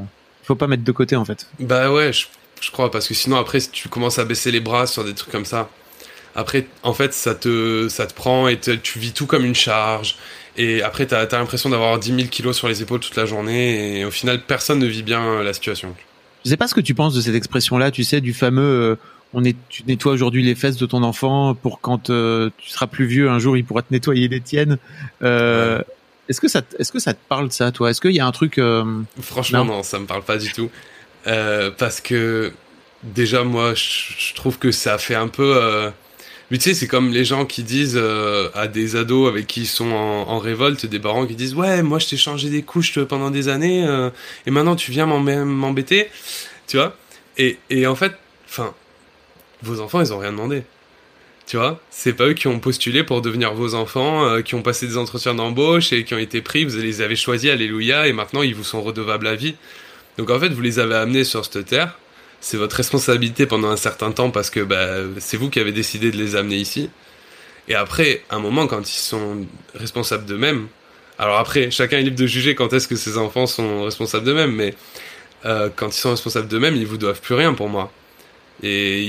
faut 0.44 0.56
pas 0.56 0.68
mettre 0.68 0.84
de 0.84 0.92
côté 0.92 1.16
en 1.16 1.26
fait. 1.26 1.48
Bah 1.60 1.92
ouais, 1.92 2.14
je, 2.14 2.28
je 2.62 2.72
crois 2.72 2.92
parce 2.92 3.08
que 3.08 3.14
sinon 3.14 3.38
après 3.38 3.60
si 3.60 3.70
tu 3.70 3.90
commences 3.90 4.20
à 4.20 4.26
baisser 4.26 4.52
les 4.52 4.60
bras 4.60 4.88
sur 4.88 5.04
des 5.04 5.14
trucs 5.14 5.32
comme 5.32 5.46
ça, 5.46 5.70
après 6.36 6.68
en 6.84 6.94
fait 6.94 7.14
ça 7.14 7.36
te, 7.36 7.88
ça 7.90 8.08
te 8.08 8.14
prend 8.14 8.48
et 8.48 8.60
tu 8.60 9.00
vis 9.00 9.12
tout 9.12 9.26
comme 9.26 9.46
une 9.46 9.56
charge. 9.56 10.16
Et 10.58 10.82
après, 10.82 11.06
t'as 11.06 11.20
as, 11.20 11.38
l'impression 11.38 11.70
d'avoir 11.70 12.00
10 12.00 12.16
000 12.16 12.28
kilos 12.30 12.56
sur 12.56 12.70
les 12.70 12.82
épaules 12.82 13.02
toute 13.02 13.18
la 13.18 13.26
journée, 13.26 14.00
et 14.00 14.06
au 14.06 14.12
final, 14.12 14.42
personne 14.42 14.80
ne 14.80 14.86
vit 14.86 15.04
bien 15.04 15.44
la 15.44 15.52
situation. 15.52 15.94
Je 16.46 16.50
sais 16.50 16.56
pas 16.56 16.70
ce 16.70 16.74
que 16.74 16.80
tu 16.80 16.94
penses 16.94 17.14
de 17.14 17.20
cette 17.20 17.36
expression-là, 17.36 17.92
tu 17.92 18.06
sais, 18.06 18.22
du 18.22 18.34
fameux 18.34 18.62
euh, 18.62 18.96
on 19.34 19.44
est, 19.44 19.58
tu 19.68 19.84
nettoies 19.86 20.14
aujourd'hui 20.14 20.44
les 20.44 20.56
fesses 20.56 20.78
de 20.78 20.86
ton 20.86 21.04
enfant 21.04 21.56
pour 21.56 21.82
quand 21.82 22.10
euh, 22.10 22.50
tu 22.58 22.70
seras 22.70 22.88
plus 22.88 23.06
vieux, 23.06 23.30
un 23.30 23.40
jour 23.40 23.58
il 23.58 23.66
pourra 23.66 23.82
te 23.82 23.92
nettoyer 23.92 24.30
les 24.30 24.40
tiennes. 24.40 24.78
Euh, 25.24 25.82
Est-ce 26.28 26.42
que 26.42 26.48
ça, 26.48 26.62
est-ce 26.80 26.92
que 26.92 27.00
ça 27.00 27.14
te 27.14 27.20
parle 27.30 27.52
ça, 27.52 27.72
toi? 27.72 27.90
Est-ce 27.90 28.02
qu'il 28.02 28.12
y 28.16 28.20
a 28.20 28.26
un 28.26 28.32
truc 28.32 28.58
euh, 28.58 28.84
Franchement, 29.22 29.66
non? 29.66 29.84
ça 29.84 30.00
me 30.00 30.06
parle 30.06 30.24
pas 30.24 30.38
du 30.38 30.52
tout, 30.52 30.70
parce 31.24 32.02
que 32.02 32.52
déjà 33.04 33.44
moi, 33.44 33.74
je, 33.74 34.14
je, 34.18 34.34
trouve 34.34 34.58
que 34.58 34.72
ça 34.72 34.98
fait 34.98 35.16
un 35.16 35.28
peu 35.28 35.92
mais 36.52 36.58
tu 36.58 36.66
sais, 36.66 36.74
c'est 36.76 36.88
comme 36.88 37.12
les 37.12 37.26
gens 37.26 37.46
qui 37.46 37.64
disent 37.64 37.98
euh, 38.00 38.50
à 38.54 38.68
des 38.68 38.96
ados 38.96 39.28
avec 39.28 39.48
qui 39.48 39.62
ils 39.62 39.68
sont 39.68 39.92
en, 39.92 40.30
en, 40.30 40.38
révolte, 40.38 40.86
des 40.86 41.00
parents 41.00 41.26
qui 41.26 41.36
disent 41.36 41.56
ouais, 41.56 41.82
moi 41.82 41.98
je 41.98 42.08
t'ai 42.08 42.18
changé 42.18 42.50
des 42.50 42.62
couches 42.62 43.00
pendant 43.06 43.32
des 43.32 43.48
années 43.48 43.86
euh, 43.88 44.12
et 44.46 44.52
maintenant 44.52 44.76
tu 44.76 44.92
viens 44.92 45.08
m'embêter, 45.08 46.10
tu 46.68 46.78
vois? 46.78 46.96
Et, 47.38 47.58
et 47.70 47.88
en 47.88 47.96
fait, 47.96 48.14
enfin, 48.48 48.74
vos 49.64 49.82
enfants 49.82 50.02
ils 50.02 50.14
ont 50.14 50.20
rien 50.20 50.32
demandé. 50.32 50.64
Tu 51.48 51.58
vois, 51.58 51.80
c'est 51.92 52.14
pas 52.14 52.26
eux 52.26 52.34
qui 52.34 52.48
ont 52.48 52.60
postulé 52.60 53.04
pour 53.04 53.22
devenir 53.22 53.54
vos 53.54 53.76
enfants, 53.76 54.26
euh, 54.26 54.42
qui 54.42 54.56
ont 54.56 54.64
passé 54.64 54.88
des 54.88 54.98
entretiens 54.98 55.36
d'embauche 55.36 55.94
et 55.94 56.04
qui 56.04 56.16
ont 56.16 56.20
été 56.20 56.42
pris, 56.42 56.66
vous 56.66 56.78
les 56.78 57.02
avez 57.02 57.16
choisis, 57.16 57.52
alléluia, 57.52 58.08
et 58.08 58.14
maintenant 58.14 58.42
ils 58.42 58.56
vous 58.56 58.64
sont 58.64 58.82
redevables 58.82 59.28
à 59.28 59.36
vie. 59.36 59.56
Donc 60.18 60.32
en 60.32 60.40
fait, 60.40 60.50
vous 60.50 60.62
les 60.62 60.80
avez 60.80 60.96
amenés 60.96 61.24
sur 61.24 61.46
cette 61.46 61.66
terre, 61.66 62.00
c'est 62.42 62.58
votre 62.58 62.76
responsabilité 62.76 63.46
pendant 63.46 63.70
un 63.70 63.78
certain 63.78 64.12
temps 64.12 64.32
parce 64.32 64.50
que 64.50 64.60
bah, 64.62 65.02
c'est 65.20 65.38
vous 65.38 65.50
qui 65.50 65.60
avez 65.60 65.72
décidé 65.72 66.12
de 66.12 66.18
les 66.18 66.36
amener 66.36 66.58
ici. 66.58 66.90
Et 67.68 67.76
après, 67.76 68.24
un 68.30 68.40
moment, 68.40 68.68
quand 68.68 68.82
ils 68.90 69.00
sont 69.00 69.46
responsables 69.74 70.26
d'eux-mêmes, 70.26 70.68
alors 71.18 71.38
après, 71.38 71.72
chacun 71.72 71.98
est 71.98 72.04
libre 72.04 72.18
de 72.18 72.28
juger 72.28 72.56
quand 72.56 72.74
est-ce 72.74 72.88
que 72.88 72.96
ses 72.96 73.18
enfants 73.18 73.48
sont 73.48 73.84
responsables 73.84 74.26
d'eux-mêmes, 74.26 74.54
mais 74.54 74.74
euh, 75.46 75.70
quand 75.76 75.96
ils 75.96 76.00
sont 76.00 76.12
responsables 76.12 76.48
d'eux-mêmes, 76.48 76.76
ils 76.76 76.88
vous 76.88 76.98
doivent 76.98 77.22
plus 77.22 77.36
rien 77.36 77.54
pour 77.54 77.70
moi. 77.70 77.92
Et 78.63 79.08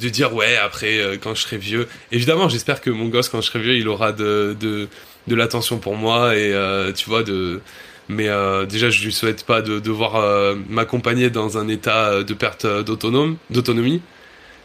de 0.00 0.08
dire 0.08 0.34
ouais, 0.34 0.56
après, 0.56 0.98
euh, 0.98 1.16
quand 1.20 1.34
je 1.34 1.42
serai 1.42 1.58
vieux, 1.58 1.88
évidemment, 2.10 2.48
j'espère 2.48 2.80
que 2.80 2.90
mon 2.90 3.06
gosse, 3.06 3.28
quand 3.28 3.40
je 3.40 3.46
serai 3.46 3.60
vieux, 3.60 3.76
il 3.76 3.88
aura 3.88 4.12
de, 4.12 4.56
de, 4.58 4.88
de 5.28 5.34
l'attention 5.34 5.78
pour 5.78 5.96
moi 5.96 6.36
et 6.36 6.52
euh, 6.52 6.92
tu 6.92 7.08
vois, 7.08 7.22
de 7.22 7.60
mais 8.08 8.28
euh, 8.28 8.66
déjà, 8.66 8.90
je 8.90 9.04
lui 9.04 9.12
souhaite 9.12 9.44
pas 9.46 9.62
de 9.62 9.78
devoir 9.78 10.56
m'accompagner 10.68 11.30
dans 11.30 11.56
un 11.56 11.68
état 11.68 12.22
de 12.22 12.34
perte 12.34 12.66
d'autonomie. 12.66 14.02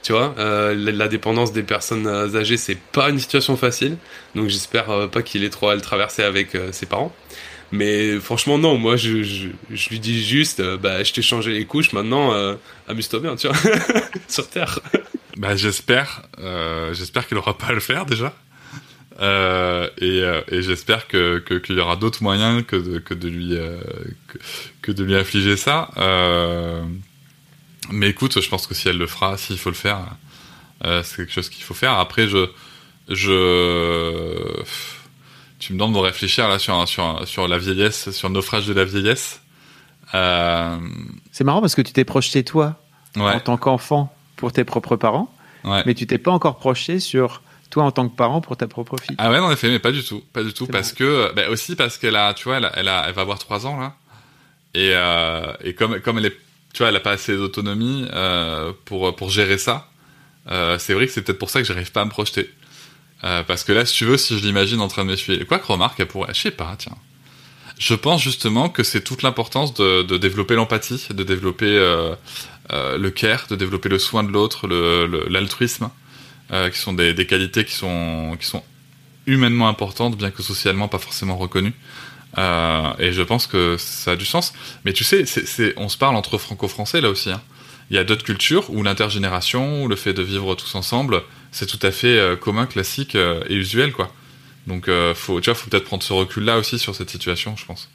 Tu 0.02 0.12
vois, 0.12 0.34
la, 0.38 1.08
dépendance 1.08 1.54
des 1.54 1.64
personnes 1.64 2.08
âgées, 2.08 2.58
c'est 2.58 2.78
pas 2.78 3.10
une 3.10 3.20
situation 3.20 3.56
facile. 3.56 3.98
Donc 4.36 4.50
j'espère 4.50 5.08
pas 5.12 5.22
qu'il 5.22 5.44
ait 5.44 5.50
trop 5.50 5.70
à 5.70 5.76
le 5.76 5.82
traverser 5.82 6.24
avec 6.24 6.58
ses 6.72 6.88
parents. 6.88 7.14
Mais 7.72 8.20
franchement, 8.20 8.58
non, 8.58 8.78
moi 8.78 8.96
je, 8.96 9.24
je, 9.24 9.90
lui 9.90 10.00
dis 10.00 10.24
juste, 10.24 10.62
bah, 10.78 11.04
je 11.04 11.12
t'ai 11.12 11.22
changé 11.22 11.52
les 11.52 11.66
couches, 11.66 11.92
maintenant 11.92 12.34
amuse-toi 12.88 13.20
bien, 13.20 13.36
tu 13.36 13.48
vois, 13.48 13.58
sur 14.28 14.50
Terre. 14.50 14.80
Bah, 15.36 15.56
j'espère, 15.56 16.24
j'espère 16.94 17.28
qu'il 17.28 17.38
aura 17.38 17.58
pas 17.58 17.68
à 17.68 17.74
le 17.74 17.82
faire 17.82 18.06
déjà. 18.06 18.34
Euh, 19.20 19.90
et, 19.98 20.22
euh, 20.22 20.42
et 20.52 20.62
j'espère 20.62 21.08
que 21.08 21.40
qu'il 21.40 21.76
y 21.76 21.80
aura 21.80 21.96
d'autres 21.96 22.22
moyens 22.22 22.64
que 22.66 22.76
de, 22.76 23.00
que 23.00 23.16
de 23.16 23.28
lui 23.28 23.56
euh, 23.58 23.80
que, 24.82 24.92
de 24.92 25.04
lui 25.04 25.16
infliger 25.16 25.58
ça. 25.58 25.90
Euh, 25.98 26.84
mais 27.92 28.10
écoute, 28.10 28.40
je 28.40 28.50
pense 28.50 28.68
que 28.68 28.76
si 28.76 28.90
elle 28.90 28.98
le 28.98 29.08
fera, 29.08 29.38
s'il 29.38 29.58
faut 29.58 29.70
le 29.70 29.76
faire, 29.76 30.00
c'est 31.04 31.18
quelque 31.18 31.32
chose 31.32 31.50
qu'il 31.50 31.64
faut 31.64 31.74
faire. 31.74 31.94
Après, 31.94 32.28
je 32.28 32.48
je 33.10 34.64
tu 35.60 35.74
me 35.74 35.78
demandes 35.80 35.94
de 35.96 36.00
réfléchir 36.00 36.48
là 36.48 36.60
sur 36.60 36.88
sur 36.88 37.28
sur 37.28 37.48
la 37.48 37.58
vieillesse, 37.58 38.12
sur 38.12 38.28
le 38.30 38.34
naufrage 38.36 38.68
de 38.68 38.74
la 38.74 38.86
vieillesse. 38.86 39.42
C'est 40.14 41.44
marrant 41.44 41.62
parce 41.62 41.76
que 41.76 41.82
tu 41.82 41.94
t'es 41.94 42.06
projeté 42.06 42.44
toi 42.44 42.76
ouais. 43.16 43.34
en 43.34 43.40
tant 43.40 43.58
qu'enfant 43.58 44.14
pour 44.36 44.52
tes 44.52 44.64
propres 44.64 44.96
parents, 44.96 45.34
ouais. 45.64 45.84
mais 45.86 45.94
tu 45.94 46.08
t'es 46.08 46.18
pas 46.18 46.32
encore 46.32 46.58
projeté 46.58 47.00
sur 47.00 47.42
toi 47.70 47.84
en 47.84 47.92
tant 47.92 48.08
que 48.08 48.16
parent 48.16 48.40
pour 48.40 48.56
ta 48.56 48.68
propre 48.68 48.98
fille. 48.98 49.16
Ah 49.20 49.30
ouais, 49.30 49.40
en 49.40 49.52
effet, 49.52 49.70
mais 49.70 49.80
pas 49.80 49.92
du 49.92 50.04
tout, 50.04 50.24
pas 50.32 50.44
du 50.44 50.54
tout, 50.54 50.68
parce 50.68 50.94
que, 50.94 51.34
bah 51.36 51.50
aussi 51.50 51.76
parce 51.76 51.98
qu'elle 51.98 52.16
a, 52.16 52.34
tu 52.34 52.46
vois, 52.46 52.58
elle, 52.58 52.72
elle, 52.76 52.88
a, 52.88 53.06
elle 53.08 53.14
va 53.14 53.22
avoir 53.22 53.40
trois 53.40 53.66
ans 53.66 53.78
là, 53.78 53.96
et 54.74 54.92
euh, 54.94 55.54
et 55.64 55.74
comme 55.74 56.00
comme 56.00 56.18
elle 56.20 56.28
est, 56.28 56.38
tu 56.74 56.80
vois, 56.80 56.90
elle 56.90 56.96
a 56.96 57.02
pas 57.02 57.12
assez 57.12 57.36
d'autonomie 57.36 58.08
euh, 58.14 58.72
pour 58.86 59.16
pour 59.16 59.30
gérer 59.30 59.58
ça. 59.58 59.90
Euh, 60.50 60.78
c'est 60.80 60.94
vrai 60.94 61.08
que 61.08 61.12
c'est 61.12 61.22
peut-être 61.24 61.40
pour 61.40 61.50
ça 61.50 61.60
que 61.60 61.68
j'arrive 61.68 61.92
pas 61.92 62.02
à 62.02 62.06
me 62.06 62.10
projeter, 62.10 62.50
euh, 63.24 63.44
parce 63.44 63.64
que 63.64 63.72
là, 63.72 63.86
si 63.86 63.96
tu 63.96 64.06
veux, 64.06 64.18
si 64.18 64.38
je 64.38 64.46
l'imagine 64.46 64.80
en 64.80 64.88
train 64.88 65.04
de 65.04 65.10
m'essuyer, 65.10 65.44
quoi 65.46 65.60
que 65.60 65.68
remarque, 65.68 66.00
elle 66.00 66.08
pourrait, 66.08 66.34
je 66.34 66.42
sais 66.42 66.52
pas, 66.52 66.76
tiens. 66.78 66.96
Je 67.80 67.94
pense 67.94 68.22
justement 68.22 68.70
que 68.70 68.84
c'est 68.84 69.02
toute 69.02 69.22
l'importance 69.22 69.74
de, 69.74 70.18
développer 70.18 70.56
l'empathie, 70.56 71.08
de 71.12 71.24
développer 71.24 71.68
euh, 71.68 72.16
euh, 72.72 72.98
le 72.98 73.12
care, 73.12 73.46
de 73.50 73.56
développer 73.56 73.90
le 73.90 74.00
soin 74.00 74.24
de 74.24 74.32
l'autre, 74.32 74.68
l'altruisme. 75.30 75.90
Qui 76.50 76.80
sont 76.80 76.94
des, 76.94 77.14
qualités 77.28 77.66
qui 77.66 77.74
sont, 77.74 78.38
humainement 79.26 79.68
importantes, 79.68 80.16
bien 80.16 80.32
que 80.32 80.42
socialement 80.42 80.88
pas 80.88 80.98
forcément 80.98 81.36
reconnues. 81.36 81.74
Et 82.38 83.12
je 83.12 83.22
pense 83.22 83.48
que 83.48 83.76
ça 83.78 84.12
a 84.12 84.16
du 84.16 84.26
sens. 84.26 84.54
Mais 84.86 84.94
tu 84.94 85.04
sais, 85.04 85.26
on 85.76 85.90
se 85.90 85.98
parle 85.98 86.16
entre 86.16 86.38
franco-français 86.38 87.02
là 87.02 87.10
aussi. 87.10 87.30
Hein. 87.32 87.42
Il 87.90 87.96
y 87.96 88.00
a 88.00 88.04
d'autres 88.04 88.24
cultures 88.24 88.70
où 88.70 88.84
l'intergénération, 88.84 89.88
le 89.88 89.96
fait 89.96 90.14
de 90.14 90.22
vivre 90.22 90.56
tous 90.56 90.74
ensemble, 90.76 91.22
c'est 91.52 91.66
tout 91.66 91.80
à 91.82 91.92
fait 91.92 92.18
euh, 92.18 92.36
commun, 92.36 92.66
classique 92.66 93.16
euh, 93.16 93.44
et 93.50 93.56
usuel, 93.56 93.92
quoi. 93.92 94.14
Donc, 94.68 94.88
euh, 94.88 95.14
faut, 95.14 95.40
tu 95.40 95.50
vois, 95.50 95.56
faut 95.56 95.70
peut-être 95.70 95.86
prendre 95.86 96.04
ce 96.04 96.14
recul-là 96.14 96.58
aussi 96.58 96.78
sur 96.78 96.96
cette 96.96 97.10
situation, 97.10 97.56
je 97.56 97.66
pense. 97.66 97.90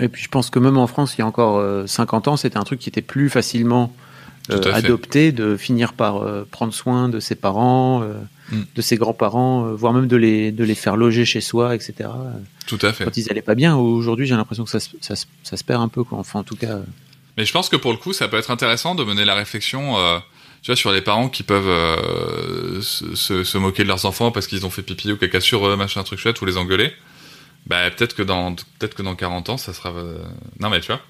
Et 0.00 0.08
puis, 0.08 0.22
je 0.22 0.28
pense 0.28 0.50
que 0.50 0.58
même 0.58 0.76
en 0.76 0.86
France, 0.86 1.14
il 1.16 1.20
y 1.20 1.22
a 1.22 1.26
encore 1.26 1.88
50 1.88 2.28
ans, 2.28 2.36
c'était 2.36 2.58
un 2.58 2.64
truc 2.64 2.80
qui 2.80 2.88
était 2.88 3.02
plus 3.02 3.30
facilement 3.30 3.92
euh, 4.50 4.72
adopter, 4.72 5.30
de 5.30 5.58
finir 5.58 5.92
par 5.92 6.22
euh, 6.22 6.46
prendre 6.50 6.72
soin 6.72 7.10
de 7.10 7.20
ses 7.20 7.34
parents, 7.34 8.02
euh, 8.02 8.14
mm. 8.50 8.62
de 8.74 8.82
ses 8.82 8.96
grands-parents, 8.96 9.74
voire 9.74 9.92
même 9.92 10.06
de 10.06 10.16
les, 10.16 10.52
de 10.52 10.64
les 10.64 10.74
faire 10.74 10.96
loger 10.96 11.26
chez 11.26 11.42
soi, 11.42 11.74
etc. 11.74 12.08
Tout 12.66 12.78
à 12.80 12.94
fait. 12.94 13.04
Quand 13.04 13.16
ils 13.16 13.30
allaient 13.30 13.42
pas 13.42 13.54
bien, 13.54 13.76
aujourd'hui 13.76 14.26
j'ai 14.26 14.36
l'impression 14.36 14.64
que 14.64 14.70
ça, 14.70 14.80
ça, 14.80 15.14
ça, 15.42 15.56
se 15.56 15.64
perd 15.64 15.82
un 15.82 15.88
peu, 15.88 16.02
quoi. 16.02 16.18
enfin 16.18 16.40
en 16.40 16.44
tout 16.44 16.56
cas. 16.56 16.78
Mais 17.36 17.44
je 17.44 17.52
pense 17.52 17.68
que 17.68 17.76
pour 17.76 17.92
le 17.92 17.98
coup, 17.98 18.14
ça 18.14 18.26
peut 18.28 18.38
être 18.38 18.50
intéressant 18.50 18.94
de 18.94 19.04
mener 19.04 19.26
la 19.26 19.34
réflexion, 19.34 19.96
tu 20.62 20.70
vois, 20.70 20.76
sur 20.76 20.92
les 20.92 21.00
parents 21.00 21.28
qui 21.28 21.42
peuvent 21.42 22.82
se, 22.82 23.14
se, 23.14 23.44
se, 23.44 23.58
moquer 23.58 23.82
de 23.84 23.88
leurs 23.88 24.04
enfants 24.04 24.30
parce 24.30 24.46
qu'ils 24.46 24.66
ont 24.66 24.70
fait 24.70 24.82
pipi 24.82 25.12
ou 25.12 25.16
caca 25.16 25.40
sur 25.40 25.66
eux, 25.66 25.76
machin, 25.76 26.02
truc 26.02 26.18
chouette, 26.18 26.40
ou 26.40 26.44
les 26.44 26.56
engueuler. 26.56 26.92
Bah 27.66 27.90
peut-être 27.90 28.14
que 28.14 28.22
dans 28.22 28.54
peut-être 28.54 28.94
que 28.94 29.02
dans 29.02 29.14
40 29.14 29.50
ans, 29.50 29.56
ça 29.56 29.72
sera. 29.72 29.92
Non 30.58 30.70
mais 30.70 30.80
tu 30.80 30.92
vois 30.92 31.00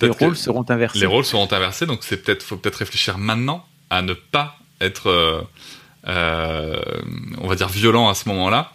les 0.00 0.08
rôles 0.08 0.36
seront 0.36 0.64
inversés. 0.68 0.98
Les 0.98 1.06
rôles 1.06 1.24
seront 1.24 1.50
inversés, 1.52 1.86
donc 1.86 2.00
c'est 2.02 2.18
peut-être 2.18 2.42
faut 2.42 2.56
peut-être 2.56 2.76
réfléchir 2.76 3.18
maintenant 3.18 3.64
à 3.90 4.02
ne 4.02 4.14
pas 4.14 4.58
être, 4.80 5.08
euh, 5.08 5.40
euh, 6.08 6.80
on 7.40 7.46
va 7.46 7.54
dire, 7.54 7.68
violent 7.68 8.08
à 8.08 8.14
ce 8.14 8.28
moment-là. 8.28 8.72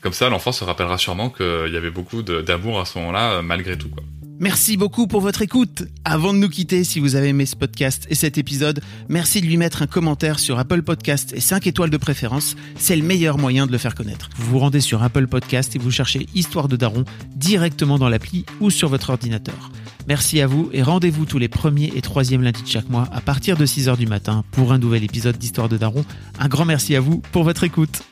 Comme 0.00 0.12
ça, 0.12 0.28
l'enfant 0.28 0.52
se 0.52 0.64
rappellera 0.64 0.98
sûrement 0.98 1.30
qu'il 1.30 1.70
y 1.72 1.76
avait 1.76 1.90
beaucoup 1.90 2.22
d'amour 2.22 2.80
à 2.80 2.84
ce 2.84 2.98
moment-là, 2.98 3.32
euh, 3.32 3.42
malgré 3.42 3.76
tout. 3.76 3.88
Quoi. 3.88 4.02
Merci 4.38 4.76
beaucoup 4.76 5.06
pour 5.06 5.22
votre 5.22 5.40
écoute. 5.40 5.84
Avant 6.04 6.34
de 6.34 6.38
nous 6.38 6.50
quitter, 6.50 6.84
si 6.84 7.00
vous 7.00 7.16
avez 7.16 7.28
aimé 7.28 7.46
ce 7.46 7.56
podcast 7.56 8.06
et 8.10 8.14
cet 8.14 8.36
épisode, 8.36 8.82
merci 9.08 9.40
de 9.40 9.46
lui 9.46 9.56
mettre 9.56 9.80
un 9.80 9.86
commentaire 9.86 10.38
sur 10.38 10.58
Apple 10.58 10.82
Podcast 10.82 11.32
et 11.34 11.40
5 11.40 11.66
étoiles 11.66 11.88
de 11.88 11.96
préférence. 11.96 12.54
C'est 12.76 12.96
le 12.96 13.02
meilleur 13.02 13.38
moyen 13.38 13.66
de 13.66 13.72
le 13.72 13.78
faire 13.78 13.94
connaître. 13.94 14.28
Vous 14.36 14.50
vous 14.50 14.58
rendez 14.58 14.80
sur 14.80 15.02
Apple 15.02 15.26
Podcast 15.26 15.74
et 15.74 15.78
vous 15.78 15.90
cherchez 15.90 16.26
Histoire 16.34 16.68
de 16.68 16.76
Daron 16.76 17.04
directement 17.34 17.98
dans 17.98 18.10
l'appli 18.10 18.44
ou 18.60 18.68
sur 18.68 18.90
votre 18.90 19.08
ordinateur. 19.08 19.70
Merci 20.06 20.42
à 20.42 20.46
vous 20.46 20.68
et 20.74 20.82
rendez-vous 20.82 21.24
tous 21.24 21.38
les 21.38 21.48
premiers 21.48 21.92
et 21.96 22.02
troisièmes 22.02 22.42
lundis 22.42 22.62
de 22.62 22.68
chaque 22.68 22.90
mois 22.90 23.08
à 23.12 23.22
partir 23.22 23.56
de 23.56 23.64
6h 23.64 23.96
du 23.96 24.06
matin 24.06 24.44
pour 24.50 24.70
un 24.70 24.78
nouvel 24.78 25.02
épisode 25.02 25.38
d'Histoire 25.38 25.70
de 25.70 25.78
Daron. 25.78 26.04
Un 26.38 26.48
grand 26.48 26.66
merci 26.66 26.94
à 26.94 27.00
vous 27.00 27.22
pour 27.32 27.42
votre 27.42 27.64
écoute. 27.64 28.02